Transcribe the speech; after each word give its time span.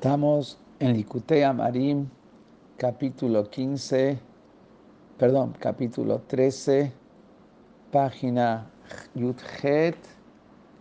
Estamos 0.00 0.56
en 0.78 0.94
Likutei 0.94 1.42
Amarim, 1.42 2.08
capítulo 2.78 3.50
15, 3.50 4.18
perdón, 5.18 5.54
capítulo 5.58 6.22
13, 6.26 6.90
página 7.92 8.70
Yudhet, 9.14 9.98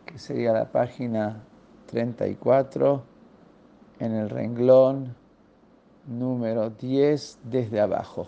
que 0.05 0.17
sería 0.17 0.53
la 0.53 0.71
página 0.71 1.43
34, 1.87 3.03
en 3.99 4.13
el 4.13 4.29
renglón 4.29 5.13
número 6.07 6.69
10 6.69 7.39
desde 7.43 7.81
abajo. 7.81 8.25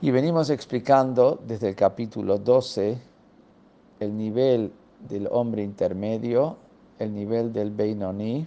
Y 0.00 0.10
venimos 0.10 0.50
explicando 0.50 1.40
desde 1.46 1.68
el 1.68 1.76
capítulo 1.76 2.38
12 2.38 2.98
el 4.00 4.16
nivel 4.16 4.72
del 5.08 5.28
hombre 5.30 5.62
intermedio 5.62 6.66
el 6.98 7.14
nivel 7.14 7.52
del 7.52 7.70
Beinoní, 7.70 8.46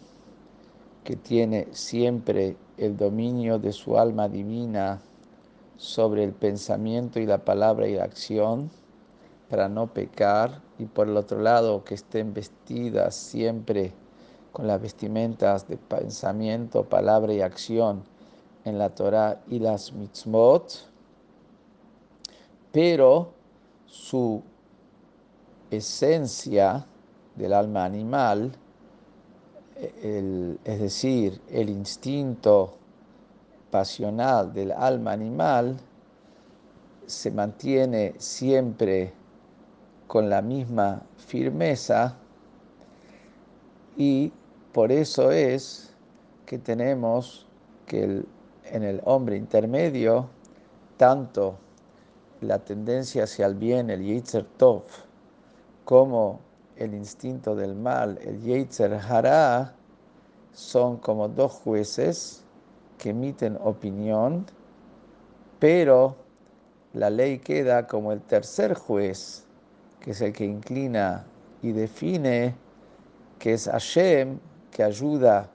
que 1.04 1.15
tiene 1.15 1.68
siempre 1.71 2.57
el 2.78 2.97
dominio 2.97 3.59
de 3.59 3.71
su 3.71 3.97
alma 3.97 4.28
divina 4.28 5.01
sobre 5.78 6.23
el 6.23 6.33
pensamiento 6.33 7.19
y 7.19 7.25
la 7.25 7.39
palabra 7.39 7.87
y 7.87 7.95
la 7.95 8.04
acción, 8.04 8.69
para 9.50 9.68
no 9.68 9.87
pecar, 9.87 10.61
y 10.79 10.86
por 10.86 11.07
el 11.07 11.18
otro 11.18 11.42
lado 11.42 11.83
que 11.83 11.95
estén 11.95 12.33
vestidas 12.33 13.15
siempre 13.15 13.93
con 14.51 14.68
las 14.68 14.81
vestimentas 14.81 15.68
de 15.68 15.78
pensamiento, 15.78 16.83
palabra 16.83 17.33
y 17.33 17.42
acción 17.42 18.04
en 18.65 18.78
la 18.78 18.89
Torah 18.89 19.42
y 19.47 19.59
las 19.59 19.93
mitzvot, 19.93 20.87
pero 22.71 23.31
su 23.86 24.42
esencia 25.70 26.86
del 27.36 27.54
alma 27.54 27.86
animal, 27.86 28.52
es 29.76 30.80
decir, 30.80 31.42
el 31.50 31.70
instinto 31.70 32.78
pasional 33.72 34.54
del 34.54 34.72
alma 34.72 35.14
animal, 35.14 35.78
se 37.08 37.32
mantiene 37.32 38.14
siempre 38.18 39.14
con 40.08 40.30
la 40.30 40.42
misma 40.42 41.02
firmeza 41.18 42.18
y 43.98 44.32
por 44.72 44.92
eso 44.92 45.32
es 45.32 45.94
que 46.45 46.58
tenemos 46.58 47.45
que 47.86 48.23
en 48.66 48.84
el 48.84 49.02
hombre 49.06 49.36
intermedio 49.36 50.30
tanto 50.98 51.56
la 52.42 52.60
tendencia 52.60 53.23
hacia 53.23 53.45
el 53.45 53.56
bien, 53.56 53.90
el 53.90 54.02
Yitzer 54.02 54.45
Tov, 54.58 54.84
como 55.86 56.40
el 56.82 56.96
instinto 56.96 57.56
del 57.56 57.76
mal, 57.76 58.18
el 58.24 58.42
Yetzer 58.42 58.94
Hara, 58.94 59.76
son 60.52 60.98
como 60.98 61.28
dos 61.28 61.52
jueces 61.54 62.44
que 62.98 63.12
emiten 63.12 63.58
opinión, 63.62 64.46
pero 65.60 66.16
la 66.94 67.10
ley 67.10 67.40
queda 67.40 67.88
como 67.88 68.12
el 68.12 68.22
tercer 68.22 68.73
juez, 68.73 69.46
que 70.00 70.12
es 70.12 70.22
el 70.22 70.34
que 70.34 70.46
inclina 70.46 71.23
y 71.62 71.72
define, 71.72 72.56
que 73.38 73.54
es 73.54 73.68
Hashem, 73.68 74.40
que 74.72 74.84
ayuda 74.84 75.50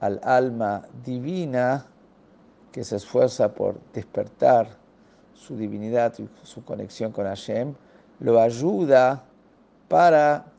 al 0.00 0.20
alma 0.24 0.86
divina, 1.04 1.86
que 2.72 2.82
se 2.82 2.96
esfuerza 2.96 3.54
por 3.54 3.80
despertar 3.92 4.66
su 5.34 5.56
divinidad 5.56 6.14
y 6.18 6.28
su 6.42 6.64
conexión 6.64 7.12
con 7.12 7.26
Hashem, 7.26 7.74
lo 8.18 8.40
ayuda 8.40 9.22
para 9.88 10.53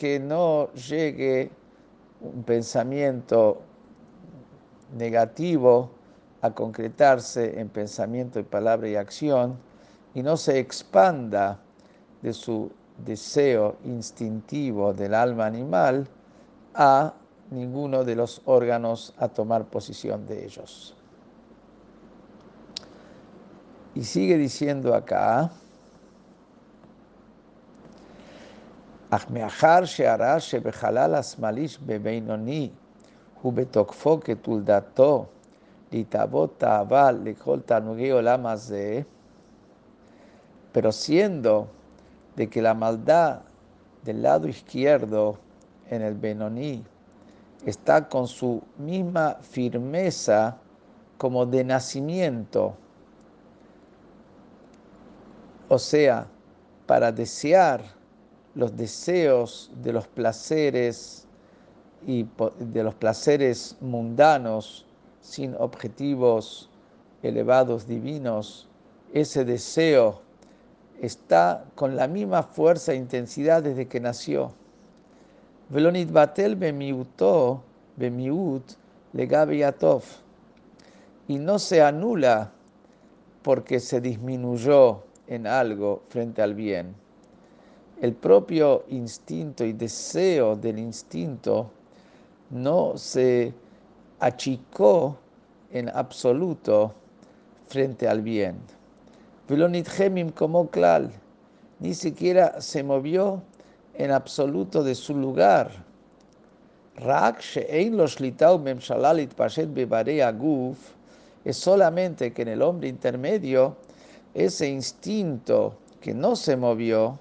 que 0.00 0.18
no 0.18 0.72
llegue 0.72 1.50
un 2.22 2.42
pensamiento 2.42 3.60
negativo 4.96 5.90
a 6.40 6.54
concretarse 6.54 7.60
en 7.60 7.68
pensamiento 7.68 8.40
y 8.40 8.44
palabra 8.44 8.88
y 8.88 8.96
acción 8.96 9.58
y 10.14 10.22
no 10.22 10.38
se 10.38 10.58
expanda 10.58 11.60
de 12.22 12.32
su 12.32 12.72
deseo 13.04 13.76
instintivo 13.84 14.94
del 14.94 15.12
alma 15.12 15.44
animal 15.44 16.08
a 16.72 17.12
ninguno 17.50 18.02
de 18.02 18.16
los 18.16 18.40
órganos 18.46 19.12
a 19.18 19.28
tomar 19.28 19.66
posición 19.66 20.26
de 20.26 20.46
ellos. 20.46 20.96
Y 23.94 24.04
sigue 24.04 24.38
diciendo 24.38 24.94
acá, 24.94 25.50
אך 29.09 29.25
מאחר 29.29 29.85
שהרע 29.85 30.39
שבחלל 30.39 31.15
השמאלי 31.15 31.67
בבינוני 31.85 32.69
הוא 33.41 33.53
בתוקפו 33.53 34.19
כתולדתו 34.23 35.25
להתאבות 35.91 36.53
תאווה 36.57 37.11
לכל 37.11 37.59
תענוגי 37.59 38.09
עולם 38.09 38.45
הזה, 38.45 39.01
pero 40.73 40.91
siendo 40.91 41.67
de 42.35 42.49
que 42.49 42.61
la 42.61 42.73
maldad 42.73 43.43
del 44.03 44.21
lado 44.21 44.49
izquierdo 44.49 45.37
en 45.89 46.01
el 46.01 46.15
Benoní 46.15 46.83
está 47.65 48.09
con 48.09 48.27
su 48.27 48.61
misma 48.77 49.37
firmeza 49.41 50.57
como 51.17 51.45
de 51.45 51.63
nacimiento, 51.63 52.75
o 55.69 55.79
sea, 55.79 56.27
para 56.85 57.11
desear 57.11 57.81
los 58.54 58.76
deseos 58.76 59.70
de 59.82 59.92
los 59.92 60.06
placeres 60.08 61.26
y 62.06 62.26
de 62.58 62.82
los 62.82 62.94
placeres 62.94 63.76
mundanos 63.80 64.86
sin 65.20 65.54
objetivos 65.56 66.68
elevados 67.22 67.86
divinos, 67.86 68.68
ese 69.12 69.44
deseo 69.44 70.22
está 71.00 71.64
con 71.74 71.96
la 71.96 72.08
misma 72.08 72.42
fuerza 72.42 72.92
e 72.92 72.96
intensidad 72.96 73.62
desde 73.62 73.86
que 73.86 74.00
nació. 74.00 74.52
Velonit 75.68 76.10
batel 76.10 76.56
bemiutó, 76.56 77.62
bemiut 77.96 78.72
legabiatov. 79.12 80.02
Y 81.28 81.38
no 81.38 81.58
se 81.58 81.82
anula 81.82 82.50
porque 83.42 83.78
se 83.78 84.00
disminuyó 84.00 85.04
en 85.28 85.46
algo 85.46 86.02
frente 86.08 86.42
al 86.42 86.54
bien 86.54 86.94
el 88.00 88.14
propio 88.14 88.84
instinto 88.88 89.64
y 89.64 89.72
deseo 89.72 90.56
del 90.56 90.78
instinto 90.78 91.70
no 92.50 92.96
se 92.96 93.52
achicó 94.18 95.16
en 95.70 95.88
absoluto 95.90 96.94
frente 97.68 98.08
al 98.08 98.22
bien. 98.22 98.56
Como 100.34 100.68
clal, 100.70 101.10
ni 101.78 101.94
siquiera 101.94 102.60
se 102.60 102.82
movió 102.82 103.42
en 103.94 104.10
absoluto 104.10 104.82
de 104.82 104.94
su 104.94 105.14
lugar. 105.14 105.70
es 111.44 111.56
solamente 111.56 112.32
que 112.32 112.42
en 112.42 112.48
el 112.48 112.62
hombre 112.62 112.88
intermedio 112.88 113.76
ese 114.34 114.68
instinto 114.68 115.74
que 116.00 116.14
no 116.14 116.36
se 116.36 116.56
movió 116.56 117.18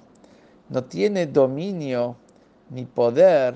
no 0.69 0.83
tiene 0.83 1.25
dominio 1.25 2.15
ni 2.69 2.85
poder 2.85 3.55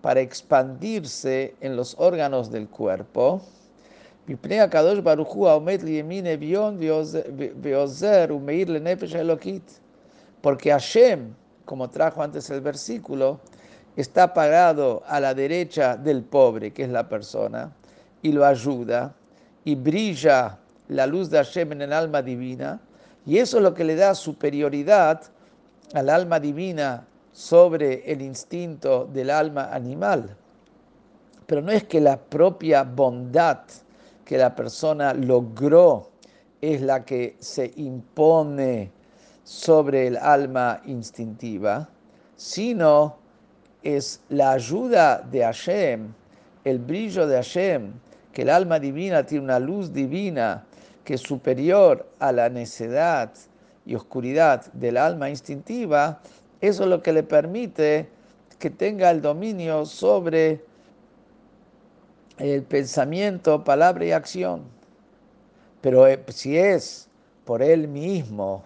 para 0.00 0.20
expandirse 0.20 1.54
en 1.60 1.76
los 1.76 1.94
órganos 1.98 2.50
del 2.50 2.68
cuerpo. 2.68 3.40
Porque 10.40 10.70
Hashem, 10.70 11.34
como 11.64 11.90
trajo 11.90 12.22
antes 12.22 12.50
el 12.50 12.60
versículo, 12.60 13.40
está 13.96 14.32
parado 14.32 15.02
a 15.06 15.20
la 15.20 15.34
derecha 15.34 15.96
del 15.96 16.22
pobre, 16.22 16.72
que 16.72 16.84
es 16.84 16.90
la 16.90 17.08
persona, 17.08 17.72
y 18.22 18.32
lo 18.32 18.44
ayuda, 18.44 19.14
y 19.64 19.74
brilla 19.74 20.58
la 20.88 21.06
luz 21.06 21.30
de 21.30 21.38
Hashem 21.38 21.72
en 21.72 21.82
el 21.82 21.92
alma 21.92 22.22
divina, 22.22 22.80
y 23.26 23.38
eso 23.38 23.58
es 23.58 23.62
lo 23.62 23.74
que 23.74 23.84
le 23.84 23.94
da 23.94 24.14
superioridad 24.14 25.22
al 25.92 26.08
alma 26.08 26.40
divina 26.40 27.06
sobre 27.32 28.10
el 28.10 28.22
instinto 28.22 29.04
del 29.12 29.30
alma 29.30 29.70
animal. 29.72 30.36
Pero 31.46 31.60
no 31.60 31.72
es 31.72 31.84
que 31.84 32.00
la 32.00 32.16
propia 32.16 32.84
bondad 32.84 33.60
que 34.24 34.38
la 34.38 34.54
persona 34.54 35.12
logró 35.12 36.10
es 36.60 36.80
la 36.80 37.04
que 37.04 37.36
se 37.40 37.72
impone 37.76 38.90
sobre 39.42 40.06
el 40.06 40.16
alma 40.16 40.80
instintiva, 40.86 41.88
sino 42.36 43.16
es 43.82 44.20
la 44.30 44.52
ayuda 44.52 45.18
de 45.18 45.42
Hashem, 45.42 46.14
el 46.64 46.78
brillo 46.78 47.26
de 47.26 47.36
Hashem, 47.36 47.92
que 48.32 48.42
el 48.42 48.50
alma 48.50 48.78
divina 48.78 49.24
tiene 49.24 49.44
una 49.44 49.58
luz 49.58 49.92
divina 49.92 50.64
que 51.04 51.14
es 51.14 51.20
superior 51.20 52.08
a 52.18 52.32
la 52.32 52.48
necedad 52.48 53.30
y 53.86 53.94
oscuridad 53.94 54.72
del 54.72 54.96
alma 54.96 55.30
instintiva, 55.30 56.20
eso 56.60 56.84
es 56.84 56.88
lo 56.88 57.02
que 57.02 57.12
le 57.12 57.22
permite 57.22 58.08
que 58.58 58.70
tenga 58.70 59.10
el 59.10 59.20
dominio 59.20 59.84
sobre 59.84 60.64
el 62.38 62.62
pensamiento, 62.62 63.62
palabra 63.62 64.04
y 64.04 64.12
acción. 64.12 64.62
Pero 65.80 66.06
eh, 66.06 66.22
si 66.28 66.56
es 66.56 67.08
por 67.44 67.62
él 67.62 67.88
mismo, 67.88 68.64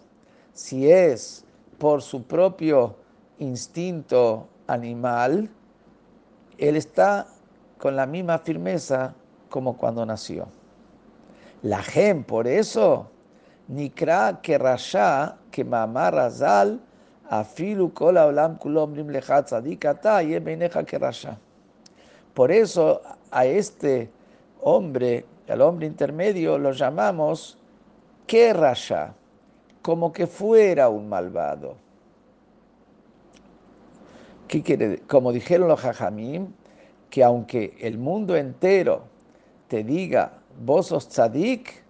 si 0.52 0.90
es 0.90 1.44
por 1.78 2.02
su 2.02 2.22
propio 2.22 2.96
instinto 3.38 4.48
animal, 4.66 5.50
él 6.58 6.76
está 6.76 7.26
con 7.78 7.96
la 7.96 8.06
misma 8.06 8.38
firmeza 8.38 9.14
como 9.48 9.76
cuando 9.76 10.04
nació. 10.04 10.48
La 11.62 11.82
gen, 11.82 12.22
por 12.24 12.46
eso, 12.46 13.10
Nikra 13.68 14.40
que 14.42 14.58
Rasha, 14.58 15.36
que 15.50 15.64
Mamá 15.64 16.10
Razal, 16.10 16.80
Afilu 17.28 17.92
Kola 17.92 18.26
Olam 18.26 18.56
Kulom 18.58 18.94
Lechat 18.94 19.46
Tzadikata, 19.46 20.22
que 20.84 20.98
Rasha. 20.98 21.38
Por 22.34 22.50
eso 22.50 23.02
a 23.30 23.44
este 23.44 24.10
hombre, 24.62 25.24
al 25.48 25.60
hombre 25.60 25.86
intermedio, 25.86 26.58
lo 26.58 26.72
llamamos 26.72 27.58
que 28.26 28.54
como 29.82 30.12
que 30.12 30.26
fuera 30.26 30.88
un 30.88 31.08
malvado. 31.08 31.76
¿Qué 34.46 34.62
quiere? 34.62 35.00
Como 35.06 35.32
dijeron 35.32 35.68
los 35.68 35.80
Jajamim, 35.80 36.48
que 37.10 37.22
aunque 37.22 37.76
el 37.80 37.98
mundo 37.98 38.36
entero 38.36 39.02
te 39.68 39.84
diga, 39.84 40.32
vos 40.58 40.86
sos 40.86 41.08
tzadik, 41.08 41.82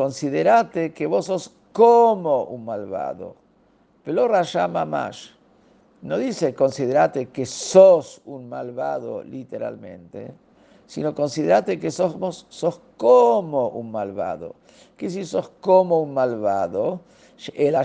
considerate 0.00 0.94
que 0.94 1.06
vos 1.06 1.26
sos 1.26 1.52
como 1.72 2.44
un 2.44 2.64
malvado. 2.64 3.36
Pero 4.02 4.28
Rasha 4.28 4.66
Mamash 4.66 5.28
no 6.00 6.16
dice 6.16 6.54
considerate 6.54 7.28
que 7.28 7.44
sos 7.44 8.22
un 8.24 8.48
malvado 8.48 9.22
literalmente, 9.22 10.32
sino 10.86 11.14
considerate 11.14 11.78
que 11.78 11.90
sos, 11.90 12.46
sos 12.48 12.80
como 12.96 13.68
un 13.68 13.92
malvado. 13.92 14.54
Que 14.96 15.10
si 15.10 15.26
sos 15.26 15.50
como 15.60 16.00
un 16.00 16.14
malvado, 16.14 17.00
el 17.52 17.76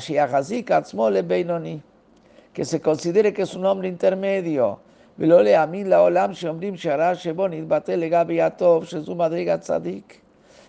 que 2.53 2.63
se 2.63 2.79
considere 2.79 3.33
que 3.33 3.41
es 3.41 3.55
un 3.55 3.65
hombre 3.65 3.89
intermedio 3.89 4.79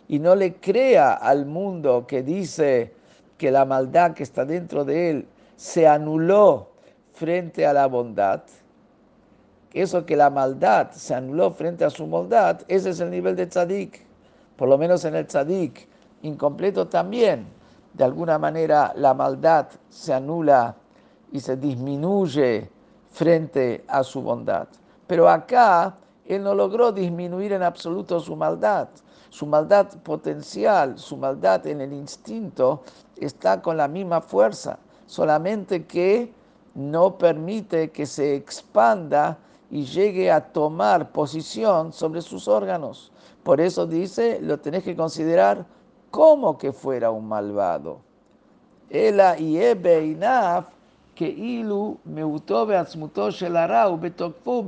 y 0.08 0.19
no 0.19 0.35
le 0.35 0.55
crea 0.55 1.14
al 1.14 1.47
mundo 1.47 2.06
que 2.06 2.23
dice 2.23 2.94
que 3.38 3.50
la 3.50 3.64
maldad 3.64 4.14
que 4.14 4.23
está 4.23 4.44
dentro 4.44 4.85
de 4.85 5.11
él 5.11 5.29
se 5.56 5.87
anuló 5.87 6.69
frente 7.12 7.67
a 7.67 7.73
la 7.73 7.87
bondad. 7.87 8.43
Eso 9.73 10.06
que 10.06 10.17
la 10.17 10.31
maldad 10.31 10.93
se 10.93 11.14
anuló 11.14 11.50
frente 11.50 11.85
a 11.85 11.91
su 11.91 12.06
bondad, 12.06 12.61
ese 12.69 12.91
es 12.91 13.00
el 13.00 13.11
nivel 13.11 13.37
de 13.37 13.47
tzadik. 13.47 14.06
Por 14.56 14.69
lo 14.69 14.79
menos 14.79 15.05
en 15.05 15.14
el 15.14 15.26
tzadik 15.26 15.88
incompleto 16.23 16.87
también. 16.88 17.47
De 17.93 18.05
alguna 18.05 18.38
manera 18.38 18.93
la 18.97 19.12
maldad 19.14 19.69
se 19.88 20.14
anula 20.14 20.76
y 21.32 21.41
se 21.41 21.56
disminuye 21.56 22.70
frente 23.11 23.85
a 23.88 24.03
su 24.03 24.23
bondad. 24.23 24.69
Pero 25.06 25.29
acá 25.29 25.97
él 26.28 26.43
no 26.43 26.55
logró 26.55 26.93
disminuir 26.93 27.52
en 27.52 27.62
absoluto 27.62 28.20
su 28.20 28.37
maldad. 28.37 28.88
Su 29.31 29.46
maldad 29.46 29.88
potencial, 30.02 30.99
su 30.99 31.17
maldad 31.17 31.67
en 31.67 31.81
el 31.81 31.93
instinto 31.93 32.82
está 33.17 33.61
con 33.61 33.76
la 33.76 33.88
misma 33.88 34.20
fuerza, 34.20 34.78
solamente 35.06 35.84
que 35.84 36.32
no 36.75 37.19
permite 37.19 37.90
que 37.90 38.06
se 38.06 38.34
expanda 38.34 39.38
y 39.70 39.84
llegue 39.84 40.31
a 40.31 40.40
tomar 40.40 41.11
posición 41.11 41.93
sobre 41.93 42.23
sus 42.23 42.49
órganos. 42.49 43.11
Por 43.43 43.61
eso 43.61 43.87
dice, 43.87 44.38
lo 44.40 44.58
tenés 44.58 44.84
que 44.84 44.96
considerar 44.96 45.64
como 46.11 46.56
que 46.56 46.72
fuera 46.72 47.11
un 47.11 47.29
malvado. 47.29 48.00
Ela 48.88 49.38
y 49.38 49.56
que 51.14 51.29
ilu 51.29 51.99
betokfu 54.00 54.62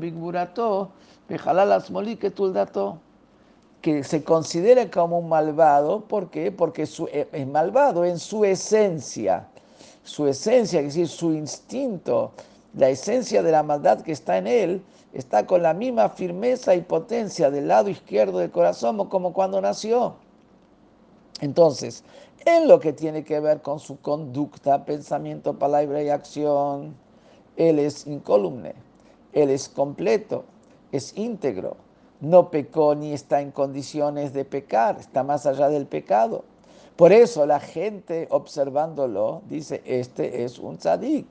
que 3.81 4.03
se 4.03 4.25
considere 4.25 4.91
como 4.91 5.19
un 5.19 5.29
malvado, 5.29 6.01
¿por 6.01 6.31
qué? 6.31 6.51
Porque 6.51 6.87
su, 6.87 7.09
es 7.13 7.47
malvado 7.47 8.05
en 8.05 8.19
su 8.19 8.45
esencia. 8.45 9.47
Su 10.03 10.27
esencia, 10.27 10.81
es 10.81 10.87
decir, 10.87 11.07
su 11.07 11.33
instinto, 11.33 12.33
la 12.75 12.89
esencia 12.89 13.43
de 13.43 13.53
la 13.53 13.63
maldad 13.63 14.01
que 14.01 14.13
está 14.13 14.39
en 14.39 14.47
él, 14.47 14.83
está 15.13 15.47
con 15.47 15.63
la 15.63 15.75
misma 15.75 16.09
firmeza 16.09 16.75
y 16.75 16.81
potencia 16.81 17.51
del 17.51 17.69
lado 17.69 17.89
izquierdo 17.89 18.39
del 18.39 18.51
corazón 18.51 19.07
como 19.09 19.33
cuando 19.33 19.61
nació. 19.61 20.17
Entonces, 21.41 22.05
en 22.45 22.69
lo 22.69 22.81
que 22.81 22.93
tiene 22.93 23.25
que 23.25 23.41
ver 23.41 23.61
con 23.63 23.79
su 23.79 24.01
conducta, 24.01 24.85
pensamiento, 24.85 25.59
palabra 25.59 26.03
y 26.03 26.09
acción, 26.09 26.95
Él 27.57 27.79
es 27.79 28.07
incólume, 28.07 28.75
Él 29.33 29.51
es 29.51 29.69
completo, 29.69 30.45
es 30.93 31.17
íntegro, 31.17 31.77
no 32.21 32.51
pecó 32.51 32.95
ni 32.95 33.13
está 33.13 33.41
en 33.41 33.51
condiciones 33.51 34.33
de 34.33 34.45
pecar, 34.45 34.99
está 34.99 35.23
más 35.23 35.47
allá 35.47 35.69
del 35.69 35.87
pecado. 35.87 36.45
Por 36.97 37.13
eso 37.13 37.47
la 37.47 37.61
gente 37.61 38.27
observándolo 38.31 39.43
dice, 39.49 39.83
este 39.85 40.45
es 40.45 40.59
un 40.59 40.79
tzadik, 40.79 41.27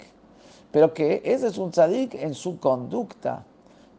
pero 0.71 0.93
que 0.93 1.21
ese 1.25 1.47
es 1.47 1.57
un 1.57 1.71
tzadik 1.71 2.13
en 2.15 2.33
su 2.33 2.59
conducta, 2.59 3.43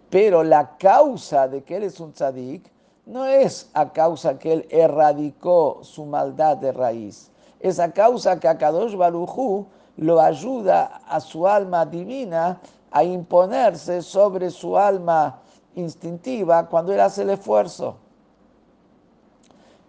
pero 0.08 0.42
la 0.42 0.78
causa 0.78 1.46
de 1.46 1.62
que 1.62 1.76
él 1.76 1.82
es 1.82 2.00
un 2.00 2.12
tzadik 2.12 2.70
no 3.04 3.26
es 3.26 3.68
a 3.74 3.92
causa 3.92 4.38
que 4.38 4.52
él 4.52 4.66
erradicó 4.70 5.80
su 5.82 6.06
maldad 6.06 6.56
de 6.56 6.72
raíz, 6.72 7.30
es 7.60 7.78
a 7.78 7.92
causa 7.92 8.40
que 8.40 8.48
Akadosh 8.48 8.94
Barujú 8.94 9.66
lo 9.98 10.20
ayuda 10.20 11.02
a 11.06 11.20
su 11.20 11.46
alma 11.46 11.84
divina 11.84 12.60
a 12.90 13.04
imponerse 13.04 14.00
sobre 14.00 14.48
su 14.50 14.78
alma 14.78 15.40
instintiva 15.78 16.68
cuando 16.68 16.92
él 16.92 17.00
hace 17.00 17.22
el 17.22 17.30
esfuerzo. 17.30 17.96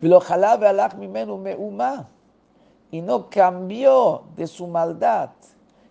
Y 0.01 0.07
no 3.01 3.29
cambió 3.29 4.23
de 4.35 4.47
su 4.47 4.67
maldad. 4.67 5.29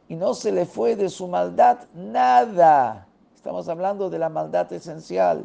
Y 0.09 0.17
no 0.17 0.33
se 0.33 0.53
le 0.53 0.65
fue 0.65 0.97
de 0.97 1.11
su 1.11 1.29
maldad 1.29 1.81
nada. 1.95 3.06
Estamos 3.35 3.69
hablando 3.69 4.09
de 4.09 4.19
la 4.19 4.29
maldad 4.29 4.73
esencial. 4.73 5.45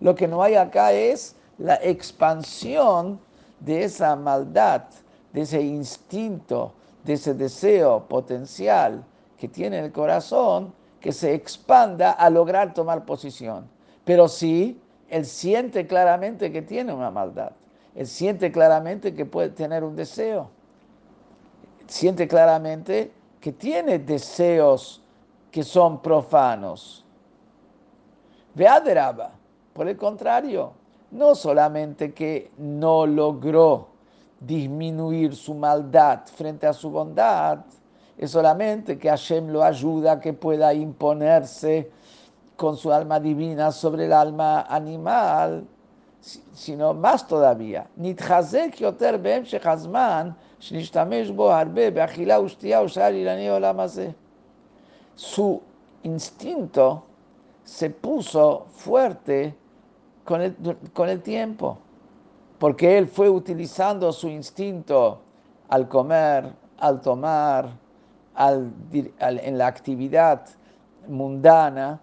Lo 0.00 0.14
que 0.14 0.28
no 0.28 0.42
hay 0.42 0.54
acá 0.54 0.92
es 0.92 1.36
la 1.58 1.74
expansión 1.76 3.18
de 3.60 3.84
esa 3.84 4.16
maldad, 4.16 4.82
de 5.32 5.40
ese 5.40 5.62
instinto, 5.62 6.72
de 7.04 7.14
ese 7.14 7.34
deseo 7.34 8.04
potencial 8.06 9.04
que 9.38 9.48
tiene 9.48 9.80
el 9.80 9.92
corazón, 9.92 10.72
que 11.00 11.12
se 11.12 11.34
expanda 11.34 12.12
a 12.12 12.30
lograr 12.30 12.72
tomar 12.72 13.04
posición. 13.04 13.73
Pero 14.04 14.28
sí, 14.28 14.80
él 15.08 15.24
siente 15.24 15.86
claramente 15.86 16.52
que 16.52 16.62
tiene 16.62 16.92
una 16.92 17.10
maldad. 17.10 17.52
Él 17.94 18.06
siente 18.06 18.50
claramente 18.50 19.14
que 19.14 19.24
puede 19.24 19.50
tener 19.50 19.84
un 19.84 19.96
deseo. 19.96 20.50
Siente 21.86 22.26
claramente 22.26 23.12
que 23.40 23.52
tiene 23.52 23.98
deseos 23.98 25.02
que 25.50 25.62
son 25.62 26.00
profanos. 26.00 27.04
Veaderaba 28.54 29.32
por 29.74 29.88
el 29.88 29.96
contrario, 29.96 30.72
no 31.10 31.34
solamente 31.34 32.14
que 32.14 32.50
no 32.58 33.06
logró 33.06 33.88
disminuir 34.40 35.34
su 35.34 35.52
maldad 35.54 36.20
frente 36.26 36.66
a 36.66 36.72
su 36.72 36.90
bondad, 36.90 37.58
es 38.16 38.30
solamente 38.30 38.96
que 38.96 39.08
Hashem 39.08 39.48
lo 39.48 39.64
ayuda 39.64 40.12
a 40.12 40.20
que 40.20 40.32
pueda 40.32 40.72
imponerse 40.72 41.90
con 42.56 42.76
su 42.76 42.92
alma 42.92 43.18
divina 43.20 43.72
sobre 43.72 44.06
el 44.06 44.12
alma 44.12 44.62
animal, 44.62 45.66
sino 46.54 46.94
más 46.94 47.26
todavía. 47.26 47.86
Su 55.16 55.62
instinto 56.02 57.04
se 57.64 57.90
puso 57.90 58.66
fuerte 58.70 59.54
con 60.24 60.40
el, 60.40 60.56
con 60.92 61.08
el 61.08 61.22
tiempo, 61.22 61.78
porque 62.58 62.96
él 62.96 63.08
fue 63.08 63.28
utilizando 63.28 64.12
su 64.12 64.28
instinto 64.28 65.20
al 65.68 65.88
comer, 65.88 66.52
al 66.78 67.00
tomar, 67.00 67.70
al, 68.34 68.72
en 69.18 69.58
la 69.58 69.66
actividad 69.66 70.46
mundana, 71.08 72.00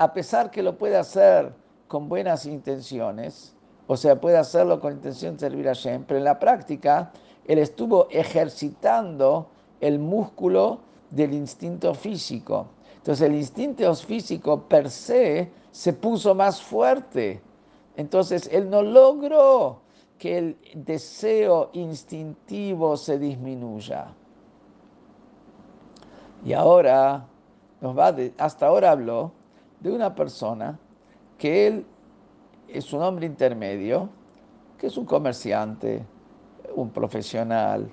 a 0.00 0.14
pesar 0.14 0.50
que 0.50 0.62
lo 0.62 0.78
puede 0.78 0.96
hacer 0.96 1.52
con 1.86 2.08
buenas 2.08 2.46
intenciones, 2.46 3.54
o 3.86 3.98
sea, 3.98 4.18
puede 4.18 4.38
hacerlo 4.38 4.80
con 4.80 4.94
intención 4.94 5.34
de 5.34 5.40
servir 5.40 5.68
a 5.68 5.74
Shem, 5.74 6.04
pero 6.04 6.16
en 6.16 6.24
la 6.24 6.38
práctica 6.38 7.12
él 7.44 7.58
estuvo 7.58 8.08
ejercitando 8.08 9.50
el 9.78 9.98
músculo 9.98 10.80
del 11.10 11.34
instinto 11.34 11.92
físico. 11.92 12.68
Entonces 12.96 13.28
el 13.28 13.34
instinto 13.34 13.94
físico 13.94 14.62
per 14.62 14.88
se 14.88 15.52
se 15.70 15.92
puso 15.92 16.34
más 16.34 16.62
fuerte 16.62 17.42
Entonces 17.94 18.48
él 18.50 18.70
no 18.70 18.80
logró 18.80 19.82
que 20.16 20.38
el 20.38 20.58
deseo 20.74 21.68
instintivo 21.74 22.96
se 22.96 23.18
disminuya. 23.18 24.14
Y 26.42 26.54
ahora 26.54 27.26
hasta 28.38 28.66
ahora 28.66 28.92
habló 28.92 29.32
de 29.80 29.90
una 29.90 30.14
persona 30.14 30.78
que 31.38 31.66
él 31.66 31.86
es 32.68 32.92
un 32.92 33.02
hombre 33.02 33.26
intermedio, 33.26 34.08
que 34.78 34.86
es 34.86 34.96
un 34.96 35.04
comerciante, 35.04 36.04
un 36.74 36.90
profesional, 36.90 37.90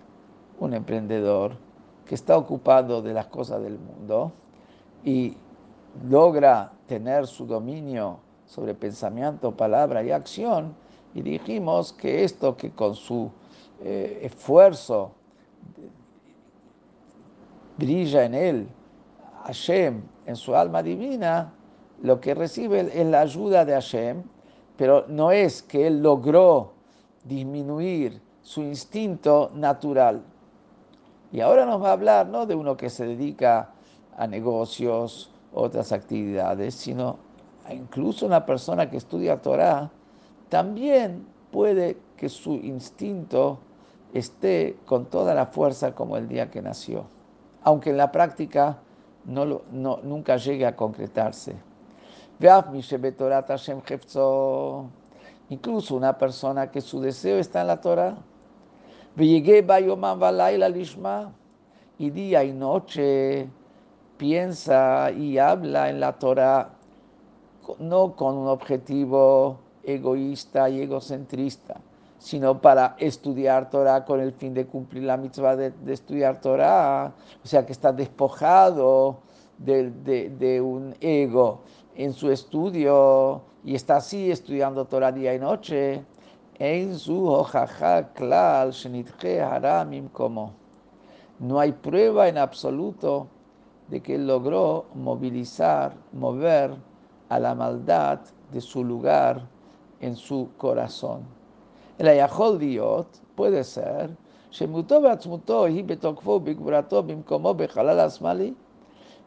un 0.60 0.74
emprendedor, 0.74 1.58
que 2.06 2.16
está 2.16 2.38
ocupado 2.38 3.02
de 3.02 3.14
las 3.14 3.28
cosas 3.28 3.62
del 3.62 3.78
mundo 3.78 4.32
y 5.04 5.36
logra 6.10 6.72
tener 6.88 7.28
su 7.28 7.46
dominio 7.46 8.20
sobre 8.46 8.74
pensamiento, 8.74 9.52
palabra 9.52 10.04
y 10.04 10.12
acción, 10.12 10.74
y 11.14 11.22
dijimos 11.22 11.92
que 11.94 12.24
esto 12.24 12.56
que 12.56 12.72
con 12.72 12.96
su 12.96 13.30
eh, 13.82 14.20
esfuerzo 14.24 15.12
brilla 17.78 18.26
en 18.26 18.34
él, 18.34 18.68
Hashem, 19.44 20.02
en 20.26 20.36
su 20.36 20.56
alma 20.56 20.82
divina, 20.82 21.54
lo 22.02 22.20
que 22.22 22.36
recibe 22.36 22.90
es 22.94 23.08
la 23.08 23.22
ayuda 23.22 23.66
de 23.66 23.74
Hashem, 23.74 24.24
pero 24.78 25.06
no 25.08 25.32
es 25.32 25.64
que 25.64 25.88
él 25.88 26.02
logró 26.02 26.74
disminuir 27.24 28.22
su 28.42 28.62
instinto 28.62 29.52
natural. 29.56 30.22
Y 31.32 31.42
ahora 31.42 31.66
nos 31.66 31.82
va 31.82 31.90
a 31.90 31.94
hablar 31.94 32.28
no 32.28 32.46
de 32.46 32.56
uno 32.56 32.78
que 32.78 32.90
se 32.90 33.06
dedica 33.06 33.72
a 34.16 34.28
negocios, 34.28 35.32
otras 35.54 35.92
actividades, 35.92 36.76
sino 36.76 37.18
incluso 37.70 38.26
una 38.26 38.46
persona 38.46 38.90
que 38.90 38.98
estudia 38.98 39.42
Torah, 39.42 39.90
también 40.50 41.26
puede 41.52 41.98
que 42.16 42.30
su 42.30 42.54
instinto 42.54 43.60
esté 44.14 44.78
con 44.86 45.06
toda 45.06 45.34
la 45.34 45.48
fuerza 45.48 45.94
como 45.94 46.18
el 46.18 46.28
día 46.28 46.50
que 46.50 46.62
nació, 46.62 47.06
aunque 47.64 47.90
en 47.90 47.98
la 47.98 48.12
práctica 48.12 48.78
no, 49.26 49.62
nunca 49.72 50.38
llegue 50.38 50.66
a 50.66 50.76
concretarse. 50.76 51.56
Incluso 55.50 55.96
una 55.96 56.18
persona 56.18 56.70
que 56.70 56.82
su 56.82 57.02
deseo 57.02 57.40
está 57.40 57.62
en 57.62 57.68
la 57.68 57.82
Torah, 57.82 58.18
y 62.00 62.10
día 62.12 62.44
y 62.44 62.54
noche 62.54 63.50
piensa 64.18 65.12
y 65.12 65.38
habla 65.38 65.90
en 65.90 66.00
la 66.00 66.20
Torah 66.20 66.70
no 67.80 68.16
con 68.16 68.38
un 68.38 68.48
objetivo 68.48 69.58
egoísta 69.84 70.70
y 70.70 70.82
egocentrista, 70.82 71.78
sino 72.20 72.62
para 72.62 72.96
estudiar 73.00 73.70
Torah 73.70 74.06
con 74.06 74.20
el 74.20 74.34
fin 74.34 74.54
de 74.54 74.66
cumplir 74.66 75.04
la 75.04 75.18
mitzvah 75.18 75.56
de, 75.56 75.74
estudiar 75.88 76.40
Torah, 76.40 77.14
o 77.44 77.48
sea 77.48 77.66
que 77.66 77.72
está 77.72 77.92
despojado 77.92 79.18
de, 79.58 79.90
de, 80.30 80.62
un 80.62 80.96
ego 81.02 81.62
en 81.98 82.14
su 82.14 82.32
estudio 82.32 83.42
y 83.66 83.74
está 83.74 83.98
así 83.98 84.32
estudiando 84.32 84.86
Torah 84.86 85.12
día 85.12 85.34
y 85.34 85.40
noche. 85.40 86.06
En 86.60 86.98
su 86.98 87.28
hojaja 87.28 88.14
klal 88.14 88.72
haramim 88.72 90.08
como. 90.10 90.54
No 91.40 91.60
hay 91.60 91.72
prueba 91.72 92.28
en 92.28 92.38
absoluto 92.38 93.28
de 93.90 94.02
que 94.02 94.18
logró 94.18 94.86
movilizar, 94.94 95.96
mover 96.14 96.76
a 97.30 97.40
la 97.40 97.56
maldad 97.56 98.20
de 98.52 98.62
su 98.62 98.84
lugar 98.84 99.48
en 100.00 100.16
su 100.16 100.50
corazón. 100.58 101.22
El 101.98 102.08
ayahol 102.08 102.60
diot 102.60 103.08
puede 103.36 103.64
ser 103.64 104.16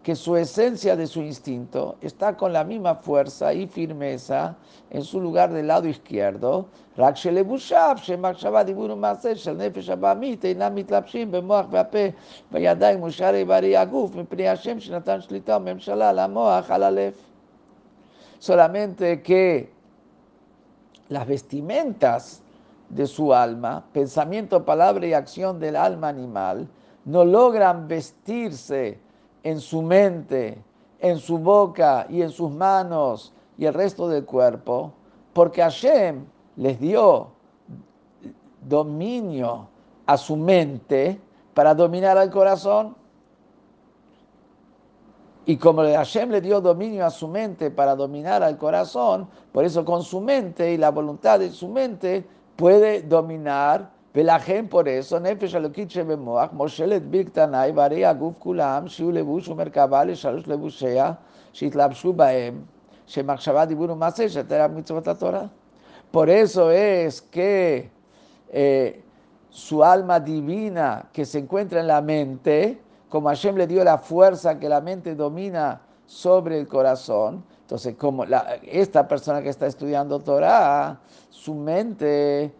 que 0.02 0.16
su 0.16 0.34
esencia 0.36 0.96
de 0.96 1.06
su 1.06 1.20
instinto 1.20 1.96
está 2.00 2.36
con 2.36 2.52
la 2.52 2.64
misma 2.64 2.94
fuerza 2.94 3.52
y 3.52 3.66
firmeza 3.66 4.56
en 4.90 5.02
su 5.02 5.20
lugar 5.20 5.52
del 5.52 5.66
lado 5.66 5.88
izquierdo, 5.88 6.66
solamente 18.38 19.22
que 19.22 19.70
las 21.08 21.26
vestimentas 21.26 22.42
de 22.88 23.06
su 23.06 23.34
alma, 23.34 23.84
pensamiento, 23.92 24.64
palabra 24.64 25.06
y 25.06 25.12
acción 25.12 25.60
del 25.60 25.76
alma 25.76 26.08
animal, 26.08 26.66
no 27.04 27.24
logran 27.24 27.86
vestirse 27.86 28.98
en 29.42 29.60
su 29.60 29.82
mente, 29.82 30.62
en 30.98 31.18
su 31.18 31.38
boca 31.38 32.06
y 32.08 32.22
en 32.22 32.30
sus 32.30 32.50
manos 32.50 33.32
y 33.56 33.66
el 33.66 33.74
resto 33.74 34.08
del 34.08 34.24
cuerpo, 34.24 34.92
porque 35.32 35.62
Hashem 35.62 36.24
les 36.56 36.80
dio 36.80 37.28
dominio 38.66 39.68
a 40.06 40.16
su 40.16 40.36
mente 40.36 41.20
para 41.54 41.74
dominar 41.74 42.18
al 42.18 42.30
corazón. 42.30 42.96
Y 45.46 45.56
como 45.56 45.82
Hashem 45.82 46.30
le 46.30 46.40
dio 46.40 46.60
dominio 46.60 47.04
a 47.06 47.10
su 47.10 47.26
mente 47.26 47.70
para 47.70 47.96
dominar 47.96 48.42
al 48.42 48.56
corazón, 48.56 49.28
por 49.52 49.64
eso 49.64 49.84
con 49.84 50.02
su 50.02 50.20
mente 50.20 50.72
y 50.72 50.76
la 50.76 50.90
voluntad 50.90 51.38
de 51.38 51.50
su 51.50 51.68
mente 51.68 52.24
puede 52.56 53.02
dominar. 53.02 53.90
ולכן 54.15 54.65
por 54.71 54.83
eso, 54.85 55.19
נפש 55.19 55.55
אלוקית 55.55 55.91
שבמוח 55.91 56.49
מושלת 56.53 57.01
בקטני 57.09 57.71
והרי 57.75 58.05
הגוף 58.05 58.33
כולם, 58.39 58.87
שיהיו 58.87 59.11
לבוש 59.11 59.47
ומרכבה 59.47 60.03
לשלוש 60.03 60.47
לבושיה, 60.47 61.11
שהתלבשו 61.53 62.13
בהם, 62.13 62.61
שמחשבה, 63.05 63.65
דיבור 63.65 63.91
ומעשה, 63.91 64.29
שתראה 64.29 64.67
מצוות 64.67 65.07
התורה. 65.07 65.45
Por 66.11 66.29
eso 66.29 66.71
es 66.71 67.21
que 67.21 67.89
eh, 68.49 69.03
su 69.49 69.83
alma 69.83 70.19
divina 70.19 71.09
que 71.11 71.25
se 71.25 71.39
encuentra 71.39 71.81
en 71.81 71.87
la 71.87 72.01
mente, 72.01 72.79
como 73.09 73.27
Hashem 73.27 73.57
le 73.57 73.67
dio 73.67 73.83
la 73.83 73.97
fuerza 73.97 74.59
que 74.59 74.69
la 74.69 74.79
mente 74.79 75.13
domina 75.15 75.81
sobre 76.05 76.57
el 76.59 76.67
corazón, 76.67 77.43
entonces 77.61 77.95
como 77.95 78.23
esta 78.63 79.07
persona 79.07 79.41
que 79.41 79.49
está 79.49 79.67
estudiando 79.67 80.19
Torah, 80.19 80.99
su 81.29 81.53
mente, 81.53 82.53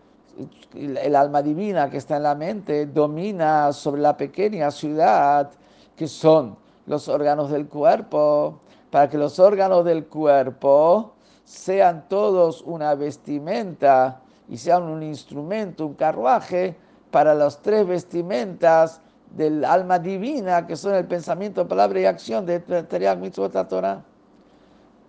el 0.75 1.17
alma 1.17 1.43
divina 1.43 1.91
que 1.91 1.97
está 1.97 2.17
en 2.17 2.23
la 2.25 2.35
mente, 2.35 2.87
domina 2.87 3.73
sobre 3.73 4.01
la 4.01 4.17
pequeña 4.17 4.71
ciudad 4.71 5.51
que 5.97 6.09
son 6.09 6.57
los 6.87 7.09
órganos 7.09 7.51
del 7.51 7.69
cuerpo, 7.69 8.61
para 8.91 9.09
que 9.09 9.19
los 9.19 9.39
órganos 9.39 9.85
del 9.85 10.07
cuerpo 10.07 11.13
sean 11.45 12.09
todos 12.09 12.63
una 12.63 12.95
vestimenta 12.95 14.21
y 14.49 14.57
sean 14.57 14.85
un 14.85 15.03
instrumento, 15.03 15.87
un 15.87 15.95
carruaje 15.95 16.77
para 17.11 17.35
las 17.35 17.61
tres 17.61 17.87
vestimentas 17.87 19.01
del 19.31 19.65
alma 19.65 19.99
divina, 19.99 20.67
que 20.67 20.77
son 20.77 20.95
el 20.95 21.07
pensamiento, 21.07 21.67
palabra 21.69 22.01
y 22.01 22.05
acción 22.05 22.47
de 22.47 22.61
Teriak 22.61 23.19
Mitzvot 23.19 23.69
Torah. 23.69 24.03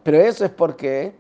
Pero 0.03 0.17
eso 0.19 0.45
es 0.45 0.51
porque, 0.51 1.15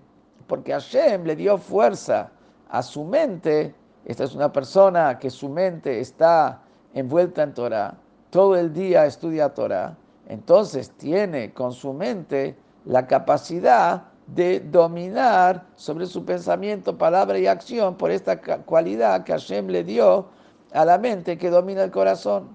porque 0.47 0.71
Hashem 0.73 1.23
le 1.23 1.35
dio 1.35 1.57
fuerza 1.57 2.29
a 2.69 2.81
su 2.81 3.03
mente. 3.03 3.73
Esta 4.05 4.23
es 4.23 4.35
una 4.35 4.51
persona 4.51 5.19
que 5.19 5.29
su 5.29 5.49
mente 5.49 5.99
está 5.99 6.61
envuelta 6.93 7.43
en 7.43 7.53
Torah, 7.53 7.97
todo 8.29 8.55
el 8.55 8.73
día 8.73 9.05
estudia 9.05 9.53
Torah, 9.53 9.95
entonces 10.27 10.91
tiene 10.91 11.53
con 11.53 11.73
su 11.73 11.93
mente 11.93 12.55
la 12.85 13.05
capacidad 13.05 14.03
de 14.27 14.59
dominar 14.61 15.65
sobre 15.75 16.05
su 16.05 16.23
pensamiento, 16.23 16.97
palabra 16.97 17.37
y 17.37 17.47
acción 17.47 17.95
por 17.95 18.11
esta 18.11 18.39
cualidad 18.39 19.23
que 19.23 19.33
Hashem 19.33 19.67
le 19.67 19.83
dio 19.83 20.27
a 20.73 20.85
la 20.85 20.97
mente 20.97 21.37
que 21.37 21.49
domina 21.49 21.83
el 21.83 21.91
corazón. 21.91 22.49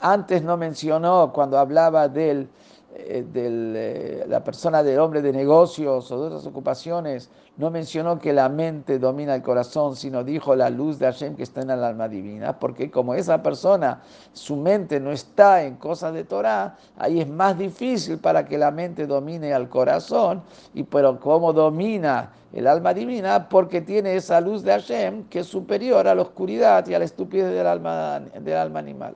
Antes 0.00 0.42
no 0.42 0.56
mencionó 0.56 1.32
cuando 1.32 1.58
hablaba 1.58 2.08
del, 2.08 2.48
de 2.98 4.24
la 4.28 4.42
persona 4.42 4.82
del 4.82 4.98
hombre 4.98 5.22
de 5.22 5.32
negocios 5.32 6.10
o 6.10 6.20
de 6.20 6.26
otras 6.26 6.46
ocupaciones, 6.46 7.30
no 7.56 7.70
mencionó 7.70 8.18
que 8.18 8.32
la 8.32 8.48
mente 8.48 8.98
domina 8.98 9.34
el 9.34 9.42
corazón, 9.42 9.94
sino 9.94 10.24
dijo 10.24 10.56
la 10.56 10.68
luz 10.68 10.98
de 10.98 11.06
Hashem 11.06 11.36
que 11.36 11.44
está 11.44 11.62
en 11.62 11.70
el 11.70 11.84
alma 11.84 12.08
divina, 12.08 12.58
porque 12.58 12.90
como 12.90 13.14
esa 13.14 13.42
persona, 13.42 14.02
su 14.32 14.56
mente 14.56 14.98
no 14.98 15.12
está 15.12 15.62
en 15.62 15.76
cosas 15.76 16.12
de 16.12 16.24
Torah, 16.24 16.76
ahí 16.96 17.20
es 17.20 17.28
más 17.28 17.56
difícil 17.56 18.18
para 18.18 18.44
que 18.44 18.58
la 18.58 18.72
mente 18.72 19.06
domine 19.06 19.54
al 19.54 19.68
corazón, 19.68 20.42
y 20.74 20.82
pero 20.82 21.20
como 21.20 21.52
domina 21.52 22.32
el 22.52 22.66
alma 22.66 22.94
divina, 22.94 23.48
porque 23.48 23.80
tiene 23.80 24.16
esa 24.16 24.40
luz 24.40 24.62
de 24.62 24.72
Hashem 24.72 25.24
que 25.28 25.40
es 25.40 25.46
superior 25.46 26.08
a 26.08 26.14
la 26.14 26.22
oscuridad 26.22 26.86
y 26.88 26.94
a 26.94 26.98
la 26.98 27.04
estupidez 27.04 27.52
del 27.52 27.66
alma, 27.66 28.20
del 28.20 28.56
alma 28.56 28.80
animal. 28.80 29.14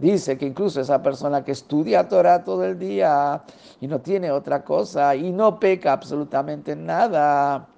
Dice 0.00 0.38
que 0.38 0.46
incluso 0.46 0.80
esa 0.80 1.02
persona 1.02 1.44
que 1.44 1.52
estudia 1.52 2.08
Torah 2.08 2.42
todo 2.44 2.64
el 2.64 2.78
día 2.78 3.42
y 3.78 3.86
no 3.86 4.00
tiene 4.00 4.30
otra 4.30 4.64
cosa 4.64 5.14
y 5.14 5.30
no 5.32 5.60
peca 5.60 5.92
absolutamente 5.92 6.74
nada, 6.74 7.68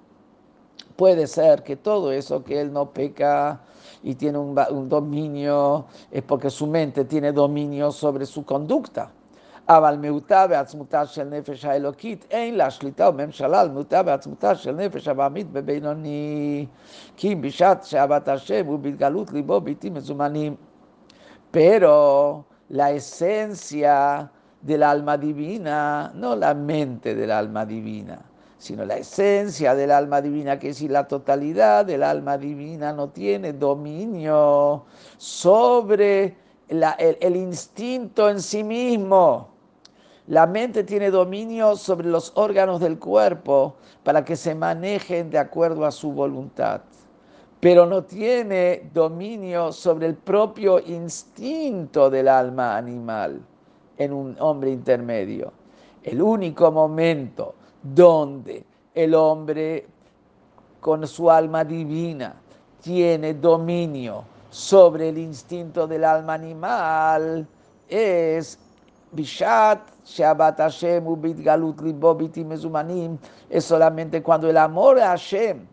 Puede 0.95 1.27
ser 1.27 1.63
que 1.63 1.75
todo 1.75 2.11
eso 2.11 2.43
que 2.43 2.61
él 2.61 2.71
no 2.71 2.91
peca 2.91 3.59
y 4.01 4.15
tiene 4.15 4.37
un, 4.37 4.57
un 4.71 4.87
dominio 4.87 5.85
es 6.09 6.23
porque 6.23 6.49
su 6.49 6.67
mente 6.67 7.03
tiene 7.03 7.33
dominio 7.33 7.91
sobre 7.91 8.25
su 8.25 8.45
conducta. 8.45 9.11
אבל 9.67 9.97
מיעוטה 9.97 10.45
ועצמותה 10.49 11.05
של 11.05 11.23
נפש 11.23 11.65
האלוקית, 11.65 12.25
אין 12.31 12.55
לה 12.55 12.69
שליטה 12.69 13.09
וממשלה 13.09 13.61
על 13.61 13.69
מיעוטה 13.69 14.01
ועצמותה 14.05 14.55
של 14.55 14.71
נפש 14.71 15.07
הבעמית 15.07 15.51
בבינוני. 15.51 16.65
כי 17.17 17.35
בשעת 17.35 17.83
שאהבת 17.83 18.27
השם 18.27 18.69
ובהתגלות 18.69 19.31
ליבו 19.33 19.61
בלתי 19.61 19.89
מזומנים. 19.89 20.55
Pero 21.50 22.46
la 22.68 22.92
esencia 22.92 24.30
del 24.62 24.82
alma 24.82 25.16
divina, 25.16 26.12
no 26.14 26.36
la 26.36 26.54
mente 26.54 27.14
del 27.14 27.30
alma 27.30 27.66
divina, 27.66 28.20
sino 28.58 28.84
la 28.84 28.98
esencia 28.98 29.74
del 29.74 29.90
alma 29.90 30.20
divina, 30.20 30.58
que 30.58 30.72
si 30.74 30.86
la 30.86 31.08
totalidad 31.08 31.86
del 31.86 32.02
alma 32.02 32.38
divina 32.38 32.92
no 32.92 33.08
tiene 33.08 33.52
dominio 33.52 34.84
sobre 35.16 36.36
el 36.68 37.36
instinto 37.36 38.28
en 38.30 38.40
sí 38.40 38.62
mismo. 38.62 39.48
La 40.28 40.46
mente 40.46 40.84
tiene 40.84 41.10
dominio 41.10 41.74
sobre 41.74 42.06
los 42.08 42.30
órganos 42.36 42.80
del 42.80 43.00
cuerpo 43.00 43.74
para 44.04 44.24
que 44.24 44.36
se 44.36 44.54
manejen 44.54 45.30
de 45.30 45.38
acuerdo 45.38 45.84
a 45.84 45.90
su 45.90 46.12
voluntad, 46.12 46.82
pero 47.60 47.84
no 47.84 48.02
tiene 48.04 48.90
dominio 48.92 49.70
sobre 49.70 50.06
el 50.06 50.14
propio 50.14 50.80
instinto 50.80 52.08
del 52.08 52.28
alma 52.28 52.76
animal 52.76 53.40
en 53.98 54.12
un 54.14 54.36
hombre 54.40 54.70
intermedio. 54.70 55.52
El 56.02 56.22
único 56.22 56.72
momento 56.72 57.54
donde 57.82 58.64
el 58.94 59.14
hombre 59.14 59.86
con 60.80 61.06
su 61.06 61.30
alma 61.30 61.62
divina 61.62 62.34
tiene 62.82 63.34
dominio 63.34 64.24
sobre 64.48 65.10
el 65.10 65.18
instinto 65.18 65.86
del 65.86 66.04
alma 66.04 66.34
animal 66.34 67.46
es 67.88 68.58
Bishat 69.12 69.80
Shabbat 70.04 70.58
Hashem 70.58 71.06
Ubit 71.06 71.40
Galut 71.40 71.78
Mezumanim 72.36 73.18
es 73.50 73.64
solamente 73.64 74.22
cuando 74.22 74.48
el 74.48 74.56
amor 74.56 74.98
a 74.98 75.08
Hashem 75.10 75.66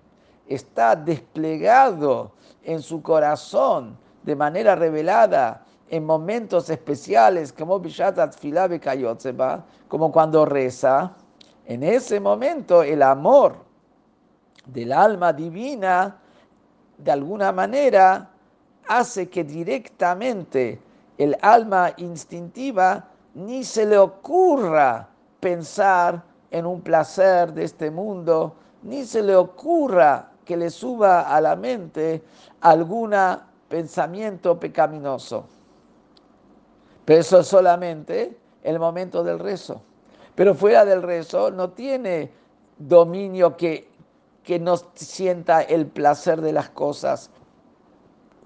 está 0.47 0.95
desplegado 0.95 2.31
en 2.63 2.81
su 2.81 3.01
corazón 3.01 3.97
de 4.23 4.35
manera 4.35 4.75
revelada 4.75 5.65
en 5.89 6.05
momentos 6.05 6.69
especiales, 6.69 7.53
como 7.53 7.81
como 9.87 10.11
cuando 10.11 10.45
reza, 10.45 11.13
en 11.65 11.83
ese 11.83 12.19
momento 12.19 12.83
el 12.83 13.01
amor 13.01 13.55
del 14.65 14.91
alma 14.91 15.31
divina, 15.31 16.17
de 16.97 17.11
alguna 17.11 17.51
manera, 17.51 18.29
hace 18.87 19.29
que 19.29 19.43
directamente 19.43 20.79
el 21.17 21.37
alma 21.41 21.93
instintiva 21.97 23.07
ni 23.33 23.63
se 23.63 23.85
le 23.85 23.97
ocurra 23.97 25.07
pensar 25.39 26.23
en 26.51 26.65
un 26.65 26.81
placer 26.81 27.53
de 27.53 27.63
este 27.65 27.91
mundo, 27.91 28.55
ni 28.83 29.03
se 29.03 29.21
le 29.21 29.35
ocurra 29.35 30.31
que 30.47 30.55
le 30.55 30.69
suba 30.69 31.35
a 31.35 31.41
la 31.41 31.57
mente 31.57 32.23
algún 32.61 33.13
pensamiento 33.67 34.57
pecaminoso. 34.57 35.45
Pero 37.03 37.19
eso 37.19 37.39
es 37.41 37.47
solamente 37.47 38.37
el 38.63 38.79
momento 38.79 39.23
del 39.23 39.39
rezo. 39.39 39.81
Pero 40.35 40.55
fuera 40.55 40.85
del 40.85 41.03
rezo 41.03 41.51
no 41.51 41.71
tiene 41.71 42.31
dominio 42.77 43.57
que, 43.57 43.89
que 44.43 44.57
no 44.57 44.77
sienta 44.95 45.61
el 45.61 45.85
placer 45.87 46.39
de 46.39 46.53
las 46.53 46.69
cosas 46.69 47.29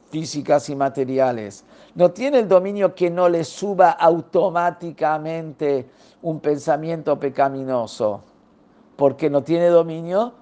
físicas 0.10 0.69
y 0.69 0.75
materiales. 0.75 1.63
No 1.93 2.10
tiene 2.12 2.39
el 2.39 2.47
dominio 2.47 2.95
que 2.95 3.12
no 3.12 3.30
le 3.30 3.43
suba 3.43 3.91
automáticamente 3.91 5.88
un 6.23 6.39
pensamiento 6.39 7.19
pecaminoso, 7.19 8.21
porque 8.95 9.30
no 9.30 9.43
tiene 9.43 9.67
dominio 9.67 10.34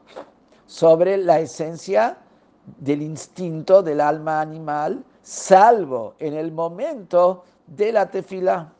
sobre 0.69 1.17
la 1.17 1.39
esencia 1.39 2.15
del 2.77 3.01
instinto 3.01 3.81
del 3.81 3.99
alma 3.99 4.39
animal, 4.39 5.03
salvo 5.23 6.13
en 6.19 6.35
el 6.35 6.51
momento 6.51 7.43
de 7.65 7.91
la 7.91 8.05
tefila. 8.05 8.71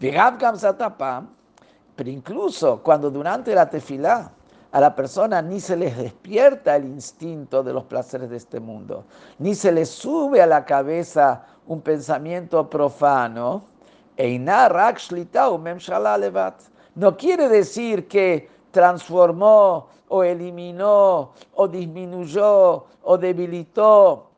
Pero 0.00 2.10
incluso 2.10 2.82
cuando 2.82 3.08
durante 3.08 3.54
la 3.54 3.70
tefila 3.70 4.32
a 4.72 4.80
la 4.80 4.92
persona 4.92 5.40
ni 5.40 5.60
se 5.60 5.76
les 5.76 5.96
despierta 5.96 6.74
el 6.74 6.86
instinto 6.86 7.62
de 7.62 7.72
los 7.72 7.84
placeres 7.84 8.28
de 8.28 8.38
este 8.38 8.58
mundo, 8.58 9.04
ni 9.38 9.54
se 9.54 9.70
le 9.70 9.86
sube 9.86 10.42
a 10.42 10.46
la 10.46 10.64
cabeza 10.64 11.46
un 11.68 11.82
pensamiento 11.82 12.68
profano, 12.68 13.62
no 16.96 17.16
quiere 17.16 17.48
decir 17.48 18.08
que 18.08 18.59
transformó 18.70 19.88
o 20.08 20.22
eliminó 20.22 21.32
o 21.54 21.68
disminuyó 21.68 22.86
o 23.02 23.18
debilitó 23.18 24.30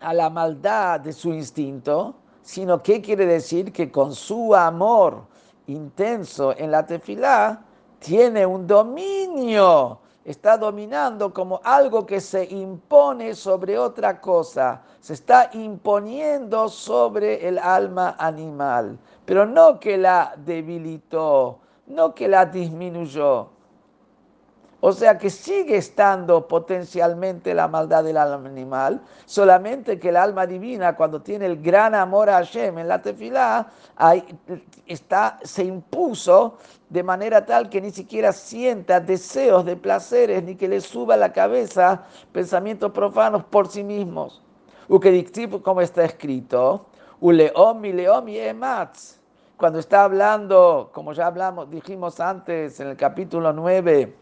a 0.00 0.12
la 0.12 0.28
maldad 0.30 1.00
de 1.00 1.12
su 1.12 1.32
instinto, 1.32 2.14
sino 2.42 2.82
que 2.82 3.00
quiere 3.00 3.24
decir 3.26 3.72
que 3.72 3.90
con 3.90 4.14
su 4.14 4.54
amor 4.54 5.22
intenso 5.66 6.54
en 6.56 6.70
la 6.70 6.84
tefilá 6.84 7.62
tiene 8.00 8.44
un 8.44 8.66
dominio, 8.66 10.00
está 10.24 10.58
dominando 10.58 11.32
como 11.32 11.60
algo 11.62 12.04
que 12.04 12.20
se 12.20 12.44
impone 12.44 13.34
sobre 13.34 13.78
otra 13.78 14.20
cosa, 14.20 14.82
se 15.00 15.14
está 15.14 15.50
imponiendo 15.52 16.68
sobre 16.68 17.46
el 17.46 17.58
alma 17.58 18.16
animal, 18.18 18.98
pero 19.24 19.46
no 19.46 19.78
que 19.78 19.96
la 19.96 20.34
debilitó, 20.36 21.60
no 21.92 22.14
que 22.14 22.28
la 22.28 22.46
disminuyó, 22.46 23.50
o 24.84 24.90
sea 24.92 25.16
que 25.16 25.30
sigue 25.30 25.76
estando 25.76 26.48
potencialmente 26.48 27.54
la 27.54 27.68
maldad 27.68 28.02
del 28.02 28.16
animal, 28.16 29.00
solamente 29.26 30.00
que 30.00 30.08
el 30.08 30.16
alma 30.16 30.44
divina, 30.44 30.96
cuando 30.96 31.22
tiene 31.22 31.46
el 31.46 31.62
gran 31.62 31.94
amor 31.94 32.28
a 32.28 32.38
Hashem 32.38 32.78
en 32.78 32.88
la 32.88 33.00
tefilá, 33.00 33.68
está, 34.84 35.38
se 35.44 35.62
impuso 35.62 36.58
de 36.88 37.04
manera 37.04 37.46
tal 37.46 37.70
que 37.70 37.80
ni 37.80 37.92
siquiera 37.92 38.32
sienta 38.32 38.98
deseos 38.98 39.64
de 39.64 39.76
placeres, 39.76 40.42
ni 40.42 40.56
que 40.56 40.66
le 40.66 40.80
suba 40.80 41.14
a 41.14 41.16
la 41.16 41.32
cabeza 41.32 42.02
pensamientos 42.32 42.90
profanos 42.90 43.44
por 43.44 43.68
sí 43.68 43.84
mismos. 43.84 44.42
como 45.62 45.80
está 45.80 46.04
escrito, 46.04 46.86
uleom 47.20 47.84
y 47.84 47.92
leom 47.92 48.28
y 48.28 48.38
ematz. 48.38 49.21
Cuando 49.62 49.78
está 49.78 50.02
hablando, 50.02 50.90
como 50.92 51.12
ya 51.12 51.28
hablamos, 51.28 51.70
dijimos 51.70 52.18
antes 52.18 52.80
en 52.80 52.88
el 52.88 52.96
capítulo 52.96 53.52
9, 53.52 54.12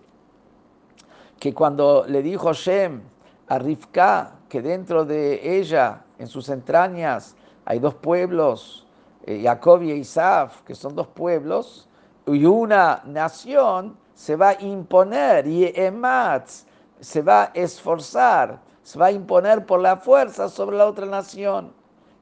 que 1.38 1.54
cuando 1.54 2.04
le 2.06 2.20
dijo 2.20 2.52
Shem 2.52 3.00
a 3.48 3.58
Rivka 3.58 4.32
que 4.50 4.60
dentro 4.60 5.06
de 5.06 5.58
ella, 5.58 6.04
en 6.18 6.26
sus 6.26 6.50
entrañas, 6.50 7.36
hay 7.64 7.78
dos 7.78 7.94
pueblos, 7.94 8.86
eh, 9.24 9.40
Jacob 9.42 9.80
y 9.80 9.92
Isaf, 9.92 10.60
que 10.60 10.74
son 10.74 10.94
dos 10.94 11.06
pueblos, 11.06 11.88
y 12.26 12.44
una 12.44 13.00
nación 13.06 13.96
se 14.12 14.36
va 14.36 14.50
a 14.50 14.60
imponer, 14.60 15.46
y 15.46 15.72
Ematz 15.74 16.66
se 17.00 17.22
va 17.22 17.44
a 17.44 17.50
esforzar, 17.54 18.60
se 18.82 18.98
va 18.98 19.06
a 19.06 19.10
imponer 19.10 19.64
por 19.64 19.80
la 19.80 19.96
fuerza 19.96 20.50
sobre 20.50 20.76
la 20.76 20.84
otra 20.84 21.06
nación. 21.06 21.72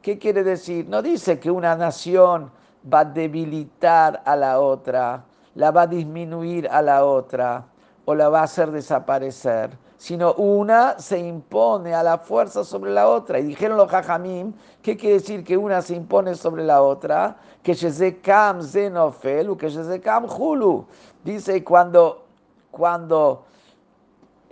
¿Qué 0.03 0.21
quiere 0.21 0.45
decir? 0.45 0.89
No 0.89 1.03
dice 1.03 1.41
que 1.41 1.51
una 1.51 1.75
nación 1.75 2.57
va 2.83 3.01
a 3.01 3.05
debilitar 3.05 4.23
a 4.25 4.37
la 4.37 4.61
otra, 4.61 5.25
la 5.55 5.71
va 5.71 5.83
a 5.83 5.87
disminuir 5.87 6.69
a 6.69 6.83
la 6.83 7.05
otra 7.05 7.65
o 8.05 8.15
la 8.15 8.29
va 8.29 8.41
a 8.41 8.45
hacer 8.45 8.71
desaparecer, 8.71 9.77
sino 9.99 10.33
una 10.35 10.99
se 10.99 11.19
impone 11.19 11.95
a 11.95 12.03
la 12.03 12.17
fuerza 12.19 12.65
sobre 12.65 12.91
la 12.91 13.09
otra. 13.09 13.39
Y 13.39 13.43
dijeron 13.43 13.77
los 13.77 13.91
jajamim, 13.91 14.55
¿qué 14.81 14.97
quiere 14.97 15.17
decir 15.17 15.45
que 15.45 15.57
una 15.57 15.83
se 15.83 15.95
impone 15.95 16.35
sobre 16.35 16.65
la 16.65 16.83
otra? 16.83 17.37
Que 17.63 17.75
Shezekam 17.75 18.63
Zenofel, 18.63 19.57
que 19.57 19.69
Shezekam 19.69 20.25
Hulu. 20.25 20.87
Dice 21.23 21.63
cuando, 21.63 22.25
cuando 22.71 23.45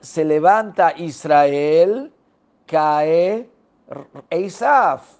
se 0.02 0.24
levanta 0.24 0.92
Israel, 0.98 2.12
cae 2.66 3.48
Eisaf. 4.28 5.15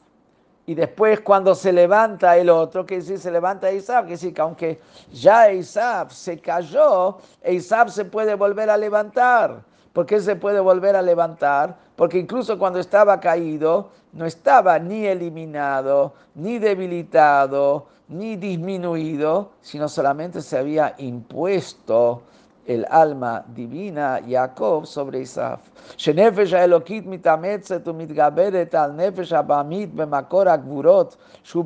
Y 0.66 0.74
después 0.74 1.20
cuando 1.20 1.54
se 1.54 1.72
levanta 1.72 2.36
el 2.36 2.50
otro, 2.50 2.84
que 2.84 2.96
decir, 2.96 3.20
se 3.20 3.30
levanta 3.30 3.70
Isaac, 3.70 4.06
que 4.06 4.12
decir 4.12 4.34
que 4.34 4.40
aunque 4.40 4.80
ya 5.12 5.52
Isaac 5.52 6.10
se 6.10 6.40
cayó, 6.40 7.18
Isaac 7.48 7.88
se 7.88 8.04
puede 8.04 8.34
volver 8.34 8.68
a 8.68 8.76
levantar. 8.76 9.62
¿Por 9.92 10.06
qué 10.06 10.20
se 10.20 10.34
puede 10.34 10.58
volver 10.58 10.96
a 10.96 11.02
levantar? 11.02 11.76
Porque 11.94 12.18
incluso 12.18 12.58
cuando 12.58 12.80
estaba 12.80 13.20
caído, 13.20 13.90
no 14.12 14.26
estaba 14.26 14.78
ni 14.78 15.06
eliminado, 15.06 16.14
ni 16.34 16.58
debilitado, 16.58 17.86
ni 18.08 18.36
disminuido, 18.36 19.52
sino 19.60 19.88
solamente 19.88 20.42
se 20.42 20.58
había 20.58 20.94
impuesto 20.98 22.22
el 22.65 22.85
alma 22.89 23.43
divina, 23.47 24.19
Jacob, 24.27 24.85
sobre 24.85 25.19
Isaf. 25.19 25.59
שנפש 25.97 26.53
האלוקית 26.53 27.07
מתאמצת 27.07 27.87
ומתגברת 27.87 28.75
al 28.75 28.91
nefesh 28.97 29.35
הבעמית 29.35 29.93
במקור 29.95 30.49
הגבורות 30.49 31.17
שהוא 31.43 31.65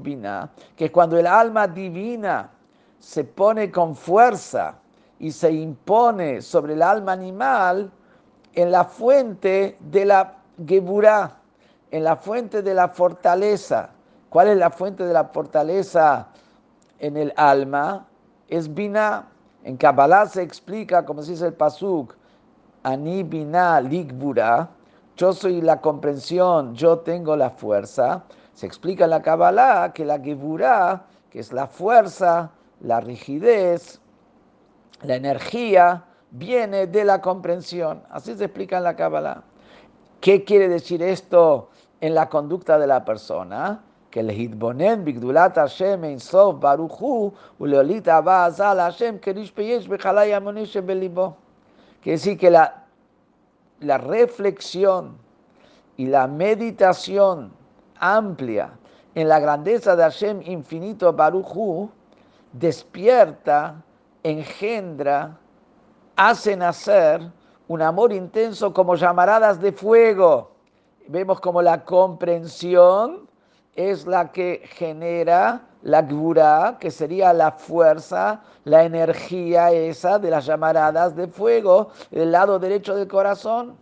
que 0.77 0.91
cuando 0.91 1.17
el 1.17 1.27
alma 1.27 1.67
divina 1.67 2.49
se 2.99 3.23
pone 3.23 3.71
con 3.71 3.95
fuerza 3.95 4.75
y 5.19 5.31
se 5.31 5.51
impone 5.51 6.41
sobre 6.41 6.73
el 6.73 6.81
alma 6.81 7.11
animal 7.11 7.91
en 8.53 8.71
la 8.71 8.83
fuente 8.83 9.77
de 9.79 10.05
la 10.05 10.33
Geburah, 10.65 11.31
en 11.91 12.03
la 12.03 12.15
fuente 12.15 12.61
de 12.61 12.73
la 12.73 12.87
fortaleza. 12.87 13.89
¿Cuál 14.29 14.49
es 14.49 14.57
la 14.57 14.69
fuente 14.69 15.05
de 15.05 15.13
la 15.13 15.25
fortaleza 15.25 16.27
en 16.99 17.17
el 17.17 17.33
alma? 17.35 18.05
Es 18.47 18.73
Binah. 18.73 19.27
En 19.64 19.76
Kabbalah 19.76 20.26
se 20.26 20.42
explica, 20.42 21.04
como 21.04 21.22
se 21.22 21.32
dice 21.32 21.46
el 21.46 21.54
Pasuk, 21.54 22.14
Ani 22.82 23.22
Binah 23.22 23.80
Ligbura, 23.80 24.70
yo 25.16 25.34
soy 25.34 25.60
la 25.60 25.82
comprensión, 25.82 26.74
yo 26.74 27.00
tengo 27.00 27.36
la 27.36 27.50
fuerza. 27.50 28.24
Se 28.54 28.66
explica 28.66 29.04
en 29.04 29.10
la 29.10 29.20
Kabbalah 29.20 29.92
que 29.92 30.04
la 30.04 30.18
Geburah, 30.18 31.04
que 31.28 31.40
es 31.40 31.52
la 31.52 31.66
fuerza, 31.66 32.50
la 32.80 33.00
rigidez, 33.00 34.00
la 35.02 35.16
energía, 35.16 36.04
viene 36.30 36.86
de 36.86 37.04
la 37.04 37.20
comprensión. 37.20 38.02
Así 38.10 38.34
se 38.34 38.44
explica 38.44 38.78
en 38.78 38.84
la 38.84 38.96
Kabbalah. 38.96 39.42
¿Qué 40.22 40.44
quiere 40.44 40.68
decir 40.68 41.02
esto 41.02 41.68
en 42.00 42.14
la 42.14 42.30
conducta 42.30 42.78
de 42.78 42.86
la 42.86 43.04
persona? 43.04 43.82
Que 44.10 44.20
el 44.20 44.30
hitbonen 44.30 45.04
bigdulat 45.04 45.56
Hashem 45.56 46.04
ein 46.04 46.18
sof 46.18 46.60
baruchu 46.60 47.32
uleolit 47.60 48.08
azal 48.08 48.78
Hashem 48.78 49.20
kerish 49.20 49.52
peyesh 49.52 49.86
bechalay 49.88 50.32
amonish 50.32 50.74
belibo. 50.82 51.36
Quiere 52.02 52.18
decir 52.18 52.36
que 52.38 52.50
la, 52.50 52.84
la 53.80 53.98
reflexión 53.98 55.16
y 55.96 56.06
la 56.06 56.26
meditación 56.26 57.52
amplia 58.00 58.72
en 59.14 59.28
la 59.28 59.38
grandeza 59.38 59.94
de 59.94 60.02
Hashem 60.02 60.42
infinito 60.42 61.12
baruchu 61.12 61.90
despierta, 62.52 63.82
engendra, 64.22 65.38
hace 66.16 66.56
nacer 66.56 67.22
un 67.68 67.82
amor 67.82 68.12
intenso 68.12 68.72
como 68.72 68.96
llamaradas 68.96 69.60
de 69.60 69.72
fuego. 69.72 70.50
Vemos 71.06 71.40
como 71.40 71.62
la 71.62 71.84
comprensión 71.84 73.29
es 73.80 74.06
la 74.06 74.30
que 74.32 74.62
genera 74.74 75.62
la 75.82 76.02
gura, 76.02 76.76
que 76.78 76.90
sería 76.90 77.32
la 77.32 77.52
fuerza, 77.52 78.42
la 78.64 78.84
energía 78.84 79.70
esa 79.70 80.18
de 80.18 80.30
las 80.30 80.44
llamaradas 80.46 81.16
de 81.16 81.26
fuego 81.26 81.90
del 82.10 82.32
lado 82.32 82.58
derecho 82.58 82.94
del 82.94 83.08
corazón. 83.08 83.76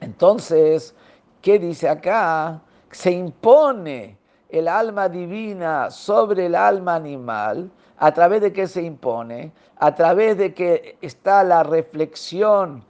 Entonces, 0.00 0.94
¿qué 1.40 1.58
dice 1.58 1.88
acá? 1.88 2.60
Se 2.90 3.10
impone 3.10 4.18
el 4.50 4.68
alma 4.68 5.08
divina 5.08 5.90
sobre 5.90 6.46
el 6.46 6.54
alma 6.54 6.96
animal, 6.96 7.70
a 7.98 8.12
través 8.12 8.40
de 8.40 8.52
que 8.52 8.66
se 8.66 8.82
impone, 8.82 9.52
a 9.76 9.94
través 9.94 10.38
de 10.38 10.54
que 10.54 10.96
está 11.00 11.42
la 11.42 11.62
reflexión 11.62 12.84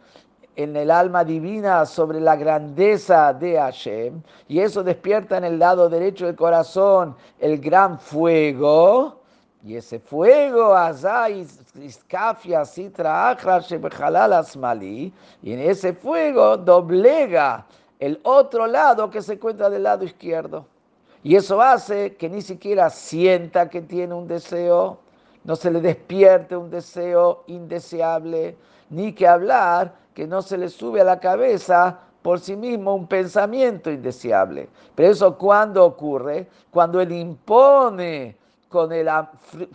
en 0.58 0.74
el 0.74 0.90
alma 0.90 1.22
divina 1.22 1.86
sobre 1.86 2.20
la 2.20 2.34
grandeza 2.34 3.32
de 3.32 3.56
Hashem, 3.56 4.20
y 4.48 4.58
eso 4.58 4.82
despierta 4.82 5.36
en 5.36 5.44
el 5.44 5.56
lado 5.56 5.88
derecho 5.88 6.26
del 6.26 6.34
corazón 6.34 7.14
el 7.38 7.60
gran 7.60 7.96
fuego, 7.96 9.20
y 9.64 9.76
ese 9.76 10.00
fuego, 10.00 10.74
y 15.42 15.52
en 15.52 15.60
ese 15.60 15.92
fuego 15.92 16.56
doblega 16.56 17.64
el 18.00 18.18
otro 18.24 18.66
lado 18.66 19.08
que 19.10 19.22
se 19.22 19.34
encuentra 19.34 19.70
del 19.70 19.84
lado 19.84 20.04
izquierdo. 20.04 20.66
Y 21.22 21.36
eso 21.36 21.62
hace 21.62 22.16
que 22.16 22.28
ni 22.28 22.42
siquiera 22.42 22.90
sienta 22.90 23.70
que 23.70 23.80
tiene 23.80 24.12
un 24.12 24.26
deseo, 24.26 24.98
no 25.44 25.54
se 25.54 25.70
le 25.70 25.80
despierte 25.80 26.56
un 26.56 26.68
deseo 26.68 27.44
indeseable, 27.46 28.56
ni 28.90 29.12
que 29.12 29.26
hablar 29.26 29.94
que 30.14 30.26
no 30.26 30.42
se 30.42 30.58
le 30.58 30.68
sube 30.68 31.00
a 31.00 31.04
la 31.04 31.20
cabeza 31.20 31.98
por 32.22 32.40
sí 32.40 32.56
mismo 32.56 32.94
un 32.94 33.06
pensamiento 33.06 33.90
indeseable. 33.90 34.68
Pero 34.94 35.10
eso 35.10 35.38
cuando 35.38 35.84
ocurre, 35.84 36.48
cuando 36.70 37.00
él 37.00 37.12
impone 37.12 38.36
con 38.68 38.92
el, 38.92 39.08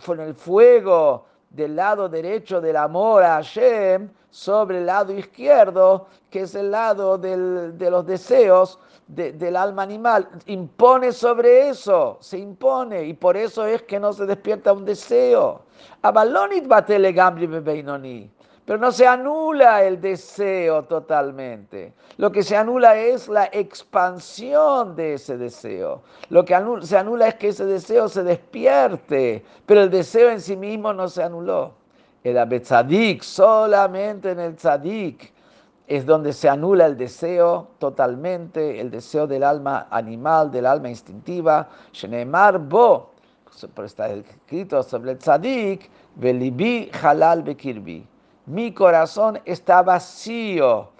con 0.04 0.20
el 0.20 0.34
fuego 0.34 1.24
del 1.50 1.76
lado 1.76 2.08
derecho 2.08 2.60
del 2.60 2.76
amor 2.76 3.22
a 3.22 3.36
Hashem 3.36 4.08
sobre 4.30 4.78
el 4.78 4.86
lado 4.86 5.12
izquierdo, 5.12 6.08
que 6.30 6.40
es 6.40 6.54
el 6.54 6.72
lado 6.72 7.16
de 7.16 7.90
los 7.90 8.04
deseos 8.04 8.78
del 9.06 9.56
alma 9.56 9.82
animal. 9.82 10.28
Impone 10.46 11.12
sobre 11.12 11.68
eso, 11.68 12.18
se 12.20 12.38
impone, 12.38 13.04
y 13.04 13.14
por 13.14 13.36
eso 13.36 13.64
es 13.64 13.82
que 13.82 14.00
no 14.00 14.12
se 14.12 14.26
despierta 14.26 14.72
un 14.72 14.84
deseo. 14.84 15.62
Abalonit 16.02 16.66
gambri 16.66 17.46
bebeinoni 17.46 18.30
pero 18.64 18.78
no 18.78 18.92
se 18.92 19.06
anula 19.06 19.82
el 19.84 20.00
deseo 20.00 20.84
totalmente. 20.84 21.92
Lo 22.16 22.32
que 22.32 22.42
se 22.42 22.56
anula 22.56 22.96
es 22.96 23.28
la 23.28 23.44
expansión 23.52 24.96
de 24.96 25.14
ese 25.14 25.36
deseo. 25.36 26.02
Lo 26.30 26.44
que 26.44 26.56
se 26.82 26.96
anula 26.96 27.28
es 27.28 27.34
que 27.34 27.48
ese 27.48 27.66
deseo 27.66 28.08
se 28.08 28.22
despierte, 28.22 29.44
pero 29.66 29.82
el 29.82 29.90
deseo 29.90 30.30
en 30.30 30.40
sí 30.40 30.56
mismo 30.56 30.94
no 30.94 31.08
se 31.08 31.22
anuló. 31.22 31.72
El 32.22 32.38
abetzadik, 32.38 33.22
solamente 33.22 34.30
en 34.30 34.40
el 34.40 34.56
tzadik, 34.56 35.30
es 35.86 36.06
donde 36.06 36.32
se 36.32 36.48
anula 36.48 36.86
el 36.86 36.96
deseo 36.96 37.68
totalmente, 37.78 38.80
el 38.80 38.90
deseo 38.90 39.26
del 39.26 39.42
alma 39.42 39.88
animal, 39.90 40.50
del 40.50 40.64
alma 40.64 40.88
instintiva. 40.88 41.68
Shenemar 41.92 42.58
bo, 42.58 43.10
está 43.84 44.08
escrito 44.08 44.82
sobre 44.82 45.12
el 45.12 45.18
tzadik, 45.18 45.90
velibi 46.16 46.90
halal 47.02 47.42
bekirbi 47.42 48.06
mi 48.46 48.72
corazón 48.72 49.40
está 49.44 49.82
vacío 49.82 50.90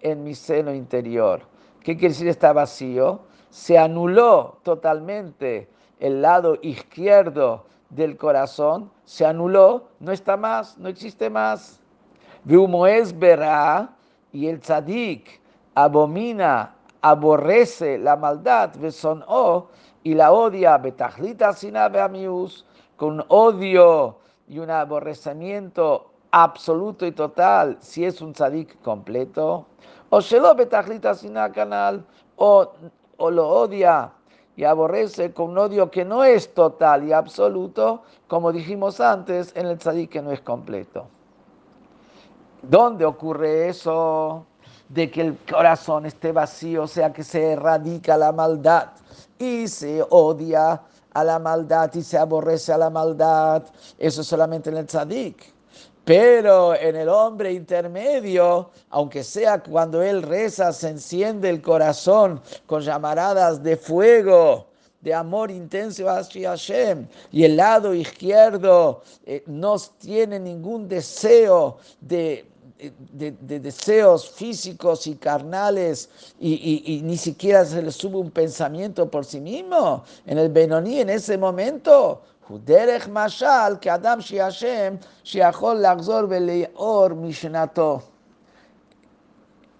en 0.00 0.24
mi 0.24 0.34
seno 0.34 0.72
interior. 0.72 1.42
¿Qué 1.80 1.96
quiere 1.96 2.14
decir 2.14 2.28
está 2.28 2.52
vacío? 2.52 3.20
Se 3.50 3.76
anuló 3.76 4.58
totalmente 4.62 5.68
el 6.00 6.22
lado 6.22 6.58
izquierdo 6.62 7.66
del 7.90 8.16
corazón, 8.16 8.90
se 9.04 9.24
anuló, 9.24 9.88
no 10.00 10.12
está 10.12 10.36
más, 10.36 10.78
no 10.78 10.88
existe 10.88 11.30
más. 11.30 11.80
verá 12.44 13.90
y 14.32 14.48
el 14.48 14.60
tzadik 14.60 15.40
abomina, 15.74 16.74
aborrece 17.02 17.98
la 17.98 18.16
maldad, 18.16 18.72
o 19.28 19.68
y 20.02 20.14
la 20.14 20.32
odia, 20.32 20.78
betajlita 20.78 21.52
sinabe 21.52 22.00
amius, 22.00 22.66
con 22.96 23.24
odio 23.28 24.18
y 24.48 24.58
un 24.58 24.70
aborrecimiento 24.70 26.13
absoluto 26.34 27.06
y 27.06 27.12
total 27.12 27.78
si 27.80 28.04
es 28.04 28.20
un 28.20 28.32
tzadik 28.32 28.82
completo, 28.82 29.66
o 30.10 30.20
Shelo 30.20 30.52
Betachlita 30.56 31.14
canal, 31.52 32.04
o, 32.34 32.72
o 33.18 33.30
lo 33.30 33.48
odia 33.48 34.10
y 34.56 34.64
aborrece 34.64 35.32
con 35.32 35.50
un 35.50 35.58
odio 35.58 35.92
que 35.92 36.04
no 36.04 36.24
es 36.24 36.52
total 36.52 37.04
y 37.04 37.12
absoluto, 37.12 38.02
como 38.26 38.50
dijimos 38.50 39.00
antes, 39.00 39.52
en 39.54 39.66
el 39.66 39.78
tzadik 39.78 40.10
que 40.10 40.22
no 40.22 40.32
es 40.32 40.40
completo. 40.40 41.06
¿Dónde 42.62 43.04
ocurre 43.04 43.68
eso? 43.68 44.44
De 44.88 45.10
que 45.12 45.20
el 45.20 45.38
corazón 45.48 46.04
esté 46.04 46.32
vacío, 46.32 46.82
o 46.82 46.88
sea, 46.88 47.12
que 47.12 47.22
se 47.22 47.52
erradica 47.52 48.16
la 48.16 48.32
maldad 48.32 48.88
y 49.38 49.68
se 49.68 50.04
odia 50.10 50.82
a 51.12 51.24
la 51.24 51.38
maldad 51.38 51.94
y 51.94 52.02
se 52.02 52.18
aborrece 52.18 52.72
a 52.72 52.78
la 52.78 52.90
maldad. 52.90 53.62
Eso 53.98 54.24
solamente 54.24 54.70
en 54.70 54.78
el 54.78 54.86
tzadik. 54.86 55.53
Pero 56.04 56.74
en 56.74 56.96
el 56.96 57.08
hombre 57.08 57.52
intermedio, 57.52 58.70
aunque 58.90 59.24
sea 59.24 59.62
cuando 59.62 60.02
él 60.02 60.22
reza, 60.22 60.72
se 60.72 60.90
enciende 60.90 61.48
el 61.48 61.62
corazón 61.62 62.42
con 62.66 62.82
llamaradas 62.82 63.62
de 63.62 63.76
fuego, 63.76 64.66
de 65.00 65.14
amor 65.14 65.50
intenso 65.50 66.08
hacia 66.08 66.50
Hashem, 66.50 67.06
y 67.32 67.44
el 67.44 67.56
lado 67.56 67.94
izquierdo 67.94 69.02
eh, 69.24 69.42
no 69.46 69.76
tiene 69.98 70.38
ningún 70.38 70.88
deseo 70.88 71.78
de, 72.00 72.46
deseos 73.12 74.28
físicos 74.30 75.06
y 75.06 75.14
carnales 75.14 76.10
y, 76.38 77.00
ni 77.04 77.16
siquiera 77.16 77.64
se 77.64 77.80
le 77.80 77.90
sube 77.90 78.18
un 78.18 78.30
pensamiento 78.30 79.10
por 79.10 79.24
sí 79.24 79.40
mismo. 79.40 80.04
En 80.26 80.38
el 80.38 80.50
Benoní, 80.50 81.00
en 81.00 81.10
ese 81.10 81.38
momento, 81.38 82.22
דרך 82.63 83.09
משל 83.11 83.75
כאדם 83.81 84.21
שישם 84.21 84.95
שיכול 85.23 85.81
לחזור 85.81 86.21
ולאור 86.29 87.07
משנתו. 87.09 87.99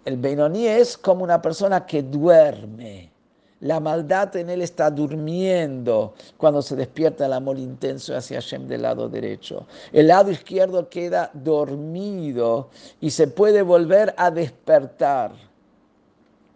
El 0.05 0.17
Benoni 0.17 0.67
es 0.67 0.97
como 0.97 1.23
una 1.23 1.39
persona 1.41 1.85
que 1.85 2.01
duerme. 2.01 3.12
La 3.59 3.79
maldad 3.81 4.35
en 4.38 4.49
él 4.49 4.62
está 4.62 4.89
durmiendo 4.89 6.13
cuando 6.38 6.62
se 6.62 6.75
despierta 6.77 7.25
el 7.25 7.33
amor 7.33 7.59
intenso 7.59 8.15
hacia 8.15 8.38
Hashem 8.39 8.67
del 8.67 8.83
lado 8.83 9.09
derecho. 9.09 9.67
El 9.91 10.07
lado 10.07 10.31
izquierdo 10.31 10.89
queda 10.89 11.29
dormido 11.33 12.69
y 13.01 13.12
se 13.12 13.27
puede 13.27 13.62
volver 13.62 14.13
a 14.17 14.31
despertar. 14.31 15.31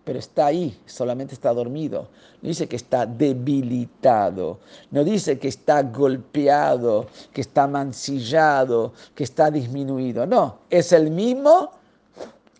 Pero 0.07 0.19
está 0.19 0.47
ahí, 0.47 0.77
solamente 0.85 1.33
está 1.33 1.53
dormido. 1.53 2.09
No 2.41 2.49
dice 2.49 2.67
que 2.67 2.75
está 2.75 3.05
debilitado, 3.05 4.59
no 4.91 5.03
dice 5.03 5.39
que 5.39 5.47
está 5.47 5.81
golpeado, 5.81 7.07
que 7.31 7.39
está 7.39 7.67
mancillado, 7.67 8.91
que 9.15 9.23
está 9.23 9.49
disminuido. 9.49 10.25
No, 10.25 10.57
es 10.69 10.91
el 10.91 11.09
mismo, 11.09 11.71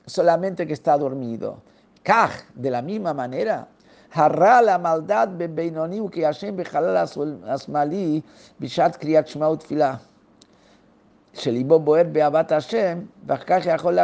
solamente 0.06 0.65
que 0.65 0.74
está 0.74 0.98
dormido. 0.98 1.58
Kaj, 2.02 2.32
de 2.56 2.72
la 2.72 2.82
misma 2.82 3.13
manera, 3.13 3.67
hará 4.12 4.62
la 4.62 4.78
maldad 4.78 5.30
bebeinoni 5.30 6.10
que 6.10 6.24
Hashem 6.24 6.56
bejalal 6.56 6.96
asmali 6.96 8.24
bishat 8.58 8.98
kriyat 8.98 9.28
shema 9.28 9.50
utfilah. 9.50 10.00
שליבו 11.34 11.80
בוער 11.80 12.04
באהבת 12.12 12.52
השם, 12.52 13.00
ואחר 13.26 13.43
כך 13.46 13.65
יכול 13.65 14.00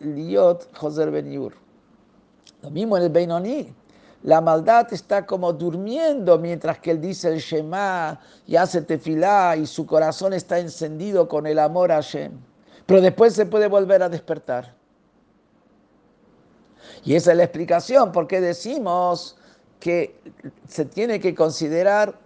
להיות 0.00 0.66
חוזר 0.74 1.10
בניור. 1.10 1.50
Lo 2.61 2.69
mismo 2.69 2.97
en 2.97 3.03
el 3.03 3.09
Beinoni. 3.09 3.73
La 4.23 4.41
maldad 4.41 4.91
está 4.91 5.25
como 5.25 5.53
durmiendo 5.53 6.37
mientras 6.37 6.79
que 6.79 6.91
él 6.91 6.99
dice 6.99 7.29
el 7.29 7.39
Shema 7.39 8.19
y 8.45 8.57
hace 8.57 8.81
tefilá 8.81 9.55
y 9.55 9.65
su 9.65 9.85
corazón 9.85 10.33
está 10.33 10.59
encendido 10.59 11.27
con 11.29 11.47
el 11.47 11.57
amor 11.57 11.91
a 11.91 11.95
Hashem. 11.95 12.33
Pero 12.85 13.01
después 13.01 13.33
se 13.33 13.45
puede 13.45 13.67
volver 13.67 14.03
a 14.03 14.09
despertar. 14.09 14.75
Y 17.05 17.15
esa 17.15 17.31
es 17.31 17.37
la 17.37 17.43
explicación 17.43 18.11
por 18.11 18.27
qué 18.27 18.41
decimos 18.41 19.37
que 19.79 20.19
se 20.67 20.83
tiene 20.83 21.21
que 21.21 21.33
considerar 21.33 22.19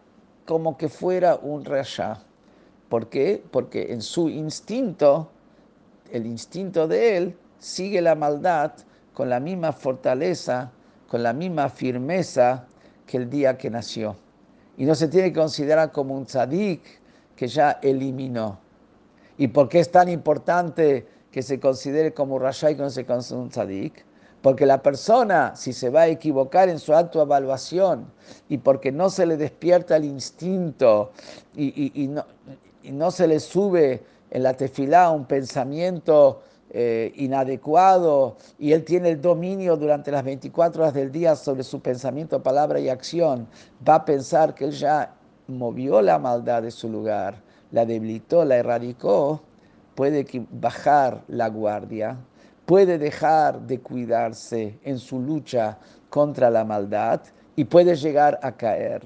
como 0.46 0.78
que 0.78 0.89
fuera 0.89 1.36
un 1.36 1.63
rasha. 1.63 2.24
¿Por 2.89 3.08
qué? 3.08 3.43
Porque 3.52 3.93
en 3.93 4.02
su 4.02 4.30
instinto, 4.30 5.30
el 6.12 6.26
instinto 6.26 6.88
de 6.88 7.17
él, 7.17 7.38
sigue 7.60 8.02
la 8.02 8.15
maldad 8.15 8.74
con 9.13 9.30
la 9.30 9.39
misma 9.39 9.71
fortaleza, 9.71 10.71
con 11.08 11.23
la 11.23 11.34
misma 11.34 11.69
firmeza 11.69 12.65
que 13.06 13.17
el 13.17 13.30
día 13.30 13.58
que 13.58 13.69
nació. 13.69 14.15
Y 14.78 14.86
no 14.86 14.95
se 14.95 15.08
tiene 15.08 15.32
que 15.32 15.39
considerar 15.39 15.91
como 15.91 16.15
un 16.15 16.26
tzadik 16.26 16.82
que 17.36 17.47
ya 17.47 17.80
eliminó. 17.82 18.60
¿Y 19.38 19.47
por 19.47 19.69
qué 19.69 19.80
es 19.80 19.91
tan 19.91 20.10
importante 20.10 21.08
que 21.32 21.41
se 21.41 21.60
considere 21.60 22.13
como 22.13 22.39
rasha 22.39 22.71
y 22.71 22.76
que 22.76 22.82
no 22.82 22.89
se 22.89 23.06
considere 23.06 23.43
un 23.43 23.49
tzadik? 23.49 24.06
Porque 24.41 24.65
la 24.65 24.82
persona, 24.82 25.56
si 25.56 25.71
se 25.71 25.89
va 25.89 26.02
a 26.02 26.08
equivocar 26.08 26.67
en 26.67 26.80
su 26.80 26.93
autoevaluación 26.93 28.12
y 28.49 28.58
porque 28.58 28.91
no 28.91 29.10
se 29.10 29.26
le 29.26 29.38
despierta 29.38 29.95
el 29.95 30.06
instinto 30.06 31.12
y, 31.56 32.08
no, 32.10 32.26
y 32.84 32.91
no, 32.91 33.10
se 33.12 33.28
le 33.28 33.39
sube 33.39 34.04
en 34.32 34.43
la 34.43 34.54
tefilá 34.56 35.12
un 35.12 35.26
pensamiento 35.26 36.41
eh, 36.75 37.12
inadecuado 37.17 38.36
y 38.57 38.71
él 38.71 38.83
tiene 38.83 39.09
el 39.09 39.21
dominio 39.21 39.77
durante 39.77 40.09
las 40.09 40.23
24 40.23 40.81
horas 40.81 40.93
del 40.95 41.12
día 41.12 41.36
sobre 41.36 41.62
su 41.62 41.79
pensamiento, 41.79 42.41
palabra 42.41 42.79
y 42.79 42.89
acción, 42.89 43.47
va 43.88 43.95
a 43.95 44.05
pensar 44.05 44.55
que 44.55 44.65
él 44.65 44.71
ya 44.71 45.13
movió 45.47 46.01
la 46.01 46.17
maldad 46.17 46.63
de 46.63 46.71
su 46.71 46.89
lugar, 46.89 47.36
la 47.69 47.86
debilitó, 47.86 48.43
la 48.43 48.55
erradicó, 48.55 49.41
puede 49.93 50.25
bajar 50.49 51.21
la 51.27 51.47
guardia, 51.47 52.17
puede 52.65 52.97
dejar 52.97 53.62
de 53.62 53.79
cuidarse 53.79 54.79
en 54.83 54.97
su 54.97 55.19
lucha 55.19 55.77
contra 56.09 56.49
la 56.49 56.65
maldad 56.65 57.21
y 57.55 57.65
puede 57.65 57.95
llegar 57.95 58.39
a 58.41 58.51
caer. 58.51 59.03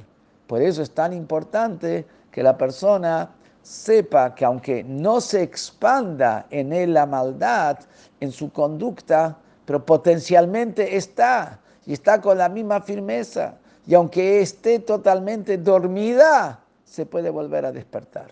Por 0.48 0.62
eso 0.62 0.82
es 0.82 0.92
tan 0.92 1.12
importante 1.12 2.06
que 2.32 2.44
la 2.44 2.58
persona 2.58 3.30
sepa 3.68 4.34
que 4.34 4.46
aunque 4.46 4.82
no 4.82 5.20
se 5.20 5.44
expanda 5.44 6.48
en 6.52 6.72
él 6.72 6.94
la 6.94 7.06
maldad, 7.06 7.78
en 8.22 8.32
su 8.32 8.50
conducta, 8.50 9.38
pero 9.66 9.86
potencialmente 9.86 10.96
está 10.96 11.60
y 11.86 11.92
está 11.92 12.22
con 12.22 12.38
la 12.38 12.48
misma 12.48 12.80
firmeza. 12.80 13.56
Y 13.86 13.94
aunque 13.94 14.42
esté 14.42 14.80
totalmente 14.80 15.58
dormida, 15.58 16.62
se 16.86 17.06
puede 17.06 17.30
volver 17.30 17.66
a 17.66 17.74
despertar. 17.74 18.32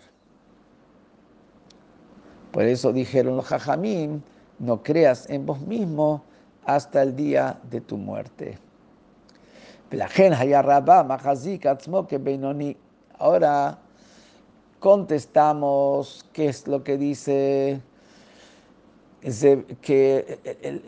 Por 2.50 2.62
eso 2.62 2.90
dijeron 2.90 3.36
los 3.36 3.44
jajamín, 3.44 4.22
no 4.58 4.82
creas 4.82 5.28
en 5.28 5.44
vos 5.44 5.60
mismo 5.60 6.24
hasta 6.64 7.02
el 7.02 7.14
día 7.14 7.58
de 7.70 7.82
tu 7.82 7.98
muerte. 7.98 8.58
Ahora 13.18 13.78
contestamos 14.86 16.24
qué 16.32 16.46
es 16.46 16.68
lo 16.68 16.84
que 16.84 16.96
dice 16.96 17.80
que 19.82 20.38
el, 20.62 20.80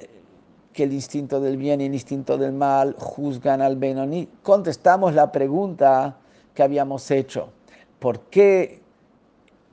que 0.73 0.85
el 0.85 0.93
instinto 0.93 1.41
del 1.41 1.57
bien 1.57 1.81
y 1.81 1.87
el 1.87 1.95
instinto 1.95 2.39
del 2.39 2.53
mal 2.53 2.95
juzgan 2.97 3.61
al 3.61 3.75
Benoni. 3.75 4.29
Contestamos 4.45 5.15
la 5.15 5.33
pregunta 5.33 6.17
que 6.55 6.63
habíamos 6.63 7.11
hecho. 7.11 7.49
¿Por 7.99 8.21
qué, 8.31 8.83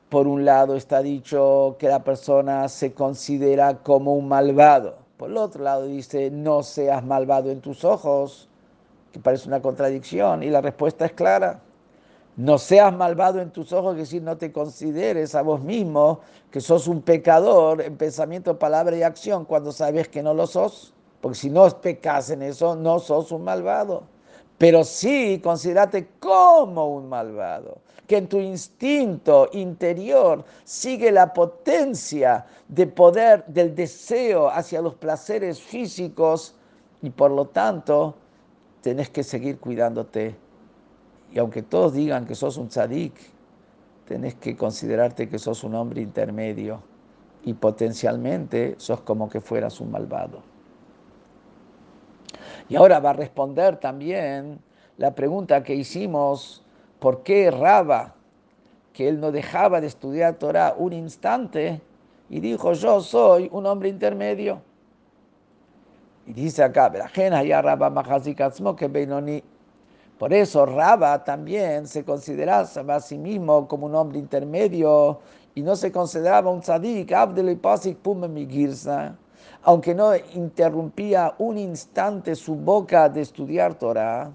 por 0.10 0.26
un 0.26 0.44
lado, 0.44 0.76
está 0.76 1.04
dicho 1.04 1.76
que 1.78 1.88
la 1.88 2.04
persona 2.04 2.68
se 2.68 2.94
considera 2.94 3.84
como 3.84 4.16
un 4.16 4.28
malvado? 4.28 4.96
Por 5.18 5.30
el 5.30 5.38
otro 5.38 5.64
lado 5.64 5.86
dice, 5.86 6.32
no 6.32 6.64
seas 6.64 7.06
malvado 7.06 7.52
en 7.52 7.62
tus 7.62 7.84
ojos, 7.84 8.50
que 9.12 9.20
parece 9.20 9.48
una 9.48 9.62
contradicción. 9.62 10.42
Y 10.42 10.50
la 10.50 10.62
respuesta 10.62 11.06
es 11.06 11.12
clara. 11.12 11.62
No 12.38 12.58
seas 12.58 12.94
malvado 12.94 13.40
en 13.40 13.52
tus 13.52 13.72
ojos, 13.72 13.94
es 13.94 14.00
decir, 14.00 14.22
no 14.22 14.38
te 14.38 14.52
consideres 14.52 15.36
a 15.36 15.42
vos 15.42 15.62
mismo 15.62 16.20
que 16.52 16.60
sos 16.60 16.88
un 16.88 17.02
pecador 17.02 17.82
en 17.82 17.96
pensamiento, 17.96 18.60
palabra 18.60 18.98
y 18.98 19.04
acción 19.04 19.46
cuando 19.46 19.72
sabes 19.72 20.10
que 20.10 20.22
no 20.22 20.34
lo 20.34 20.46
sos. 20.46 20.94
Porque 21.22 21.38
si 21.38 21.50
no 21.50 21.68
pecas 21.80 22.30
en 22.30 22.42
eso, 22.42 22.76
no 22.76 23.00
sos 23.00 23.32
un 23.32 23.44
malvado. 23.44 24.04
Pero 24.58 24.84
sí 24.84 25.40
considerate 25.42 26.10
como 26.20 26.94
un 26.94 27.08
malvado, 27.08 27.78
que 28.06 28.18
en 28.18 28.28
tu 28.28 28.40
instinto 28.40 29.50
interior 29.54 30.44
sigue 30.66 31.12
la 31.12 31.34
potencia 31.34 32.46
de 32.68 32.88
poder 32.88 33.46
del 33.48 33.74
deseo 33.74 34.50
hacia 34.50 34.82
los 34.82 34.96
placeres 34.96 35.62
físicos 35.62 36.56
y 37.02 37.10
por 37.10 37.32
lo 37.32 37.46
tanto 37.46 38.16
tenés 38.82 39.10
que 39.10 39.24
seguir 39.24 39.60
cuidándote 39.60 40.36
y 41.36 41.40
aunque 41.40 41.62
todos 41.62 41.92
digan 41.92 42.26
que 42.26 42.34
sos 42.34 42.56
un 42.56 42.70
tzadik, 42.70 43.14
tenés 44.08 44.36
que 44.36 44.56
considerarte 44.56 45.28
que 45.28 45.38
sos 45.38 45.66
un 45.66 45.76
hombre 45.76 46.02
intermedio 46.02 46.82
y 47.44 47.54
potencialmente 47.54 48.76
sos 48.78 49.02
como 49.02 49.28
que 49.30 49.42
fueras 49.42 49.82
un 49.82 49.92
malvado. 49.92 50.40
Y 52.70 52.78
ahora 52.78 53.02
va 53.02 53.10
a 53.10 53.14
responder 53.14 53.76
también 53.76 54.62
la 54.98 55.14
pregunta 55.14 55.62
que 55.62 55.76
hicimos, 55.76 56.64
¿por 57.00 57.22
qué 57.22 57.52
Raba, 57.52 58.16
que 58.94 59.10
él 59.10 59.20
no 59.20 59.34
dejaba 59.34 59.82
de 59.82 59.88
estudiar 59.88 60.36
Torah 60.36 60.74
un 60.78 60.94
instante, 60.94 61.82
y 62.30 62.40
dijo, 62.40 62.72
yo 62.72 63.02
soy 63.02 63.50
un 63.52 63.66
hombre 63.66 63.90
intermedio? 63.90 64.62
Y 66.28 66.32
dice 66.32 66.64
acá, 66.64 66.90
ya 67.44 67.62
Raba 67.62 67.92
que 68.78 68.88
por 70.18 70.34
eso 70.34 70.66
Raba 70.66 71.24
también 71.24 71.88
se 71.88 72.06
consideraba 72.06 72.68
a 72.90 73.00
sí 73.00 73.18
mismo 73.18 73.68
como 73.68 73.86
un 73.86 73.96
hombre 73.96 74.18
intermedio 74.20 75.20
y 75.54 75.62
no 75.62 75.76
se 75.76 75.92
consideraba 75.92 76.52
un 76.52 76.62
tzadik, 76.62 77.12
aunque 79.64 79.96
no 79.96 80.12
interrumpía 80.34 81.34
un 81.38 81.58
instante 81.58 82.36
su 82.36 82.56
boca 82.56 83.10
de 83.10 83.22
estudiar 83.22 83.76
Torah. 83.76 84.32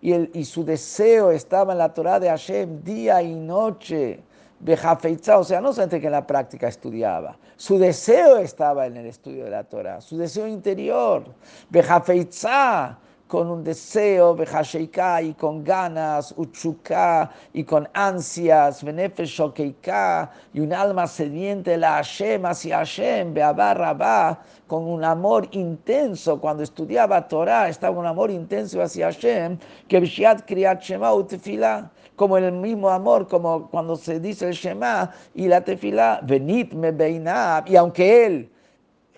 Y, 0.00 0.38
y 0.38 0.44
su 0.44 0.64
deseo 0.64 1.30
estaba 1.30 1.72
en 1.72 1.78
la 1.78 1.94
Torah 1.94 2.18
de 2.18 2.28
Hashem 2.28 2.82
día 2.82 3.22
y 3.22 3.34
noche 3.34 4.22
o 4.64 5.44
sea, 5.44 5.60
no 5.60 5.72
solamente 5.72 6.00
que 6.00 6.06
en 6.06 6.12
la 6.12 6.26
práctica 6.26 6.68
estudiaba, 6.68 7.36
su 7.62 7.78
deseo 7.78 8.38
estaba 8.38 8.86
en 8.86 8.96
el 8.96 9.06
estudio 9.06 9.44
de 9.44 9.50
la 9.50 9.62
Torah, 9.62 10.00
su 10.00 10.18
deseo 10.18 10.48
interior, 10.48 11.22
Bejafeitzá, 11.70 12.98
con 13.28 13.48
un 13.48 13.62
deseo, 13.62 14.34
Bejasheika, 14.34 15.22
y 15.22 15.32
con 15.34 15.62
ganas, 15.62 16.34
Uchuká, 16.36 17.30
y 17.52 17.62
con 17.62 17.88
ansias, 17.94 18.82
Benefeshokeika, 18.82 20.32
y 20.52 20.58
un 20.58 20.72
alma 20.72 21.06
sediente, 21.06 21.76
la 21.76 21.92
Hashem, 21.92 22.44
hacia 22.46 22.78
Hashem, 22.78 23.32
Beabar 23.32 24.40
con 24.66 24.84
un 24.84 25.04
amor 25.04 25.46
intenso, 25.52 26.40
cuando 26.40 26.64
estudiaba 26.64 27.28
Torah, 27.28 27.68
estaba 27.68 27.96
un 27.96 28.06
amor 28.06 28.32
intenso 28.32 28.82
hacia 28.82 29.06
Hashem, 29.06 29.56
que 29.86 30.00
Bishiat 30.00 30.44
Kriyat 30.46 30.82
Shema 30.82 31.14
Utefila 31.14 31.88
como 32.22 32.38
el 32.38 32.52
mismo 32.52 32.88
amor, 32.88 33.26
como 33.26 33.68
cuando 33.68 33.96
se 33.96 34.20
dice 34.20 34.46
el 34.46 34.52
Shema 34.52 35.10
y 35.34 35.48
la 35.48 35.60
tefila, 35.60 36.20
venid 36.22 36.72
me 36.72 36.92
beinab, 36.92 37.68
y 37.68 37.74
aunque 37.74 38.24
él 38.24 38.48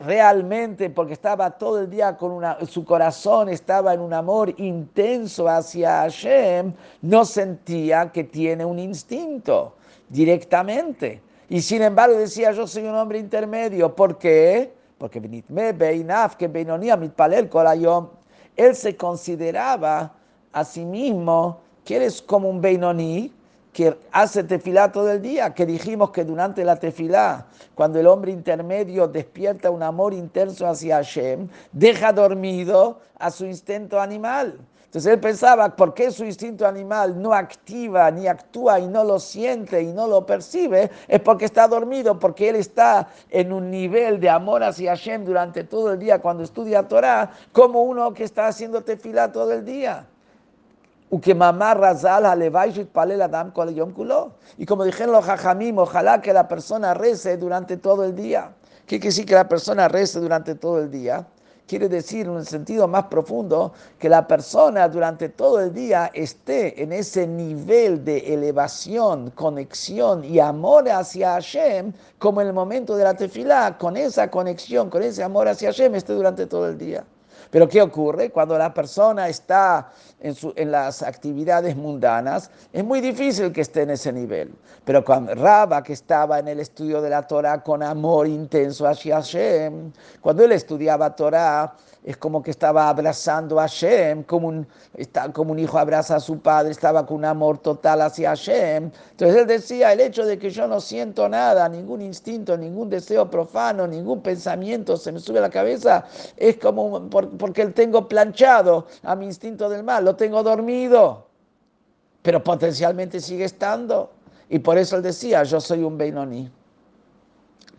realmente 0.00 0.88
porque 0.88 1.12
estaba 1.12 1.50
todo 1.50 1.80
el 1.80 1.90
día 1.90 2.16
con 2.16 2.30
una, 2.30 2.56
su 2.64 2.82
corazón 2.82 3.50
estaba 3.50 3.92
en 3.92 4.00
un 4.00 4.14
amor 4.14 4.54
intenso 4.56 5.46
hacia 5.46 6.00
Hashem, 6.00 6.72
no 7.02 7.26
sentía 7.26 8.10
que 8.10 8.24
tiene 8.24 8.64
un 8.64 8.78
instinto 8.78 9.74
directamente. 10.08 11.20
Y 11.50 11.60
sin 11.60 11.82
embargo 11.82 12.16
decía, 12.16 12.52
yo 12.52 12.66
soy 12.66 12.84
un 12.84 12.94
hombre 12.94 13.18
intermedio. 13.18 13.94
¿Por 13.94 14.16
qué? 14.16 14.72
Porque 14.96 15.20
él 18.56 18.74
se 18.74 18.96
consideraba 18.96 20.14
a 20.54 20.64
sí 20.64 20.86
mismo 20.86 21.63
que 21.84 21.96
eres 21.96 22.22
como 22.22 22.48
un 22.48 22.60
Beinoní, 22.60 23.32
que 23.72 23.98
hace 24.12 24.44
tefilá 24.44 24.90
todo 24.92 25.10
el 25.10 25.20
día, 25.20 25.52
que 25.52 25.66
dijimos 25.66 26.10
que 26.10 26.24
durante 26.24 26.64
la 26.64 26.76
tefilá, 26.76 27.46
cuando 27.74 27.98
el 27.98 28.06
hombre 28.06 28.30
intermedio 28.30 29.08
despierta 29.08 29.70
un 29.70 29.82
amor 29.82 30.14
intenso 30.14 30.66
hacia 30.66 30.96
Hashem, 30.96 31.48
deja 31.72 32.12
dormido 32.12 33.00
a 33.18 33.30
su 33.30 33.44
instinto 33.44 34.00
animal. 34.00 34.58
Entonces 34.84 35.12
él 35.12 35.18
pensaba, 35.18 35.74
¿por 35.74 35.92
qué 35.92 36.12
su 36.12 36.24
instinto 36.24 36.64
animal 36.68 37.20
no 37.20 37.34
activa, 37.34 38.08
ni 38.12 38.28
actúa 38.28 38.78
y 38.78 38.86
no 38.86 39.02
lo 39.02 39.18
siente 39.18 39.82
y 39.82 39.92
no 39.92 40.06
lo 40.06 40.24
percibe? 40.24 40.88
Es 41.08 41.18
porque 41.18 41.46
está 41.46 41.66
dormido, 41.66 42.16
porque 42.20 42.50
él 42.50 42.54
está 42.54 43.08
en 43.28 43.52
un 43.52 43.72
nivel 43.72 44.20
de 44.20 44.30
amor 44.30 44.62
hacia 44.62 44.92
Hashem 44.92 45.24
durante 45.24 45.64
todo 45.64 45.94
el 45.94 45.98
día 45.98 46.20
cuando 46.20 46.44
estudia 46.44 46.86
Torah, 46.86 47.32
como 47.50 47.82
uno 47.82 48.14
que 48.14 48.22
está 48.22 48.46
haciendo 48.46 48.82
tefilá 48.82 49.32
todo 49.32 49.52
el 49.52 49.64
día. 49.64 50.06
Y 54.58 54.66
como 54.66 54.84
dijeron 54.84 55.12
los 55.12 55.24
jajamim, 55.24 55.78
ojalá 55.78 56.20
que 56.20 56.32
la 56.32 56.48
persona 56.48 56.94
rece 56.94 57.36
durante 57.36 57.76
todo 57.76 58.04
el 58.04 58.16
día. 58.16 58.52
¿Qué 58.86 58.98
quiere 58.98 59.06
decir 59.06 59.24
que 59.24 59.34
la 59.34 59.48
persona 59.48 59.86
rece 59.86 60.18
durante 60.18 60.56
todo 60.56 60.80
el 60.80 60.90
día? 60.90 61.26
Quiere 61.66 61.88
decir, 61.88 62.26
en 62.26 62.32
un 62.32 62.44
sentido 62.44 62.88
más 62.88 63.04
profundo, 63.04 63.72
que 63.98 64.08
la 64.08 64.26
persona 64.26 64.88
durante 64.88 65.28
todo 65.28 65.60
el 65.60 65.72
día 65.72 66.10
esté 66.12 66.82
en 66.82 66.92
ese 66.92 67.26
nivel 67.26 68.04
de 68.04 68.34
elevación, 68.34 69.30
conexión 69.30 70.24
y 70.24 70.40
amor 70.40 70.90
hacia 70.90 71.34
Hashem, 71.34 71.92
como 72.18 72.42
en 72.42 72.48
el 72.48 72.52
momento 72.52 72.96
de 72.96 73.04
la 73.04 73.14
tefilá, 73.14 73.78
con 73.78 73.96
esa 73.96 74.30
conexión, 74.30 74.90
con 74.90 75.02
ese 75.02 75.22
amor 75.22 75.48
hacia 75.48 75.68
Hashem, 75.70 75.94
esté 75.94 76.12
durante 76.12 76.46
todo 76.46 76.68
el 76.68 76.76
día. 76.76 77.04
Pero 77.54 77.68
¿qué 77.68 77.80
ocurre? 77.80 78.30
Cuando 78.30 78.58
la 78.58 78.74
persona 78.74 79.28
está 79.28 79.92
en, 80.24 80.70
las 80.70 81.02
actividades 81.02 81.76
mundanas, 81.76 82.50
es 82.72 82.82
muy 82.82 83.00
difícil 83.00 83.52
que 83.52 83.60
esté 83.60 83.82
en 83.82 83.90
ese 83.90 84.12
nivel. 84.12 84.54
Pero 84.84 85.04
cuando 85.04 85.34
Raba, 85.34 85.82
que 85.82 85.92
estaba 85.92 86.38
en 86.38 86.48
el 86.48 86.60
estudio 86.60 87.02
de 87.02 87.10
la 87.10 87.26
Torah 87.26 87.62
con 87.62 87.82
amor 87.82 88.26
intenso 88.26 88.86
hacia 88.86 89.16
Hashem, 89.16 89.92
cuando 90.20 90.44
él 90.44 90.52
estudiaba 90.52 91.14
Torah, 91.14 91.74
es 92.04 92.18
como 92.18 92.42
que 92.42 92.50
estaba 92.50 92.90
abrazando 92.90 93.58
a 93.58 93.62
Hashem, 93.62 94.24
como 94.24 94.48
un, 94.48 94.66
como 95.32 95.52
un 95.52 95.58
hijo 95.58 95.78
abraza 95.78 96.16
a 96.16 96.20
su 96.20 96.38
padre, 96.38 96.70
estaba 96.70 97.06
con 97.06 97.16
un 97.16 97.24
amor 97.24 97.56
total 97.58 98.02
hacia 98.02 98.28
Hashem. 98.28 98.90
Entonces 99.12 99.36
él 99.38 99.46
decía, 99.46 99.90
el 99.90 100.00
hecho 100.00 100.26
de 100.26 100.38
que 100.38 100.50
yo 100.50 100.68
no 100.68 100.82
siento 100.82 101.26
nada, 101.30 101.66
ningún 101.66 102.02
instinto, 102.02 102.58
ningún 102.58 102.90
deseo 102.90 103.30
profano, 103.30 103.86
ningún 103.86 104.20
pensamiento 104.20 104.98
se 104.98 105.12
me 105.12 105.18
sube 105.18 105.38
a 105.38 105.42
la 105.42 105.50
cabeza, 105.50 106.04
es 106.36 106.58
como 106.58 107.08
porque 107.08 107.62
él 107.62 107.72
tengo 107.72 108.06
planchado 108.06 108.86
a 109.02 109.16
mi 109.16 109.24
instinto 109.24 109.70
del 109.70 109.82
mal, 109.82 110.04
lo 110.04 110.14
tengo 110.14 110.42
dormido, 110.42 111.26
pero 112.20 112.44
potencialmente 112.44 113.18
sigue 113.18 113.44
estando. 113.44 114.12
Y 114.50 114.58
por 114.58 114.76
eso 114.76 114.96
él 114.96 115.02
decía, 115.02 115.42
yo 115.44 115.58
soy 115.58 115.82
un 115.82 115.96
Beinoní. 115.96 116.50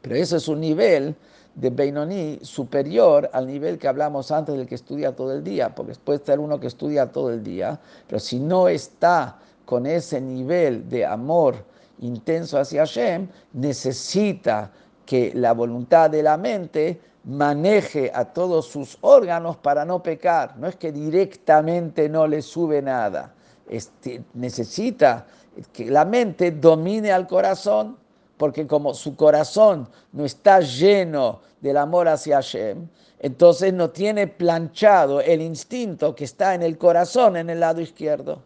Pero 0.02 0.16
eso 0.16 0.38
es 0.38 0.48
un 0.48 0.60
nivel 0.60 1.16
de 1.56 1.70
Beinoní 1.70 2.40
superior 2.42 3.30
al 3.34 3.48
nivel 3.48 3.78
que 3.78 3.88
hablamos 3.88 4.32
antes 4.32 4.56
del 4.56 4.68
que 4.68 4.76
estudia 4.76 5.16
todo 5.16 5.34
el 5.34 5.44
día, 5.44 5.74
porque 5.74 5.94
puede 6.04 6.20
ser 6.20 6.40
uno 6.40 6.60
que 6.60 6.68
estudia 6.68 7.12
todo 7.12 7.32
el 7.32 7.44
día, 7.44 7.80
pero 8.08 8.20
si 8.20 8.40
no 8.40 8.68
está 8.68 9.40
con 9.66 9.86
ese 9.86 10.22
nivel 10.22 10.88
de 10.90 11.06
amor 11.06 11.56
intenso 12.00 12.60
hacia 12.60 12.82
Hashem, 12.82 13.28
necesita 13.54 14.72
que 15.06 15.32
la 15.34 15.54
voluntad 15.54 16.10
de 16.10 16.24
la 16.24 16.38
mente 16.38 17.00
maneje 17.24 18.12
a 18.14 18.26
todos 18.26 18.68
sus 18.68 18.98
órganos 19.02 19.58
para 19.58 19.86
no 19.86 20.04
pecar. 20.04 20.58
No 20.58 20.68
es 20.68 20.76
que 20.76 20.92
directamente 20.92 22.10
no 22.10 22.28
le 22.28 22.42
sube 22.42 22.82
nada. 22.82 23.34
Este, 23.68 24.24
necesita 24.34 25.26
que 25.74 25.90
la 25.90 26.06
mente 26.06 26.52
domine 26.52 27.12
al 27.12 27.28
corazón 27.28 27.98
porque 28.38 28.68
como 28.68 28.94
su 28.94 29.16
corazón 29.16 29.88
no 30.12 30.26
está 30.26 30.60
lleno 30.60 31.42
del 31.62 31.78
amor 31.78 32.08
hacia 32.08 32.38
Hashem, 32.38 32.88
entonces 33.20 33.74
no 33.74 33.90
tiene 33.90 34.28
planchado 34.28 35.22
el 35.22 35.42
instinto 35.42 36.16
que 36.16 36.26
está 36.26 36.54
en 36.54 36.62
el 36.62 36.78
corazón, 36.78 37.38
en 37.38 37.50
el 37.50 37.60
lado 37.60 37.82
izquierdo. 37.82 38.42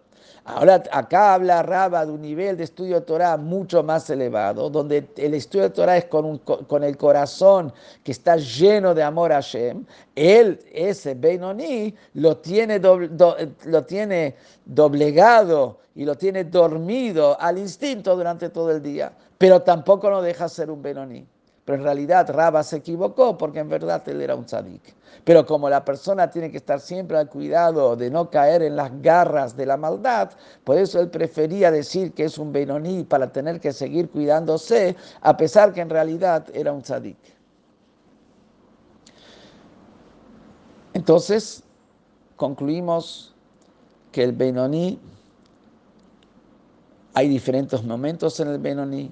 Ahora 0.46 0.82
acá 0.92 1.36
habla 1.36 1.62
Raba 1.62 2.06
de 2.06 2.12
un 2.12 2.22
nivel 2.22 2.58
de 2.58 2.64
estudio 2.64 2.96
de 2.96 3.02
Torah 3.02 3.38
mucho 3.38 3.84
más 3.84 4.10
elevado, 4.10 4.70
donde 4.70 5.08
el 5.18 5.34
estudio 5.36 5.66
de 5.66 5.70
Torah 5.70 5.98
es 5.98 6.06
con, 6.06 6.40
con 6.40 6.84
el 6.84 6.98
corazón 6.98 7.72
que 8.04 8.12
está 8.12 8.36
lleno 8.36 8.96
de 8.96 9.04
amor 9.04 9.32
a 9.32 9.36
Hashem. 9.36 9.86
Él, 10.16 10.60
ese 10.72 11.14
Benoni, 11.14 11.94
lo 12.16 12.38
tiene, 12.38 12.80
lo 12.80 13.86
tiene 13.86 14.36
doblegado 14.66 15.78
y 15.94 16.06
lo 16.06 16.16
tiene 16.16 16.46
dormido 16.46 17.40
al 17.40 17.58
instinto 17.58 18.16
durante 18.16 18.50
todo 18.50 18.72
el 18.72 18.82
día, 18.82 19.12
pero 19.40 19.62
tampoco 19.62 20.10
no 20.12 20.22
deja 20.22 20.48
ser 20.50 20.70
un 20.70 20.84
Benoni. 20.84 21.26
Pero 21.64 21.78
en 21.78 21.84
realidad 21.84 22.30
Raba 22.30 22.62
se 22.64 22.78
equivocó 22.78 23.38
porque 23.38 23.60
en 23.60 23.70
verdad 23.70 24.02
él 24.10 24.22
era 24.22 24.36
un 24.36 24.46
tzadik. 24.46 24.82
Pero 25.24 25.46
como 25.46 25.70
la 25.70 25.86
persona 25.86 26.30
tiene 26.30 26.52
que 26.52 26.58
estar 26.58 26.80
siempre 26.82 27.18
al 27.18 27.30
cuidado 27.30 27.96
de 27.96 28.10
no 28.10 28.30
caer 28.30 28.64
en 28.64 28.76
las 28.76 29.02
garras 29.02 29.56
de 29.56 29.66
la 29.66 29.78
maldad, 29.78 30.32
por 30.64 30.78
eso 30.78 31.00
él 31.00 31.10
prefería 31.10 31.72
decir 31.72 32.12
que 32.14 32.26
es 32.26 32.38
un 32.38 32.52
Benoní 32.52 33.04
para 33.04 33.32
tener 33.32 33.62
que 33.62 33.72
seguir 33.72 34.10
cuidándose, 34.10 34.96
a 35.22 35.38
pesar 35.38 35.72
que 35.72 35.82
en 35.82 35.90
realidad 35.90 36.48
era 36.54 36.74
un 36.74 36.82
tzadik. 36.82 37.18
Entonces, 40.94 41.64
concluimos 42.36 43.36
que 44.12 44.24
el 44.24 44.34
Benoní, 44.34 45.00
hay 47.14 47.30
diferentes 47.30 47.84
momentos 47.84 48.40
en 48.40 48.48
el 48.50 48.58
Benoní. 48.58 49.12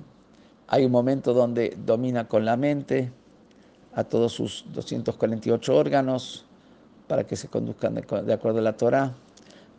Hay 0.67 0.85
un 0.85 0.91
momento 0.91 1.33
donde 1.33 1.77
domina 1.85 2.27
con 2.27 2.45
la 2.45 2.57
mente, 2.57 3.11
a 3.93 4.03
todos 4.03 4.33
sus 4.33 4.63
248 4.73 5.75
órganos 5.75 6.45
para 7.07 7.25
que 7.25 7.35
se 7.35 7.47
conduzcan 7.47 7.95
de, 7.95 8.33
acuerdo 8.33 8.59
a 8.59 8.61
la 8.61 8.77
Torah. 8.77 9.15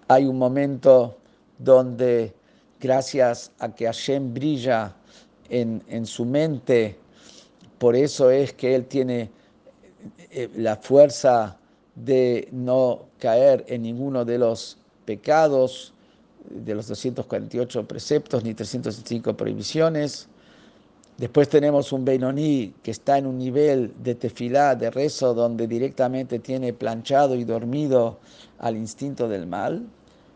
Hay 0.09 0.25
un 0.25 0.39
momento 0.39 1.17
donde, 1.59 2.35
gracias 2.81 3.53
a 3.61 3.73
que 3.73 3.85
Hashem 3.85 4.35
brilla 4.35 4.97
en, 5.49 5.85
en 5.89 6.05
su 6.05 6.25
mente, 6.25 6.99
por 7.79 7.95
eso 7.95 8.31
es 8.31 8.53
que 8.55 8.75
él 8.75 8.87
tiene 8.87 9.31
eh, 10.31 10.51
la 10.57 10.77
fuerza 10.77 11.57
de 11.95 12.49
no 12.51 13.07
caer 13.19 13.65
en 13.69 13.83
ninguno 13.83 14.25
de 14.25 14.39
los 14.39 14.79
pecados, 15.05 15.93
de 16.51 16.75
los 16.75 16.89
248 16.89 17.87
preceptos 17.87 18.43
ni 18.43 18.55
305 18.55 19.37
prohibiciones. 19.37 20.29
Después 21.19 21.49
tenemos 21.49 21.93
un 21.93 22.05
Beinoní 22.05 22.75
que 22.81 22.93
está 22.93 23.19
en 23.19 23.27
un 23.27 23.39
nivel 23.39 23.93
de 24.01 24.15
tefilá, 24.15 24.77
de 24.77 24.89
rezo, 24.89 25.35
donde 25.35 25.67
directamente 25.67 26.39
tiene 26.39 26.73
planchado 26.73 27.35
y 27.35 27.43
dormido 27.43 28.21
al 28.61 28.77
instinto 28.77 29.29
del 29.29 29.49
mal. 29.49 29.85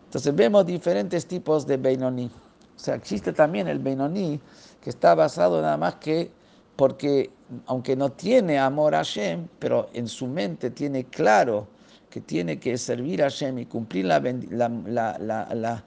Entonces 0.06 0.34
vemos 0.34 0.66
diferentes 0.66 1.26
tipos 1.26 1.68
de 1.68 1.76
Beinoní. 1.76 2.26
O 2.26 2.78
sea, 2.78 2.96
existe 2.96 3.32
también 3.32 3.68
el 3.68 3.78
Beinoní 3.78 4.40
que 4.80 4.90
está 4.90 5.14
basado 5.14 5.62
nada 5.62 5.76
más 5.76 5.94
que 5.96 6.32
porque, 6.74 7.30
aunque 7.66 7.94
no 7.94 8.10
tiene 8.10 8.58
amor 8.58 8.96
a 8.96 8.98
Hashem, 8.98 9.46
pero 9.60 9.88
en 9.94 10.08
su 10.08 10.26
mente 10.26 10.70
tiene 10.70 11.04
claro 11.04 11.68
que 12.10 12.20
tiene 12.20 12.58
que 12.58 12.76
servir 12.76 13.22
a 13.22 13.26
Hashem 13.26 13.60
y 13.60 13.66
cumplir 13.66 14.06
la, 14.06 14.18
la, 14.18 15.16
la, 15.18 15.84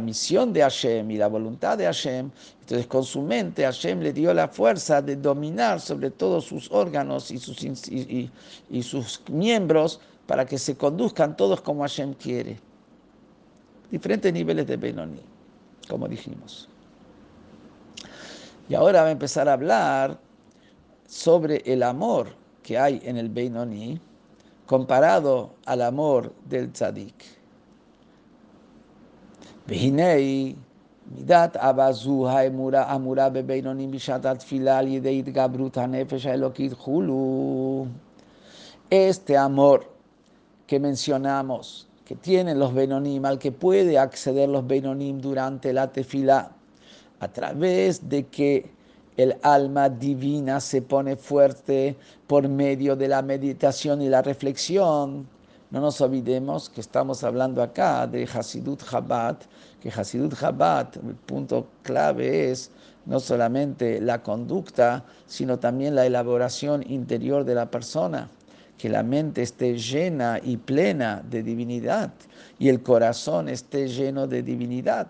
misión 0.00 0.52
de 0.52 0.62
Hashem 0.62 1.10
y 1.10 1.16
la 1.16 1.28
voluntad 1.28 1.78
de 1.78 1.84
Hashem, 1.84 2.30
entonces 2.60 2.86
con 2.86 3.04
su 3.04 3.22
mente 3.22 3.64
Hashem 3.64 4.00
le 4.00 4.12
dio 4.12 4.32
la 4.34 4.48
fuerza 4.48 5.02
de 5.02 5.16
dominar 5.16 5.80
sobre 5.80 6.10
todos 6.10 6.44
sus 6.44 6.70
órganos 6.70 7.30
y 7.30 7.38
sus, 7.38 7.62
y, 7.62 8.82
sus 8.82 9.22
miembros 9.30 10.00
para 10.26 10.44
que 10.44 10.58
se 10.58 10.76
conduzcan 10.76 11.36
todos 11.36 11.60
como 11.60 11.82
Hashem 11.82 12.14
quiere. 12.14 12.58
Diferentes 13.90 14.32
niveles 14.32 14.66
de 14.66 14.76
Benoni, 14.76 15.20
como 15.88 16.08
dijimos. 16.08 16.68
Y 18.68 18.74
ahora 18.74 19.02
va 19.02 19.08
a 19.08 19.12
empezar 19.12 19.48
a 19.48 19.54
hablar 19.54 20.18
sobre 21.06 21.62
el 21.66 21.82
amor 21.82 22.28
que 22.62 22.78
hay 22.78 23.00
en 23.04 23.16
el 23.18 23.28
Benoni 23.28 24.00
comparado 24.66 25.54
al 25.66 25.82
amor 25.82 26.32
del 26.48 26.72
tzadik. 26.72 27.41
Vehinei 29.67 30.55
מידת 31.15 31.57
אהבה 31.57 31.91
זו 31.91 32.29
האמורה 32.29 32.95
אמורה 32.95 33.29
בבינונים 33.29 33.91
בשעת 33.91 34.25
התפילה 34.25 34.77
על 34.77 34.87
ידי 34.87 35.19
התגברות 35.19 35.77
הנפש 35.77 36.25
האלוקית 36.25 36.73
חולו. 36.73 37.85
Este 38.89 39.37
amor 39.37 39.79
que 40.67 40.79
mencionamos, 40.79 41.87
que 42.05 42.15
tienen 42.15 42.57
los 42.59 42.73
Benonim, 42.73 43.25
al 43.25 43.37
que 43.37 43.51
puede 43.51 43.99
acceder 43.99 44.47
los 44.47 44.65
Benonim 44.65 45.19
durante 45.19 45.73
la 45.73 45.91
tefila, 45.91 46.51
a 47.19 47.27
través 47.27 48.07
de 48.07 48.27
que 48.27 48.69
el 49.17 49.35
alma 49.41 49.89
divina 49.89 50.59
se 50.61 50.81
pone 50.81 51.15
fuerte 51.15 51.97
por 52.27 52.47
medio 52.47 52.95
de 52.95 53.07
la 53.07 53.21
meditación 53.21 54.01
y 54.01 54.09
la 54.09 54.21
reflexión. 54.21 55.27
no 55.72 55.80
nos 55.80 56.02
olvidemos 56.02 56.68
que 56.68 56.82
estamos 56.82 57.24
hablando 57.24 57.62
acá 57.62 58.06
de 58.06 58.28
Hasidut 58.30 58.82
Chabad, 58.84 59.38
que 59.80 59.88
Hasidut 59.88 60.38
Chabad, 60.38 60.88
el 61.02 61.14
punto 61.14 61.66
clave 61.82 62.50
es 62.50 62.70
no 63.06 63.18
solamente 63.18 63.98
la 63.98 64.22
conducta, 64.22 65.02
sino 65.26 65.58
también 65.58 65.94
la 65.94 66.04
elaboración 66.04 66.84
interior 66.90 67.46
de 67.46 67.54
la 67.54 67.70
persona, 67.70 68.28
que 68.76 68.90
la 68.90 69.02
mente 69.02 69.40
esté 69.40 69.78
llena 69.78 70.38
y 70.42 70.58
plena 70.58 71.22
de 71.30 71.42
divinidad 71.42 72.12
y 72.58 72.68
el 72.68 72.82
corazón 72.82 73.48
esté 73.48 73.88
lleno 73.88 74.26
de 74.26 74.42
divinidad. 74.42 75.08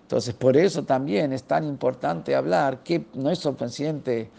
Entonces, 0.00 0.32
por 0.32 0.56
eso 0.56 0.84
también 0.84 1.34
es 1.34 1.42
tan 1.42 1.64
importante 1.64 2.34
hablar, 2.34 2.82
que 2.82 3.04
no 3.12 3.28
es 3.28 3.40
suficiente 3.40 4.30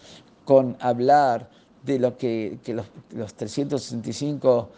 con 0.46 0.76
hablar 0.80 1.48
de 1.84 2.00
lo 2.00 2.18
que, 2.18 2.60
los, 2.66 2.86
los, 3.14 3.34
365 3.36 4.70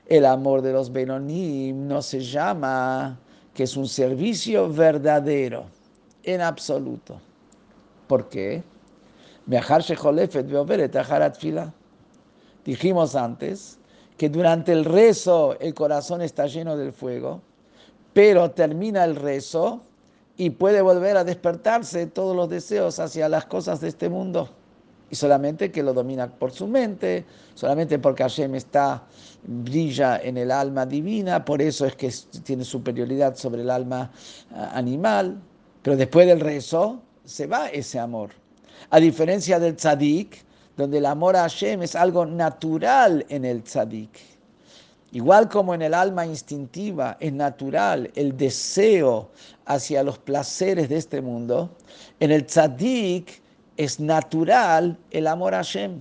el 0.06 0.26
amor 0.26 0.62
de 0.62 0.72
los 0.72 0.92
Benonim 0.92 1.88
no 1.88 2.02
se 2.02 2.20
llama 2.20 3.18
que 3.54 3.62
es 3.62 3.76
un 3.76 3.88
servicio 3.88 4.70
verdadero, 4.70 5.64
en 6.24 6.40
absoluto. 6.40 7.20
¿Por 8.06 8.28
qué? 8.28 8.62
Dijimos 12.64 13.14
antes 13.14 13.78
que 14.16 14.28
durante 14.28 14.72
el 14.72 14.84
rezo 14.84 15.58
el 15.60 15.74
corazón 15.74 16.22
está 16.22 16.46
lleno 16.46 16.76
del 16.76 16.92
fuego, 16.92 17.42
pero 18.12 18.50
termina 18.50 19.04
el 19.04 19.16
rezo 19.16 19.82
y 20.36 20.50
puede 20.50 20.80
volver 20.80 21.16
a 21.16 21.24
despertarse 21.24 22.06
todos 22.06 22.34
los 22.34 22.48
deseos 22.48 22.98
hacia 22.98 23.28
las 23.28 23.44
cosas 23.46 23.80
de 23.80 23.88
este 23.88 24.08
mundo 24.08 24.48
y 25.10 25.16
solamente 25.16 25.70
que 25.70 25.82
lo 25.82 25.92
domina 25.92 26.28
por 26.28 26.50
su 26.50 26.66
mente, 26.66 27.24
solamente 27.54 27.98
porque 27.98 28.22
Hashem 28.22 28.54
está, 28.54 29.04
brilla 29.46 30.18
en 30.18 30.38
el 30.38 30.50
alma 30.50 30.86
divina, 30.86 31.44
por 31.44 31.60
eso 31.60 31.84
es 31.84 31.94
que 31.94 32.12
tiene 32.42 32.64
superioridad 32.64 33.36
sobre 33.36 33.62
el 33.62 33.70
alma 33.70 34.10
ah, 34.52 34.70
animal, 34.74 35.38
pero 35.84 35.98
después 35.98 36.26
del 36.26 36.40
rezo 36.40 37.02
se 37.26 37.46
va 37.46 37.68
ese 37.68 37.98
amor. 37.98 38.30
A 38.88 38.98
diferencia 38.98 39.60
del 39.60 39.76
tzadik, 39.76 40.42
donde 40.78 40.96
el 40.96 41.04
amor 41.04 41.36
a 41.36 41.42
Hashem 41.42 41.82
es 41.82 41.94
algo 41.94 42.24
natural 42.24 43.26
en 43.28 43.44
el 43.44 43.62
tzadik. 43.62 44.18
Igual 45.12 45.50
como 45.50 45.74
en 45.74 45.82
el 45.82 45.92
alma 45.92 46.24
instintiva 46.24 47.18
es 47.20 47.34
natural 47.34 48.10
el 48.14 48.34
deseo 48.34 49.28
hacia 49.66 50.02
los 50.02 50.16
placeres 50.16 50.88
de 50.88 50.96
este 50.96 51.20
mundo, 51.20 51.68
en 52.18 52.30
el 52.30 52.46
tzadik 52.46 53.42
es 53.76 54.00
natural 54.00 54.96
el 55.10 55.26
amor 55.26 55.52
a 55.52 55.58
Hashem. 55.58 56.00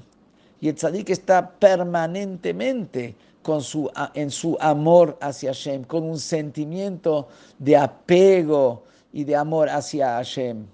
Y 0.61 0.69
el 0.69 0.75
tzadik 0.75 1.09
está 1.09 1.51
permanentemente 1.51 3.15
con 3.41 3.61
su, 3.61 3.91
en 4.13 4.31
su 4.31 4.57
amor 4.61 5.17
hacia 5.19 5.49
Hashem, 5.49 5.83
con 5.83 6.03
un 6.03 6.19
sentimiento 6.19 7.27
de 7.59 7.75
apego 7.75 8.83
y 9.13 9.23
de 9.23 9.35
amor 9.35 9.69
hacia 9.69 10.15
Hashem. 10.15 10.65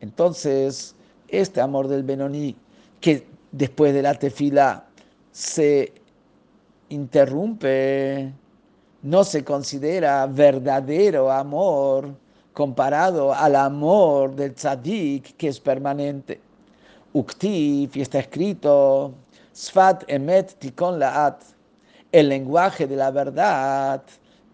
Entonces, 0.00 0.96
este 1.28 1.60
amor 1.60 1.86
del 1.86 2.02
Benoni, 2.02 2.56
que 3.00 3.26
después 3.52 3.92
de 3.92 4.02
la 4.02 4.14
tefila 4.14 4.86
se 5.30 5.92
interrumpe, 6.88 8.32
no 9.02 9.22
se 9.22 9.44
considera 9.44 10.26
verdadero 10.26 11.30
amor, 11.30 12.14
comparado 12.54 13.34
al 13.34 13.56
amor 13.56 14.34
del 14.34 14.54
tzadik 14.54 15.36
que 15.36 15.48
es 15.48 15.60
permanente. 15.60 16.40
Uktif, 17.12 17.96
y 17.96 18.00
está 18.00 18.20
escrito, 18.20 19.12
Sfat 19.54 20.04
emet 20.08 20.58
tikon 20.58 20.98
laat, 20.98 21.42
el 22.10 22.28
lenguaje 22.28 22.86
de 22.86 22.96
la 22.96 23.10
verdad 23.10 24.02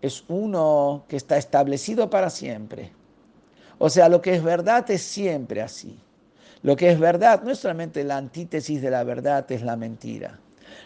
es 0.02 0.24
uno 0.28 1.04
que 1.08 1.16
está 1.16 1.36
establecido 1.36 2.08
para 2.10 2.30
siempre. 2.30 2.92
O 3.78 3.88
sea, 3.88 4.08
lo 4.08 4.20
que 4.20 4.34
es 4.34 4.42
verdad 4.42 4.90
es 4.90 5.02
siempre 5.02 5.62
así. 5.62 5.98
Lo 6.62 6.76
que 6.76 6.90
es 6.90 6.98
verdad 6.98 7.42
no 7.42 7.50
es 7.50 7.58
solamente 7.58 8.04
la 8.04 8.18
antítesis 8.18 8.82
de 8.82 8.90
la 8.90 9.04
verdad, 9.04 9.50
es 9.50 9.62
la 9.62 9.76
mentira. 9.76 10.38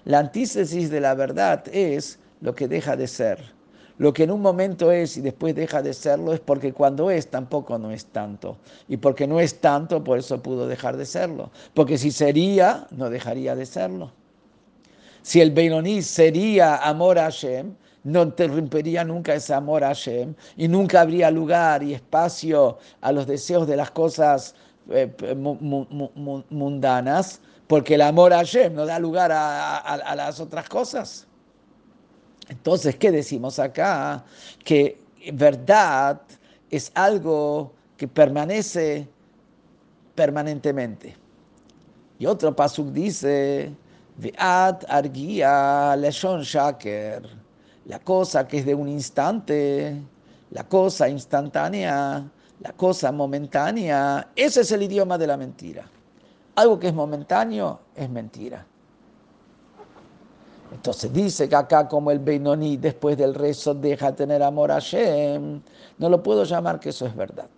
La 0.05 0.21
antítesis 0.21 0.91
de 0.91 1.01
la 1.01 1.15
verdad 1.15 1.65
es 1.73 2.19
lo 2.41 2.55
que 2.55 2.69
deja 2.69 2.97
de 2.97 3.09
ser. 3.09 3.55
Lo 3.97 4.13
que 4.13 4.25
en 4.25 4.33
un 4.33 4.41
momento 4.41 4.91
es 4.91 5.17
y 5.17 5.21
después 5.21 5.55
deja 5.55 5.81
de 5.81 5.95
serlo 5.95 6.33
es 6.33 6.41
porque 6.41 6.73
cuando 6.73 7.11
es 7.11 7.29
tampoco 7.29 7.79
no 7.79 7.91
es 7.91 8.07
tanto. 8.07 8.57
Y 8.89 8.97
porque 8.97 9.27
no 9.27 9.41
es 9.41 9.61
tanto, 9.61 10.03
por 10.03 10.19
eso 10.19 10.43
pudo 10.43 10.67
dejar 10.67 10.97
de 10.97 11.07
serlo. 11.07 11.51
Porque 11.75 11.97
si 11.99 12.11
sería, 12.11 12.87
no 12.91 13.09
dejaría 13.09 13.55
de 13.55 13.67
serlo. 13.67 14.13
Si 15.23 15.41
el 15.41 15.53
Beinoní 15.53 16.03
sería 16.03 16.77
amor 16.77 17.19
a 17.19 17.25
Hashem, 17.25 17.75
no 18.05 18.23
interrumpiría 18.23 19.05
nunca 19.05 19.35
ese 19.35 19.53
amor 19.55 19.83
a 19.83 19.89
Hashem 19.89 20.35
y 20.57 20.69
nunca 20.69 21.01
habría 21.01 21.31
lugar 21.31 21.83
y 21.83 21.95
espacio 21.95 22.79
a 23.01 23.13
los 23.13 23.27
deseos 23.27 23.67
de 23.67 23.77
las 23.77 23.91
cosas 23.91 24.55
eh, 24.91 25.11
mundanas, 26.51 27.41
porque 27.67 27.95
el 27.95 28.03
amor 28.03 28.33
a 28.33 28.39
Hashem 28.39 28.75
no 28.75 28.87
da 28.87 28.99
lugar 28.99 29.33
a 29.33 30.15
las 30.17 30.39
otras 30.39 30.69
cosas. 30.69 31.27
Entonces, 32.49 32.97
¿qué 32.97 33.11
decimos 33.11 33.59
acá? 33.59 34.25
Que 34.65 34.99
verdad 35.33 36.21
es 36.71 36.93
algo 36.95 37.73
que 37.97 38.07
permanece 38.09 39.09
permanentemente. 40.15 41.17
Y 42.19 42.27
otro 42.27 42.55
pasuk 42.55 42.89
dice, 42.93 43.73
Ve'at 44.19 44.85
argia 44.89 45.97
leshon 45.97 46.43
shaker, 46.43 47.29
la 47.87 47.99
cosa 47.99 48.47
que 48.47 48.59
es 48.59 48.67
de 48.67 48.75
un 48.75 48.89
instante, 48.89 50.01
la 50.51 50.65
cosa 50.69 51.09
instantánea, 51.09 52.31
la 52.61 52.73
cosa 52.73 53.13
momentánea, 53.13 54.31
ese 54.35 54.63
es 54.63 54.73
el 54.73 54.83
idioma 54.83 55.19
de 55.19 55.27
la 55.27 55.37
mentira. 55.37 55.85
Algo 56.55 56.79
que 56.79 56.89
es 56.89 56.95
momentáneo 56.95 57.81
es 57.95 58.09
mentira. 58.09 58.65
Entonces 60.73 61.13
dice 61.13 61.49
que 61.49 61.57
acá 61.57 61.87
como 61.89 62.11
el 62.11 62.19
Beinoní 62.19 62.77
después 62.77 63.17
del 63.17 63.35
rezo 63.35 63.75
deja 63.75 64.15
tener 64.15 64.43
amor 64.43 64.73
a 64.73 64.79
Shem, 64.79 65.61
no 65.99 66.09
lo 66.09 66.23
puedo 66.23 66.45
llamar 66.45 66.81
que 66.81 66.89
eso 66.89 67.07
es 67.07 67.15
verdad. 67.15 67.49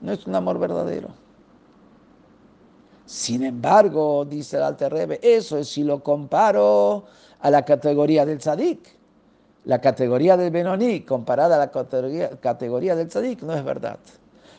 No 0.00 0.12
es 0.12 0.26
un 0.26 0.34
amor 0.34 0.58
verdadero. 0.58 1.08
Sin 3.04 3.44
embargo, 3.44 4.24
dice 4.24 4.56
el 4.56 4.64
Alter 4.64 4.92
Rebbe, 4.92 5.20
eso 5.22 5.58
es 5.58 5.68
si 5.68 5.84
lo 5.84 6.02
comparo 6.02 7.04
a 7.40 7.50
la 7.50 7.64
categoría 7.64 8.24
del 8.26 8.38
tzadik. 8.38 8.96
La 9.64 9.80
categoría 9.80 10.36
del 10.36 10.50
Benoní 10.50 11.00
comparada 11.00 11.56
a 11.56 11.58
la 11.58 11.70
categoría, 11.70 12.96
del 12.96 13.08
tzadik 13.08 13.42
no 13.42 13.54
es 13.54 13.64
verdad. 13.64 13.98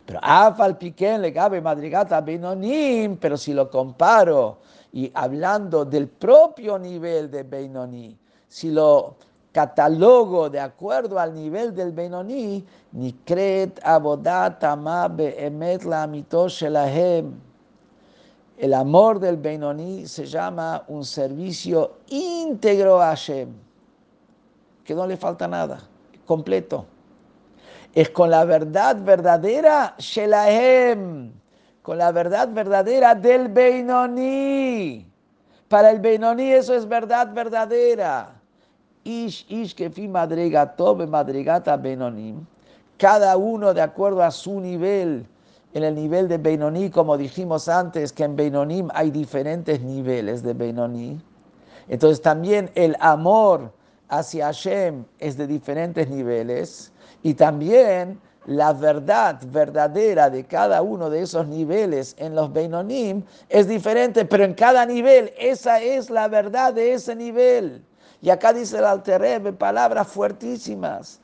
Pero 0.06 0.20
Afal 0.22 0.78
Piquen 0.78 1.22
le 1.22 1.34
cabe 1.34 1.62
madrigata 1.62 2.22
Benonim, 2.22 3.18
pero 3.18 3.38
si 3.38 3.54
lo 3.54 3.70
comparo 3.70 4.60
y 4.94 5.12
hablando 5.14 5.86
del 5.86 6.08
propio 6.08 6.80
nivel 6.80 7.30
de 7.30 7.44
Beinoni, 7.44 8.18
si 8.48 8.72
lo 8.72 9.16
catálogo 9.52 10.50
de 10.50 10.60
acuerdo 10.60 11.20
al 11.20 11.34
nivel 11.34 11.74
del 11.76 11.92
Benoní, 11.92 12.64
Nikret 12.92 13.80
Abodat 13.84 14.64
Be'emet 15.16 15.84
la 15.84 16.08
El 18.58 18.74
amor 18.74 19.20
del 19.20 19.38
Benoní 19.38 20.08
se 20.08 20.26
llama 20.26 20.84
un 20.88 21.05
servicio 21.05 21.99
íntegro 22.10 22.99
a 22.99 23.10
Hashem, 23.10 23.49
que 24.84 24.95
no 24.95 25.05
le 25.05 25.16
falta 25.16 25.47
nada, 25.47 25.80
completo. 26.26 26.86
Es 27.93 28.10
con 28.10 28.32
la 28.32 28.45
verdad 28.45 28.97
verdadera, 28.99 29.93
Shelahem, 29.99 31.32
con 31.84 31.99
la 31.99 32.12
verdad 32.12 32.49
verdadera 32.51 33.14
del 33.14 33.47
Beinoní. 33.47 35.05
Para 35.68 35.91
el 35.91 35.99
Beinoní 35.99 36.51
eso 36.51 36.74
es 36.74 36.88
verdad 36.88 37.32
verdadera. 37.34 38.41
Ish, 39.03 39.45
ish, 39.49 39.76
kefi 39.76 40.08
madrigato, 40.08 40.95
madrigata. 40.95 41.80
Cada 42.97 43.38
uno 43.38 43.74
de 43.74 43.82
acuerdo 43.82 44.24
a 44.24 44.32
su 44.32 44.60
nivel. 44.60 45.28
En 45.78 45.84
el 45.84 45.94
nivel 45.94 46.28
de 46.28 46.40
Beinoní, 46.40 46.90
como 46.90 47.18
dijimos 47.18 47.70
antes, 47.70 48.12
que 48.12 48.24
en 48.24 48.36
Beinonim 48.36 48.90
hay 48.96 49.12
diferentes 49.12 49.80
niveles 49.80 50.42
de 50.42 50.56
Beinoní. 50.56 51.22
Entonces 51.88 52.20
también 52.20 52.72
el 52.74 52.98
amor 53.00 53.72
hacia 54.10 54.48
Hashem 54.48 55.06
es 55.20 55.38
de 55.38 55.46
diferentes 55.46 56.10
niveles. 56.10 56.92
Y 57.22 57.36
también 57.36 58.20
la 58.48 58.74
verdad 58.74 59.40
verdadera 59.52 60.32
de 60.32 60.46
cada 60.46 60.82
uno 60.82 61.12
de 61.12 61.22
esos 61.22 61.48
niveles 61.48 62.16
en 62.18 62.34
los 62.34 62.52
Beinonim 62.52 63.22
es 63.48 63.68
diferente, 63.68 64.26
pero 64.26 64.46
en 64.46 64.56
cada 64.56 64.84
nivel 64.84 65.32
esa 65.38 65.80
es 65.80 66.10
la 66.10 66.28
verdad 66.28 66.74
de 66.74 66.94
ese 66.94 67.16
nivel. 67.16 67.86
Y 68.20 68.32
acá 68.32 68.52
dice 68.52 68.80
el 68.80 68.86
Alterebe 68.86 69.54
palabras 69.54 70.08
fuertísimas. 70.08 71.20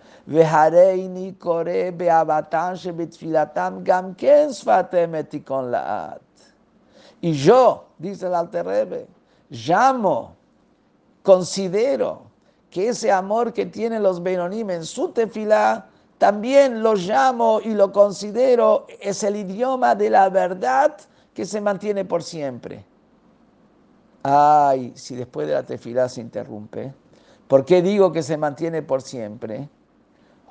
Y 7.19 7.34
yo, 7.34 7.86
dice 7.97 8.28
el 8.28 8.36
Alterebe, 8.36 9.07
llamo, 9.49 10.36
considero 11.24 12.24
que 12.69 12.89
ese 12.89 13.11
amor 13.11 13.53
que 13.53 13.65
tienen 13.65 14.01
los 14.01 14.21
Beinonim 14.24 14.69
en 14.69 14.86
su 14.86 15.09
tefilá 15.09 15.88
también 16.17 16.82
lo 16.82 16.95
llamo 16.95 17.59
y 17.61 17.74
lo 17.74 17.91
considero, 17.91 18.88
es 19.01 19.24
el 19.24 19.36
idioma 19.36 19.93
de 19.93 20.09
la 20.09 20.30
verdad 20.30 20.95
que 21.34 21.45
se 21.45 21.59
mantiene 21.59 22.05
por 22.05 22.24
siempre. 22.24 22.86
Ay, 24.24 24.93
si 24.95 25.15
después 25.15 25.47
de 25.47 25.53
la 25.53 25.63
tefilá 25.63 26.07
se 26.07 26.21
interrumpe, 26.21 26.93
¿por 27.47 27.65
qué 27.65 27.82
digo 27.82 28.11
que 28.13 28.24
se 28.24 28.38
mantiene 28.38 28.82
por 28.82 29.01
siempre? 29.01 29.67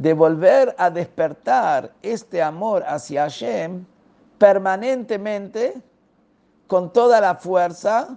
de 0.00 0.14
volver 0.14 0.74
a 0.78 0.88
despertar 0.88 1.92
este 2.00 2.40
amor 2.40 2.82
hacia 2.86 3.24
Hashem 3.24 3.84
permanentemente, 4.38 5.78
con 6.66 6.90
toda 6.90 7.20
la 7.20 7.34
fuerza, 7.34 8.16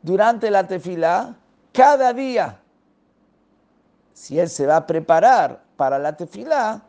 durante 0.00 0.48
la 0.48 0.68
tefilá, 0.68 1.34
cada 1.72 2.12
día. 2.12 2.60
Si 4.12 4.38
él 4.38 4.48
se 4.48 4.64
va 4.64 4.76
a 4.76 4.86
preparar 4.86 5.60
para 5.76 5.98
la 5.98 6.16
tefilá, 6.16 6.82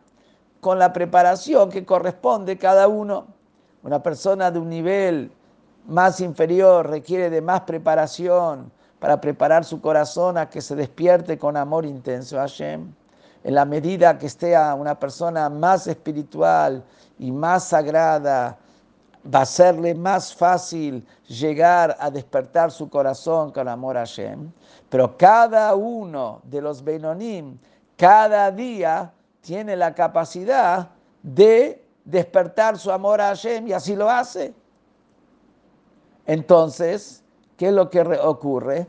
con 0.61 0.77
la 0.77 0.93
preparación 0.93 1.71
que 1.71 1.83
corresponde 1.83 2.59
cada 2.59 2.87
uno. 2.87 3.25
Una 3.81 4.03
persona 4.03 4.51
de 4.51 4.59
un 4.59 4.69
nivel 4.69 5.31
más 5.87 6.19
inferior 6.19 6.87
requiere 6.87 7.31
de 7.31 7.41
más 7.41 7.61
preparación 7.61 8.71
para 8.99 9.19
preparar 9.19 9.65
su 9.65 9.81
corazón 9.81 10.37
a 10.37 10.51
que 10.51 10.61
se 10.61 10.75
despierte 10.75 11.39
con 11.39 11.57
amor 11.57 11.83
intenso 11.83 12.37
a 12.37 12.41
Hashem. 12.41 12.93
En 13.45 13.53
la 13.53 13.63
medida 13.63 14.17
que 14.17 14.25
esté 14.25 14.57
una 14.75 14.99
persona 14.99 15.51
más 15.51 15.85
espiritual 15.85 16.83
y 17.19 17.31
más 17.31 17.65
sagrada, 17.65 18.57
va 19.23 19.41
a 19.41 19.45
serle 19.45 19.93
más 19.93 20.33
fácil 20.33 21.05
llegar 21.27 21.95
a 21.99 22.09
despertar 22.09 22.71
su 22.71 22.89
corazón 22.89 23.51
con 23.51 23.67
amor 23.67 23.97
a 23.97 23.99
Hashem. 23.99 24.51
Pero 24.89 25.15
cada 25.15 25.75
uno 25.75 26.41
de 26.45 26.59
los 26.59 26.83
Benonim, 26.83 27.59
cada 27.95 28.49
día, 28.49 29.13
tiene 29.41 29.75
la 29.75 29.93
capacidad 29.93 30.89
de 31.21 31.85
despertar 32.03 32.79
su 32.79 32.91
amor 32.91 33.21
a 33.21 33.27
Hashem 33.27 33.67
y 33.67 33.73
así 33.73 33.95
lo 33.95 34.09
hace. 34.09 34.55
Entonces, 36.25 37.23
¿qué 37.57 37.67
es 37.67 37.73
lo 37.73 37.91
que 37.91 38.01
ocurre? 38.01 38.87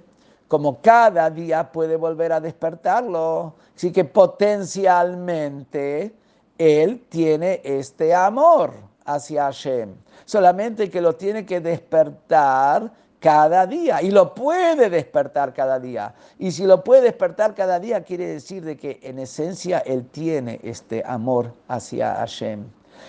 Como 0.49 0.80
cada 0.80 1.30
día 1.30 1.72
puede 1.72 1.97
volver 1.97 2.32
a 2.32 2.40
despertarlo, 2.40 3.55
así 3.74 3.92
que 3.92 4.05
potencialmente 4.05 6.14
él 6.57 7.05
tiene 7.09 7.61
este 7.64 8.14
amor 8.14 8.74
hacia 9.05 9.44
Hashem. 9.44 9.94
Solamente 10.24 10.90
que 10.90 11.01
lo 11.01 11.14
tiene 11.14 11.44
que 11.44 11.61
despertar 11.61 12.92
cada 13.20 13.66
día 13.66 14.03
y 14.03 14.11
lo 14.11 14.34
puede 14.34 14.90
despertar 14.90 15.53
cada 15.53 15.80
día. 15.80 16.14
Y 16.38 16.53
si 16.53 16.64
lo 16.64 16.84
puede 16.84 17.03
despertar 17.03 17.55
cada 17.55 17.80
día, 17.80 18.05
quiere 18.05 18.26
decir 18.26 18.64
de 18.64 18.76
que 18.76 19.01
en 19.03 19.18
esencia 19.18 19.78
él 19.80 20.07
tiene 20.07 20.61
este 20.62 21.03
amor 21.05 21.53
hacia 21.68 22.14
Hashem. 22.14 22.64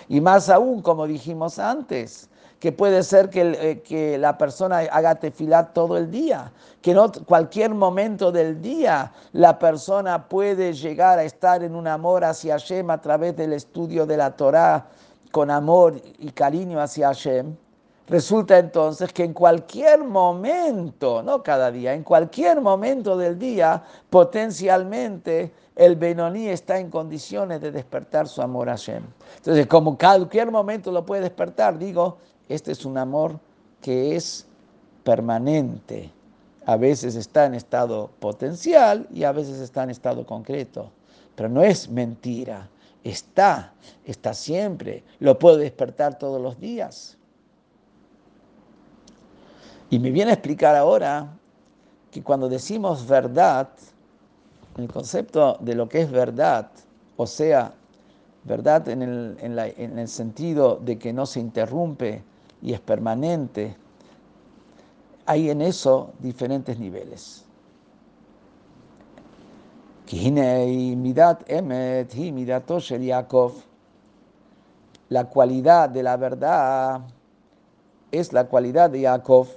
Y 0.08 0.20
más 0.20 0.48
aún, 0.48 0.82
como 0.82 1.06
dijimos 1.06 1.58
antes, 1.58 2.28
que 2.60 2.72
puede 2.72 3.02
ser 3.02 3.30
que, 3.30 3.40
eh, 3.42 3.82
que 3.82 4.18
la 4.18 4.36
persona 4.36 4.78
haga 4.78 5.14
tefilat 5.14 5.72
todo 5.72 5.96
el 5.96 6.10
día, 6.10 6.52
que 6.82 6.90
en 6.90 6.98
cualquier 7.24 7.74
momento 7.74 8.32
del 8.32 8.60
día 8.60 9.12
la 9.32 9.58
persona 9.58 10.28
puede 10.28 10.72
llegar 10.72 11.18
a 11.18 11.24
estar 11.24 11.62
en 11.62 11.74
un 11.74 11.86
amor 11.86 12.24
hacia 12.24 12.54
Hashem 12.54 12.90
a 12.90 13.00
través 13.00 13.36
del 13.36 13.52
estudio 13.52 14.06
de 14.06 14.16
la 14.16 14.34
Torah, 14.36 14.86
con 15.30 15.50
amor 15.50 16.00
y 16.18 16.30
cariño 16.30 16.80
hacia 16.80 17.08
Hashem. 17.08 17.54
Resulta 18.08 18.58
entonces 18.58 19.12
que 19.12 19.22
en 19.22 19.34
cualquier 19.34 20.02
momento, 20.02 21.22
no 21.22 21.42
cada 21.42 21.70
día, 21.70 21.92
en 21.92 22.02
cualquier 22.02 22.60
momento 22.62 23.18
del 23.18 23.38
día, 23.38 23.82
potencialmente 24.08 25.52
el 25.76 25.94
Benoní 25.94 26.48
está 26.48 26.78
en 26.78 26.90
condiciones 26.90 27.60
de 27.60 27.70
despertar 27.70 28.26
su 28.26 28.40
amor 28.40 28.70
a 28.70 28.72
Hashem. 28.72 29.04
Entonces, 29.36 29.66
como 29.66 29.98
cualquier 29.98 30.50
momento 30.50 30.90
lo 30.90 31.04
puede 31.04 31.22
despertar, 31.22 31.78
digo, 31.78 32.16
este 32.48 32.72
es 32.72 32.84
un 32.84 32.98
amor 32.98 33.38
que 33.80 34.16
es 34.16 34.46
permanente. 35.04 36.10
A 36.66 36.76
veces 36.76 37.14
está 37.14 37.46
en 37.46 37.54
estado 37.54 38.10
potencial 38.18 39.06
y 39.12 39.24
a 39.24 39.32
veces 39.32 39.58
está 39.60 39.82
en 39.82 39.90
estado 39.90 40.26
concreto. 40.26 40.90
Pero 41.34 41.48
no 41.48 41.62
es 41.62 41.88
mentira. 41.88 42.68
Está, 43.04 43.72
está 44.04 44.34
siempre. 44.34 45.02
Lo 45.20 45.38
puedo 45.38 45.56
despertar 45.56 46.18
todos 46.18 46.40
los 46.40 46.58
días. 46.58 47.16
Y 49.90 49.98
me 49.98 50.10
viene 50.10 50.32
a 50.32 50.34
explicar 50.34 50.76
ahora 50.76 51.38
que 52.10 52.22
cuando 52.22 52.48
decimos 52.48 53.06
verdad, 53.06 53.68
el 54.76 54.88
concepto 54.88 55.56
de 55.60 55.74
lo 55.74 55.88
que 55.88 56.02
es 56.02 56.10
verdad, 56.10 56.70
o 57.16 57.26
sea, 57.26 57.72
verdad 58.44 58.88
en 58.88 59.02
el, 59.02 60.08
sentido 60.08 60.76
de 60.76 60.98
que 60.98 61.12
no 61.12 61.26
se 61.26 61.40
interrumpe 61.40 62.22
y 62.62 62.72
es 62.72 62.80
permanente, 62.80 63.76
hay 65.26 65.50
en 65.50 65.60
eso 65.62 66.12
diferentes 66.20 66.78
niveles. 66.78 67.44
La 75.10 75.24
cualidad 75.24 75.90
de 75.90 76.02
la 76.02 76.16
verdad 76.16 77.02
es 78.10 78.32
la 78.32 78.44
cualidad 78.44 78.88
de 78.88 79.02
Yaakov. 79.02 79.48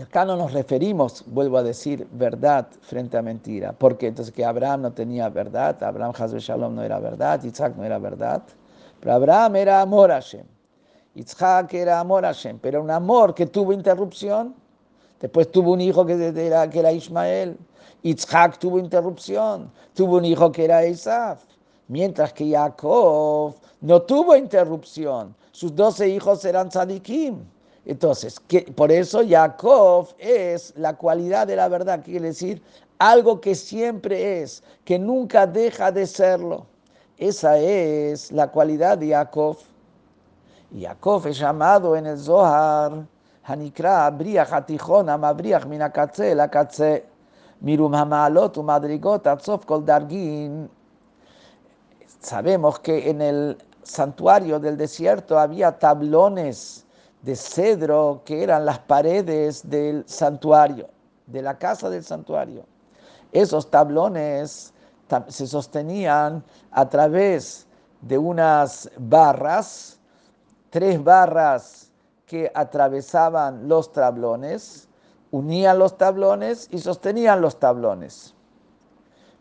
Acá 0.00 0.24
no 0.24 0.36
nos 0.36 0.54
referimos, 0.54 1.24
vuelvo 1.26 1.58
a 1.58 1.62
decir, 1.62 2.08
verdad 2.12 2.68
frente 2.80 3.18
a 3.18 3.22
mentira. 3.22 3.74
porque 3.74 4.06
Entonces 4.06 4.32
que 4.32 4.46
Abraham 4.46 4.80
no 4.80 4.92
tenía 4.92 5.28
verdad, 5.28 5.82
Abraham 5.82 6.14
Hazbe 6.18 6.40
Shalom 6.40 6.74
no 6.74 6.82
era 6.82 6.98
verdad, 6.98 7.42
Isaac 7.44 7.74
no 7.76 7.84
era 7.84 7.98
verdad. 7.98 8.42
Pero 9.00 9.12
Abraham 9.12 9.56
era 9.56 9.82
amor 9.82 10.10
a 10.10 10.14
Hashem. 10.14 10.46
Isaac 11.14 11.74
era 11.74 12.00
amor 12.00 12.24
a 12.24 12.28
Hashem, 12.28 12.58
pero 12.58 12.82
un 12.82 12.90
amor 12.90 13.34
que 13.34 13.46
tuvo 13.46 13.72
interrupción. 13.72 14.54
Después 15.20 15.50
tuvo 15.50 15.72
un 15.72 15.80
hijo 15.80 16.04
que 16.04 16.14
era, 16.14 16.68
que 16.68 16.78
era 16.78 16.92
Ismael. 16.92 17.56
Isaac 18.02 18.58
tuvo 18.58 18.78
interrupción. 18.78 19.70
Tuvo 19.94 20.16
un 20.16 20.24
hijo 20.24 20.50
que 20.50 20.64
era 20.64 20.86
Isaac. 20.86 21.38
Mientras 21.88 22.32
que 22.32 22.50
Jacob 22.50 23.54
no 23.80 24.02
tuvo 24.02 24.34
interrupción. 24.36 25.34
Sus 25.52 25.74
doce 25.76 26.08
hijos 26.08 26.44
eran 26.44 26.70
tzadikim. 26.70 27.38
Entonces, 27.84 28.40
por 28.74 28.92
eso 28.92 29.22
Jacob 29.28 30.08
es 30.18 30.72
la 30.76 30.96
cualidad 30.96 31.46
de 31.46 31.56
la 31.56 31.68
verdad, 31.68 32.02
quiere 32.04 32.28
decir 32.28 32.62
algo 32.98 33.40
que 33.40 33.56
siempre 33.56 34.42
es, 34.42 34.62
que 34.84 34.96
nunca 34.96 35.44
deja 35.46 35.90
de 35.90 36.06
serlo. 36.06 36.66
Esa 37.18 37.58
es 37.58 38.30
la 38.30 38.48
cualidad 38.52 38.98
de 38.98 39.08
Jacob. 39.10 39.56
Jacob 40.78 41.26
es 41.26 41.38
llamado 41.38 41.96
en 41.96 42.06
el 42.06 42.18
Zohar, 42.18 43.06
Hanikra, 43.44 44.06
Abriach, 44.06 44.52
Atichon, 44.52 45.08
Amabriach, 45.08 45.66
Minakatze, 45.66 46.34
Lakatze, 46.34 47.06
Mirum 47.60 47.94
Hamalot, 47.94 48.56
Madrigot, 48.58 49.26
Atzof, 49.26 49.66
Kol 49.66 49.84
Dargin. 49.84 50.70
Sabemos 52.20 52.78
que 52.78 53.10
en 53.10 53.20
el 53.20 53.58
santuario 53.82 54.58
del 54.58 54.76
desierto 54.76 55.38
había 55.38 55.78
tablones 55.78 56.86
de 57.22 57.36
cedro 57.36 58.22
que 58.24 58.42
eran 58.42 58.64
las 58.64 58.78
paredes 58.78 59.68
del 59.68 60.04
santuario, 60.06 60.88
de 61.26 61.42
la 61.42 61.58
casa 61.58 61.90
del 61.90 62.04
santuario. 62.04 62.64
Esos 63.32 63.70
tablones 63.70 64.72
se 65.28 65.46
sostenían 65.46 66.42
a 66.70 66.88
través 66.88 67.66
de 68.00 68.18
unas 68.18 68.90
barras, 68.98 69.91
tres 70.72 71.04
barras 71.04 71.92
que 72.24 72.50
atravesaban 72.54 73.68
los 73.68 73.92
tablones, 73.92 74.88
unían 75.30 75.78
los 75.78 75.98
tablones 75.98 76.66
y 76.70 76.78
sostenían 76.78 77.42
los 77.42 77.60
tablones. 77.60 78.34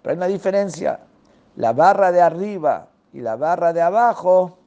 Pero 0.02 0.12
hay 0.12 0.18
una 0.18 0.28
diferencia. 0.28 1.00
La 1.56 1.72
barra 1.72 2.12
de 2.12 2.22
arriba 2.22 2.90
y 3.14 3.22
la 3.22 3.38
barra 3.38 3.72
de 3.72 3.82
abajo 3.82 4.58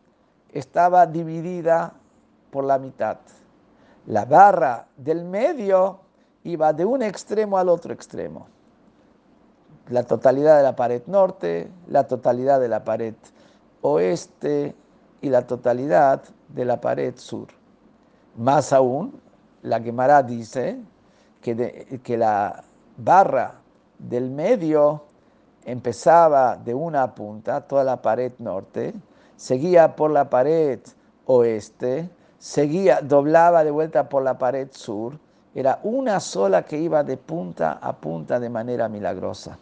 estaba 0.53 1.07
dividida 1.07 1.93
por 2.51 2.65
la 2.65 2.79
mitad. 2.79 3.19
La 4.07 4.25
barra 4.25 4.87
del 4.97 5.23
medio 5.27 6.01
iba 6.45 6.73
de 6.73 6.87
un 6.87 7.03
extremo 7.03 7.59
al 7.59 7.69
otro 7.69 7.93
extremo. 7.93 8.47
La 9.91 10.03
totalidad 10.05 10.57
de 10.57 10.62
la 10.62 10.75
pared 10.75 11.03
norte, 11.09 11.71
la 11.89 12.07
totalidad 12.07 12.59
de 12.59 12.69
la 12.69 12.85
pared 12.85 13.15
oeste 13.83 14.75
y 15.21 15.29
la 15.29 15.47
totalidad 15.47 16.23
de 16.55 16.65
la 16.65 16.81
pared 16.81 17.15
sur. 17.17 17.49
Más 18.37 18.73
aún, 18.73 19.21
la 19.63 19.81
Gemara 19.81 20.23
dice 20.23 20.79
que, 21.41 22.01
que 22.03 22.17
la 22.17 22.63
barra 22.97 23.55
del 23.99 24.31
medio 24.31 25.03
empezaba 25.65 26.57
de 26.57 26.75
una 26.75 27.15
punta, 27.15 27.61
toda 27.63 27.85
la 27.85 28.01
pared 28.01 28.33
norte, 28.39 28.95
seguía 29.37 29.97
por 29.97 30.11
la 30.11 30.29
pared 30.29 30.81
oeste, 31.27 32.09
seguía, 32.39 33.01
doblaba 33.01 33.65
de 33.65 33.71
vuelta 33.71 34.09
por 34.09 34.23
la 34.23 34.39
pared 34.39 34.69
sur, 34.73 35.19
era 35.55 35.81
una 35.85 36.21
sola 36.21 36.65
que 36.65 36.79
iba 36.79 37.03
de 37.03 37.17
punta 37.17 37.79
a 37.81 37.93
punta 37.95 38.41
de 38.41 38.51
manera 38.51 38.89
milagrosa. 38.89 39.59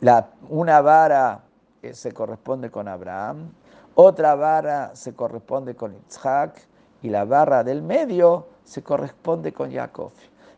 La, 0.00 0.28
una 0.50 0.80
vara 0.80 1.40
eh, 1.82 1.94
se 1.94 2.12
corresponde 2.12 2.70
con 2.70 2.88
Abraham, 2.88 3.50
otra 3.96 4.34
vara 4.36 4.94
se 4.94 5.14
corresponde 5.14 5.74
con 5.74 5.94
Isaac 6.08 6.62
y 7.02 7.10
la 7.10 7.24
barra 7.24 7.64
del 7.64 7.82
medio 7.82 8.46
se 8.64 8.82
corresponde 8.82 9.52
con 9.52 9.72
Jacob. 9.72 10.12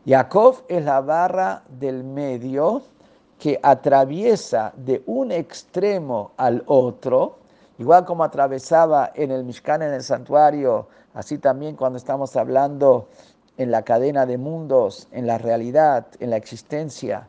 Jacob 0.05 0.63
es 0.67 0.85
la 0.85 1.01
barra 1.01 1.63
del 1.67 2.03
medio 2.03 2.83
que 3.39 3.59
atraviesa 3.63 4.71
de 4.75 5.01
un 5.07 5.31
extremo 5.31 6.31
al 6.37 6.63
otro, 6.67 7.37
igual 7.77 8.05
como 8.05 8.23
atravesaba 8.23 9.11
en 9.15 9.31
el 9.31 9.43
Mishkan, 9.43 9.81
en 9.81 9.93
el 9.93 10.03
santuario, 10.03 10.87
Así 11.13 11.37
también 11.37 11.75
cuando 11.75 11.97
estamos 11.97 12.35
hablando 12.35 13.09
en 13.57 13.71
la 13.71 13.81
cadena 13.81 14.25
de 14.25 14.37
mundos, 14.37 15.07
en 15.11 15.27
la 15.27 15.37
realidad, 15.37 16.05
en 16.19 16.29
la 16.29 16.37
existencia, 16.37 17.27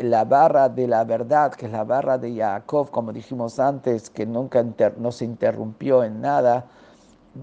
la 0.00 0.24
barra 0.24 0.68
de 0.68 0.86
la 0.86 1.04
verdad, 1.04 1.52
que 1.52 1.66
es 1.66 1.72
la 1.72 1.84
barra 1.84 2.16
de 2.16 2.36
Jacob, 2.36 2.90
como 2.90 3.12
dijimos 3.12 3.58
antes, 3.58 4.10
que 4.10 4.24
nunca 4.24 4.64
no 4.96 5.10
se 5.10 5.24
interrumpió 5.24 6.04
en 6.04 6.20
nada, 6.20 6.66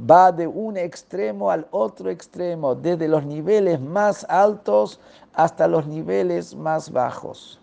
va 0.10 0.32
de 0.32 0.48
un 0.48 0.78
extremo 0.78 1.52
al 1.52 1.68
otro 1.72 2.10
extremo, 2.10 2.76
desde 2.76 3.08
los 3.08 3.26
niveles 3.26 3.82
más 3.82 4.26
altos 4.30 5.00
hasta 5.34 5.68
los 5.68 5.88
niveles 5.88 6.56
más 6.56 6.92
bajos. 6.92 7.60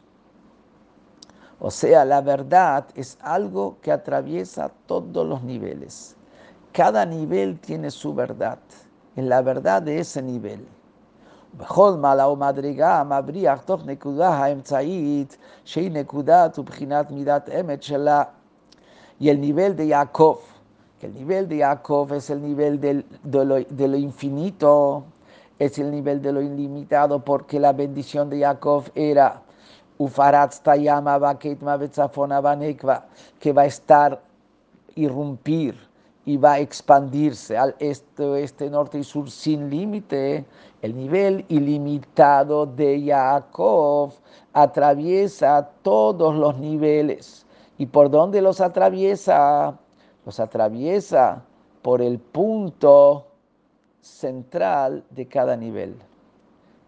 O 1.58 1.70
sea, 1.70 2.04
la 2.04 2.20
verdad 2.20 2.84
es 2.94 3.16
algo 3.22 3.78
que 3.80 3.92
atraviesa 3.92 4.70
todos 4.86 5.26
los 5.26 5.42
niveles. 5.42 6.16
Cada 6.72 7.06
nivel 7.06 7.58
tiene 7.60 7.90
su 7.90 8.12
verdad, 8.14 8.58
en 9.14 9.30
la 9.30 9.40
verdad 9.40 9.80
de 9.80 10.00
ese 10.00 10.20
nivel. 10.20 10.66
Y 19.18 19.30
el 19.30 19.40
nivel 19.40 19.76
de 19.76 19.86
Yaakov, 19.86 20.38
que 21.00 21.06
el 21.06 21.14
nivel 21.14 21.48
de 21.48 21.56
Yaakov 21.58 22.12
es 22.12 22.28
el 22.28 22.42
nivel 22.42 22.80
de, 22.80 23.04
lo, 23.44 23.96
infinito, 23.96 25.04
es 25.58 25.78
el 25.78 25.90
nivel 25.90 26.20
de 26.20 26.32
lo 26.32 26.42
ilimitado, 26.42 27.20
porque 27.20 27.58
la 27.58 27.72
bendición 27.72 28.28
de 28.28 28.40
Yaakov 28.40 28.90
era 28.94 29.40
que 33.40 33.52
va 33.52 33.62
a 33.62 33.66
estar, 33.66 34.20
irrumpir 34.94 35.85
y 36.26 36.36
va 36.36 36.54
a 36.54 36.58
expandirse 36.58 37.56
al 37.56 37.76
este, 37.78 38.24
oeste, 38.24 38.68
norte 38.68 38.98
y 38.98 39.04
sur 39.04 39.30
sin 39.30 39.70
límite. 39.70 40.44
El 40.82 40.96
nivel 40.96 41.44
ilimitado 41.48 42.66
de 42.66 43.00
Jacob 43.06 44.12
atraviesa 44.52 45.70
todos 45.82 46.34
los 46.34 46.58
niveles. 46.58 47.46
¿Y 47.78 47.86
por 47.86 48.10
dónde 48.10 48.42
los 48.42 48.60
atraviesa? 48.60 49.78
Los 50.24 50.40
atraviesa 50.40 51.44
por 51.80 52.02
el 52.02 52.18
punto 52.18 53.28
central 54.00 55.04
de 55.10 55.28
cada 55.28 55.56
nivel. 55.56 55.94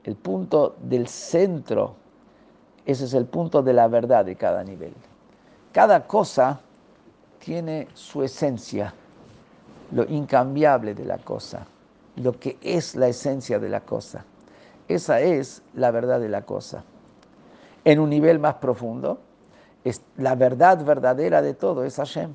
El 0.03 0.17
punto 0.17 0.75
del 0.83 1.07
centro. 1.07 1.95
Ese 2.85 3.05
es 3.05 3.15
el 3.15 3.27
punto 3.27 3.63
de 3.63 3.73
la 3.73 3.87
verdad 3.87 4.25
de 4.25 4.35
cada 4.35 4.65
nivel. 4.65 4.95
Cada 5.71 6.09
cosa 6.09 6.61
tiene 7.39 7.87
su 7.95 8.25
esencia 8.25 8.93
lo 9.91 10.05
incambiable 10.05 10.95
de 10.95 11.05
la 11.05 11.19
cosa, 11.19 11.67
lo 12.17 12.39
que 12.39 12.59
es 12.63 12.97
la 12.97 13.09
esencia 13.09 13.59
de 13.59 13.69
la 13.69 13.81
cosa. 13.81 14.25
Esa 14.87 15.21
es 15.21 15.63
la 15.75 15.91
verdad 15.91 16.21
de 16.21 16.29
la 16.29 16.43
cosa. 16.43 16.83
En 17.85 18.01
un 18.01 18.11
nivel 18.11 18.39
más 18.39 18.55
profundo, 18.57 19.19
es 19.85 20.03
la 20.17 20.35
verdad 20.35 20.85
verdadera 20.85 21.41
de 21.41 21.55
todo 21.55 21.85
es 21.85 21.97
Hashem. 21.97 22.35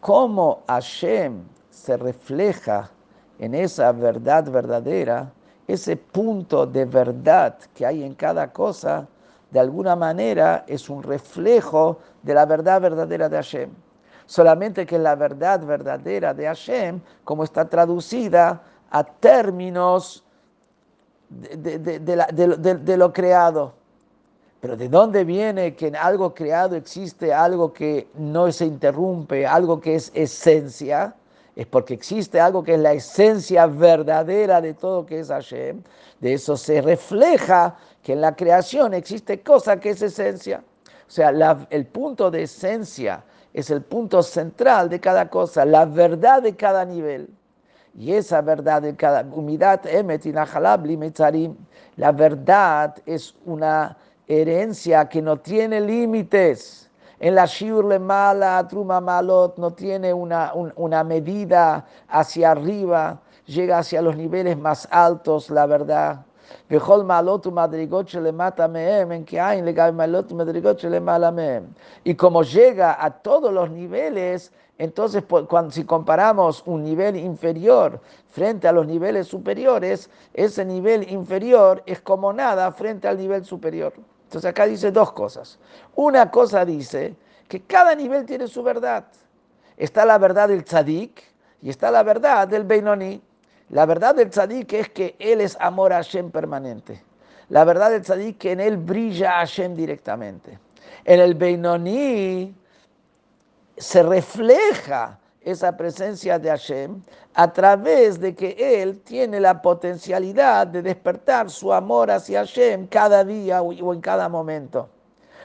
Cómo 0.00 0.62
Hashem 0.66 1.42
se 1.70 1.96
refleja 1.96 2.90
en 3.38 3.54
esa 3.54 3.92
verdad 3.92 4.50
verdadera, 4.50 5.32
ese 5.68 5.96
punto 5.96 6.66
de 6.66 6.84
verdad 6.84 7.56
que 7.74 7.86
hay 7.86 8.02
en 8.02 8.14
cada 8.14 8.52
cosa, 8.52 9.06
de 9.50 9.60
alguna 9.60 9.94
manera 9.94 10.64
es 10.66 10.88
un 10.88 11.02
reflejo 11.02 11.98
de 12.22 12.34
la 12.34 12.46
verdad 12.46 12.80
verdadera 12.80 13.28
de 13.28 13.36
Hashem 13.36 13.70
solamente 14.32 14.86
que 14.86 14.98
la 14.98 15.14
verdad 15.14 15.60
verdadera 15.60 16.32
de 16.32 16.46
Hashem, 16.46 17.02
como 17.22 17.44
está 17.44 17.68
traducida 17.68 18.62
a 18.90 19.04
términos 19.04 20.24
de, 21.28 22.96
lo 22.96 23.12
creado. 23.12 23.74
Pero 24.58 24.74
¿de 24.74 24.88
dónde 24.88 25.24
viene 25.24 25.74
que 25.74 25.88
en 25.88 25.96
algo 25.96 26.32
creado 26.32 26.76
existe 26.76 27.34
algo 27.34 27.74
que 27.74 28.08
no 28.14 28.50
se 28.50 28.64
interrumpe, 28.64 29.46
algo 29.46 29.78
que 29.78 29.96
es 29.96 30.10
esencia? 30.14 31.14
Es 31.54 31.66
porque 31.66 31.92
existe 31.92 32.40
algo 32.40 32.64
que 32.64 32.72
es 32.72 32.80
la 32.80 32.94
esencia 32.94 33.66
verdadera 33.66 34.62
de 34.62 34.72
todo 34.72 35.04
que 35.04 35.20
es 35.20 35.28
Hashem. 35.28 35.82
De 36.20 36.32
eso 36.32 36.56
se 36.56 36.80
refleja 36.80 37.76
que 38.02 38.14
en 38.14 38.22
la 38.22 38.34
creación 38.34 38.94
existe 38.94 39.42
cosa 39.42 39.78
que 39.78 39.90
es 39.90 40.00
esencia. 40.00 40.64
O 41.06 41.10
sea, 41.10 41.28
el 41.68 41.86
punto 41.86 42.30
de 42.30 42.44
esencia 42.44 43.22
es 43.54 43.70
el 43.70 43.82
punto 43.82 44.22
central 44.22 44.88
de 44.88 45.00
cada 45.00 45.28
cosa, 45.28 45.64
la 45.64 45.84
verdad 45.84 46.42
de 46.42 46.56
cada 46.56 46.84
nivel. 46.84 47.28
Y 47.94 48.12
esa 48.12 48.40
verdad 48.40 48.80
de 48.82 48.96
cada 48.96 49.22
humildad, 49.22 49.80
la 51.96 52.12
verdad 52.12 52.94
es 53.04 53.34
una 53.44 53.96
herencia 54.26 55.08
que 55.08 55.20
no 55.20 55.38
tiene 55.38 55.80
límites. 55.80 56.90
En 57.20 57.34
la 57.34 57.44
Shiur 57.44 57.84
le 57.84 57.98
mala, 57.98 58.66
Truma 58.66 59.00
Malot, 59.00 59.58
no 59.58 59.72
tiene 59.72 60.12
una, 60.12 60.52
una 60.54 61.04
medida 61.04 61.84
hacia 62.08 62.52
arriba, 62.52 63.20
llega 63.46 63.78
hacia 63.78 64.00
los 64.00 64.16
niveles 64.16 64.56
más 64.56 64.88
altos, 64.90 65.50
la 65.50 65.66
verdad. 65.66 66.24
Y 72.04 72.14
como 72.14 72.42
llega 72.42 73.04
a 73.04 73.10
todos 73.10 73.52
los 73.52 73.70
niveles, 73.70 74.52
entonces 74.78 75.22
cuando, 75.48 75.70
si 75.70 75.84
comparamos 75.84 76.62
un 76.66 76.82
nivel 76.82 77.16
inferior 77.16 78.00
frente 78.30 78.66
a 78.66 78.72
los 78.72 78.86
niveles 78.86 79.28
superiores, 79.28 80.10
ese 80.34 80.64
nivel 80.64 81.10
inferior 81.10 81.82
es 81.86 82.00
como 82.00 82.32
nada 82.32 82.72
frente 82.72 83.06
al 83.06 83.18
nivel 83.18 83.44
superior. 83.44 83.92
Entonces 84.24 84.50
acá 84.50 84.66
dice 84.66 84.90
dos 84.90 85.12
cosas. 85.12 85.58
Una 85.94 86.30
cosa 86.30 86.64
dice 86.64 87.14
que 87.48 87.60
cada 87.60 87.94
nivel 87.94 88.24
tiene 88.24 88.46
su 88.48 88.62
verdad. 88.62 89.04
Está 89.76 90.04
la 90.06 90.16
verdad 90.18 90.48
del 90.48 90.64
tzadik 90.64 91.22
y 91.60 91.68
está 91.68 91.90
la 91.90 92.02
verdad 92.02 92.48
del 92.48 92.64
Beinoni. 92.64 93.20
La 93.72 93.86
verdad 93.86 94.14
del 94.14 94.28
tzadik 94.28 94.70
es 94.74 94.90
que 94.90 95.16
él 95.18 95.40
es 95.40 95.56
amor 95.58 95.94
a 95.94 95.96
Hashem 95.96 96.30
permanente. 96.30 97.02
La 97.48 97.64
verdad 97.64 97.90
del 97.90 98.02
tzadik 98.02 98.36
que 98.36 98.52
en 98.52 98.60
él 98.60 98.76
brilla 98.76 99.38
Hashem 99.38 99.74
directamente. 99.74 100.58
En 101.04 101.20
el 101.20 101.34
Beinoni 101.34 102.54
se 103.78 104.02
refleja 104.02 105.18
esa 105.40 105.74
presencia 105.74 106.38
de 106.38 106.50
Hashem 106.50 107.02
a 107.32 107.50
través 107.50 108.20
de 108.20 108.34
que 108.34 108.82
él 108.82 109.00
tiene 109.00 109.40
la 109.40 109.62
potencialidad 109.62 110.66
de 110.66 110.82
despertar 110.82 111.48
su 111.48 111.72
amor 111.72 112.10
hacia 112.10 112.40
Hashem 112.40 112.86
cada 112.88 113.24
día 113.24 113.62
o 113.62 113.94
en 113.94 114.02
cada 114.02 114.28
momento. 114.28 114.90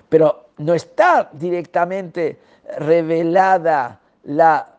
Pero 0.10 0.50
no 0.58 0.74
está 0.74 1.30
directamente 1.32 2.38
revelada 2.78 4.02
la 4.26 4.76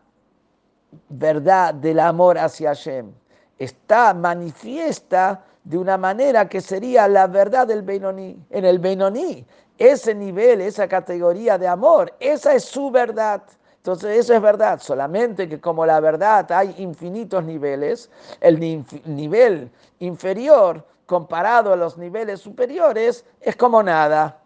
verdad 1.09 1.73
del 1.73 1.99
amor 1.99 2.37
hacia 2.37 2.69
Hashem. 2.69 3.18
Está 3.59 4.13
manifiesta 4.15 5.43
de 5.63 5.77
una 5.77 5.97
manera 5.97 6.49
que 6.49 6.61
sería 6.61 7.07
la 7.07 7.27
verdad 7.27 7.67
del 7.67 7.83
Beinoní. 7.83 8.35
En 8.49 8.65
el 8.65 8.79
Beinoní, 8.79 9.45
ese 9.77 10.15
nivel, 10.15 10.61
esa 10.61 10.87
categoría 10.87 11.57
de 11.57 11.67
amor, 11.67 12.13
esa 12.19 12.55
es 12.55 12.63
su 12.63 12.89
verdad. 12.89 13.43
Entonces 13.77 14.17
eso 14.17 14.33
es 14.33 14.41
verdad, 14.41 14.79
solamente 14.81 15.47
que 15.47 15.61
como 15.61 15.85
la 15.85 15.99
verdad 15.99 16.51
hay 16.51 16.75
infinitos 16.79 17.45
niveles, 17.45 18.09
el 18.41 18.59
nivel 19.05 19.71
inferior 19.99 20.83
comparado 21.05 21.71
a 21.71 21.75
los 21.75 21.97
niveles 21.97 22.41
superiores 22.41 23.25
es 23.39 23.55
como 23.55 23.81
nada. 23.81 24.37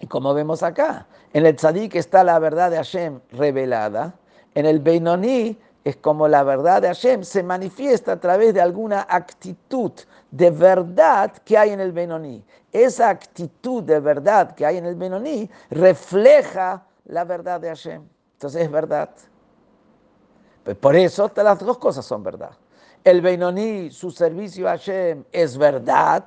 Y 0.00 0.06
como 0.06 0.34
vemos 0.34 0.62
acá, 0.62 1.06
en 1.32 1.46
el 1.46 1.56
tzadik 1.56 1.96
está 1.96 2.22
la 2.22 2.38
verdad 2.38 2.70
de 2.70 2.76
Hashem 2.76 3.20
revelada, 3.32 4.14
en 4.54 4.66
el 4.66 4.78
Beinoní 4.78 5.58
es 5.84 5.96
como 5.96 6.28
la 6.28 6.44
verdad 6.44 6.82
de 6.82 6.88
Hashem 6.88 7.24
se 7.24 7.42
manifiesta 7.42 8.12
a 8.12 8.20
través 8.20 8.54
de 8.54 8.60
alguna 8.60 9.06
actitud 9.08 9.92
de 10.30 10.50
verdad 10.50 11.32
que 11.44 11.58
hay 11.58 11.70
en 11.70 11.80
el 11.80 11.92
Benoní. 11.92 12.44
Esa 12.72 13.08
actitud 13.08 13.82
de 13.82 13.98
verdad 14.00 14.54
que 14.54 14.64
hay 14.64 14.78
en 14.78 14.86
el 14.86 14.94
Benoní 14.94 15.50
refleja 15.70 16.84
la 17.06 17.24
verdad 17.24 17.60
de 17.60 17.68
Hashem. 17.68 18.02
Entonces 18.34 18.62
es 18.62 18.70
verdad. 18.70 19.10
Pues 20.64 20.76
por 20.76 20.94
eso 20.94 21.30
las 21.36 21.58
dos 21.58 21.78
cosas 21.78 22.04
son 22.04 22.22
verdad. 22.22 22.52
El 23.04 23.20
Beinoní, 23.20 23.90
su 23.90 24.12
servicio 24.12 24.68
a 24.68 24.72
Hashem, 24.72 25.24
es 25.32 25.58
verdad. 25.58 26.24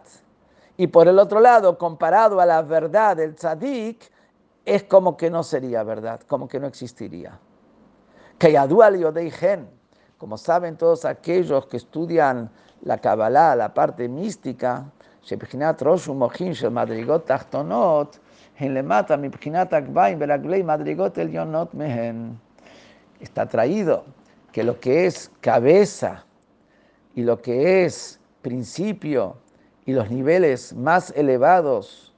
Y 0.75 0.87
por 0.87 1.07
el 1.07 1.17
otro 1.19 1.39
lado, 1.39 1.77
comparado 1.77 2.41
a 2.41 2.45
la 2.45 2.61
verdad 2.61 3.15
del 3.15 3.35
tzadik, 3.35 4.11
es 4.65 4.83
como 4.83 5.15
que 5.15 5.29
no 5.29 5.41
sería 5.43 5.83
verdad, 5.83 6.19
como 6.27 6.49
que 6.49 6.59
no 6.59 6.67
existiría. 6.67 7.39
Como 10.17 10.37
saben 10.37 10.77
todos 10.77 11.05
aquellos 11.05 11.67
que 11.67 11.77
estudian 11.77 12.49
la 12.81 12.97
Kabbalah, 12.97 13.55
la 13.55 13.73
parte 13.73 14.07
mística, 14.07 14.91
Está 23.19 23.47
traído 23.47 24.05
que 24.51 24.63
lo 24.63 24.79
que 24.79 25.05
es 25.05 25.31
cabeza 25.41 26.25
y 27.15 27.23
lo 27.23 27.41
que 27.41 27.85
es 27.85 28.19
principio 28.41 29.37
y 29.85 29.93
los 29.93 30.11
niveles 30.11 30.73
más 30.73 31.11
elevados 31.15 32.13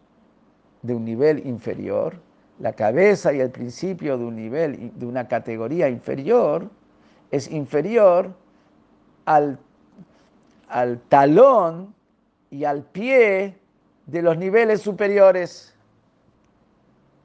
de 0.82 0.96
un 0.96 1.06
nivel 1.06 1.48
inferior, 1.48 2.20
la 2.60 2.74
cabeza 2.74 3.34
y 3.34 3.40
el 3.40 3.52
principio 3.52 4.18
de 4.18 4.26
un 4.26 4.36
nivel, 4.36 4.92
de 4.96 5.06
una 5.06 5.28
categoría 5.28 5.90
inferior, 5.90 6.70
es 7.32 7.50
inferior 7.52 8.34
al, 9.26 9.60
al 10.70 11.00
talón 11.10 11.94
y 12.50 12.64
al 12.64 12.84
pie 12.84 13.58
de 14.06 14.22
los 14.22 14.38
niveles 14.38 14.82
superiores. 14.82 15.76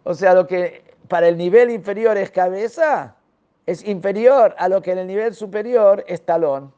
O 0.05 0.14
sea, 0.14 0.35
lo 0.35 0.47
que 0.47 0.83
para 1.09 1.28
el 1.28 1.37
nivel 1.37 1.70
inferior 1.70 2.16
es 2.16 2.30
cabeza, 2.30 3.14
es 3.66 3.85
inferior 3.85 4.55
a 4.59 4.68
lo 4.68 4.83
que 4.83 4.93
en 4.93 4.99
el 4.99 5.07
nivel 5.07 5.35
superior 5.35 6.05
es 6.09 6.24
talón. 6.24 6.72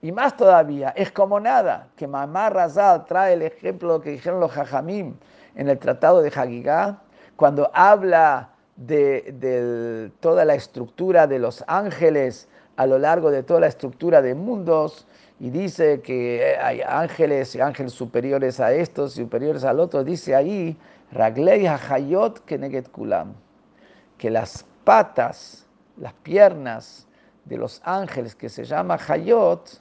Y 0.00 0.10
más 0.10 0.36
todavía, 0.36 0.90
es 0.90 1.12
como 1.12 1.38
nada, 1.38 1.88
que 1.96 2.06
Mamá 2.06 2.50
Razal 2.50 3.04
trae 3.04 3.34
el 3.34 3.42
ejemplo 3.42 4.00
que 4.00 4.10
dijeron 4.10 4.40
los 4.40 4.50
Jajamim 4.50 5.14
en 5.54 5.68
el 5.68 5.78
Tratado 5.78 6.22
de 6.22 6.28
Hagigá, 6.28 7.00
cuando 7.42 7.72
habla 7.74 8.50
de, 8.76 10.12
toda 10.20 10.44
la 10.44 10.54
estructura 10.54 11.26
de 11.26 11.40
los 11.40 11.64
ángeles 11.66 12.48
a 12.76 12.86
lo 12.86 13.00
largo 13.00 13.32
de 13.32 13.42
toda 13.42 13.58
la 13.58 13.66
estructura 13.66 14.22
de 14.22 14.36
mundos, 14.36 15.08
y 15.40 15.50
dice 15.50 16.02
que 16.02 16.56
hay 16.62 16.82
ángeles 16.82 17.56
y 17.56 17.60
ángeles 17.60 17.94
superiores 17.94 18.60
a 18.60 18.72
estos, 18.72 19.14
superiores 19.14 19.64
al 19.64 19.80
otro, 19.80 20.04
dice 20.04 20.36
ahí 20.36 20.76
Raglei 21.10 21.66
Hachayot 21.66 22.44
Keneget 22.44 22.88
Kulam, 22.92 23.32
que 24.18 24.30
las 24.30 24.64
patas, 24.84 25.66
las 25.96 26.12
piernas 26.12 27.08
de 27.46 27.56
los 27.56 27.82
ángeles 27.84 28.36
que 28.36 28.48
se 28.48 28.62
llama 28.62 28.96
Hayot 29.08 29.80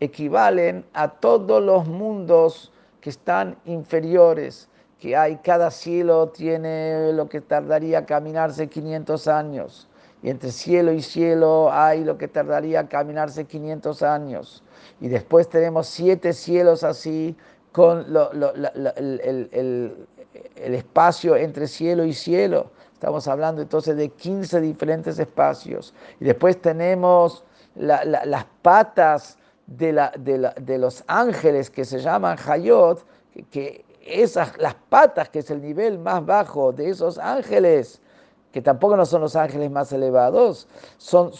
equivalen 0.00 0.84
a 0.92 1.08
todos 1.08 1.62
los 1.62 1.88
mundos 1.88 2.70
que 3.00 3.08
están 3.08 3.56
inferiores, 3.64 4.68
que 5.00 5.16
hay, 5.16 5.36
cada 5.36 5.70
cielo 5.70 6.28
tiene 6.28 7.12
lo 7.12 7.28
que 7.28 7.40
tardaría 7.40 8.04
caminarse 8.06 8.68
500 8.68 9.28
años, 9.28 9.88
y 10.22 10.30
entre 10.30 10.50
cielo 10.50 10.92
y 10.92 11.02
cielo 11.02 11.70
hay 11.72 12.04
lo 12.04 12.18
que 12.18 12.28
tardaría 12.28 12.88
caminarse 12.88 13.44
500 13.44 14.02
años, 14.02 14.62
y 15.00 15.08
después 15.08 15.48
tenemos 15.48 15.86
siete 15.86 16.32
cielos 16.32 16.82
así 16.82 17.36
con 17.72 18.06
el, 18.08 20.06
el 20.56 20.74
espacio 20.74 21.36
entre 21.36 21.66
cielo 21.66 22.04
y 22.04 22.12
cielo. 22.12 22.70
Estamos 22.92 23.28
hablando 23.28 23.62
entonces 23.62 23.96
de 23.96 24.08
15 24.08 24.60
diferentes 24.60 25.18
espacios. 25.18 25.94
Y 26.18 26.24
después 26.24 26.60
tenemos 26.60 27.44
las 27.76 28.46
patas 28.62 29.38
de, 29.66 29.92
de, 30.18 30.78
los 30.78 31.04
ángeles 31.06 31.70
que 31.70 31.84
se 31.84 32.00
llaman 32.00 32.36
Hayot, 32.44 33.04
que, 33.50 33.84
esas, 34.08 34.56
las 34.58 34.74
patas, 34.74 35.28
que 35.28 35.40
es 35.40 35.50
el 35.50 35.60
nivel 35.60 35.98
más 35.98 36.24
bajo 36.24 36.72
de 36.72 36.90
esos 36.90 37.18
ángeles, 37.18 38.00
que 38.52 38.62
tampoco 38.62 38.96
no 38.96 39.06
son 39.06 39.20
los 39.20 39.36
ángeles 39.36 39.70
más 39.70 39.92
elevados, 39.92 40.66
son, 40.96 41.32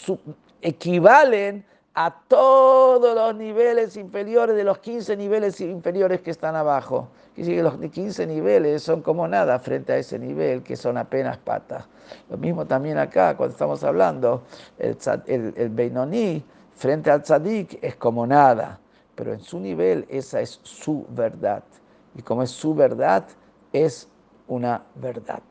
equivalen 0.60 1.64
a 1.94 2.14
todos 2.28 3.14
los 3.14 3.34
niveles 3.34 3.96
inferiores 3.96 4.54
de 4.54 4.62
los 4.62 4.78
15 4.78 5.16
niveles 5.16 5.60
inferiores 5.60 6.20
que 6.20 6.30
están 6.30 6.54
abajo. 6.54 7.08
Y 7.36 7.60
los 7.60 7.76
15 7.76 8.26
niveles 8.26 8.82
son 8.82 9.02
como 9.02 9.26
nada 9.26 9.58
frente 9.58 9.92
a 9.92 9.98
ese 9.98 10.18
nivel 10.18 10.62
que 10.62 10.76
son 10.76 10.96
apenas 10.96 11.38
patas. 11.38 11.86
Lo 12.30 12.36
mismo 12.36 12.66
también 12.66 12.98
acá, 12.98 13.36
cuando 13.36 13.52
estamos 13.52 13.82
hablando, 13.82 14.44
el, 14.78 14.96
el, 15.26 15.54
el 15.56 15.68
Beinoní 15.70 16.44
frente 16.76 17.10
al 17.10 17.22
Tzadik 17.22 17.78
es 17.82 17.96
como 17.96 18.26
nada, 18.26 18.78
pero 19.16 19.32
en 19.32 19.40
su 19.40 19.58
nivel 19.58 20.06
esa 20.08 20.40
es 20.40 20.60
su 20.62 21.04
verdad. 21.10 21.64
Y 22.18 22.22
como 22.22 22.42
es 22.42 22.50
su 22.50 22.74
verdad, 22.74 23.24
es 23.72 24.08
una 24.48 24.82
verdad. 24.96 25.42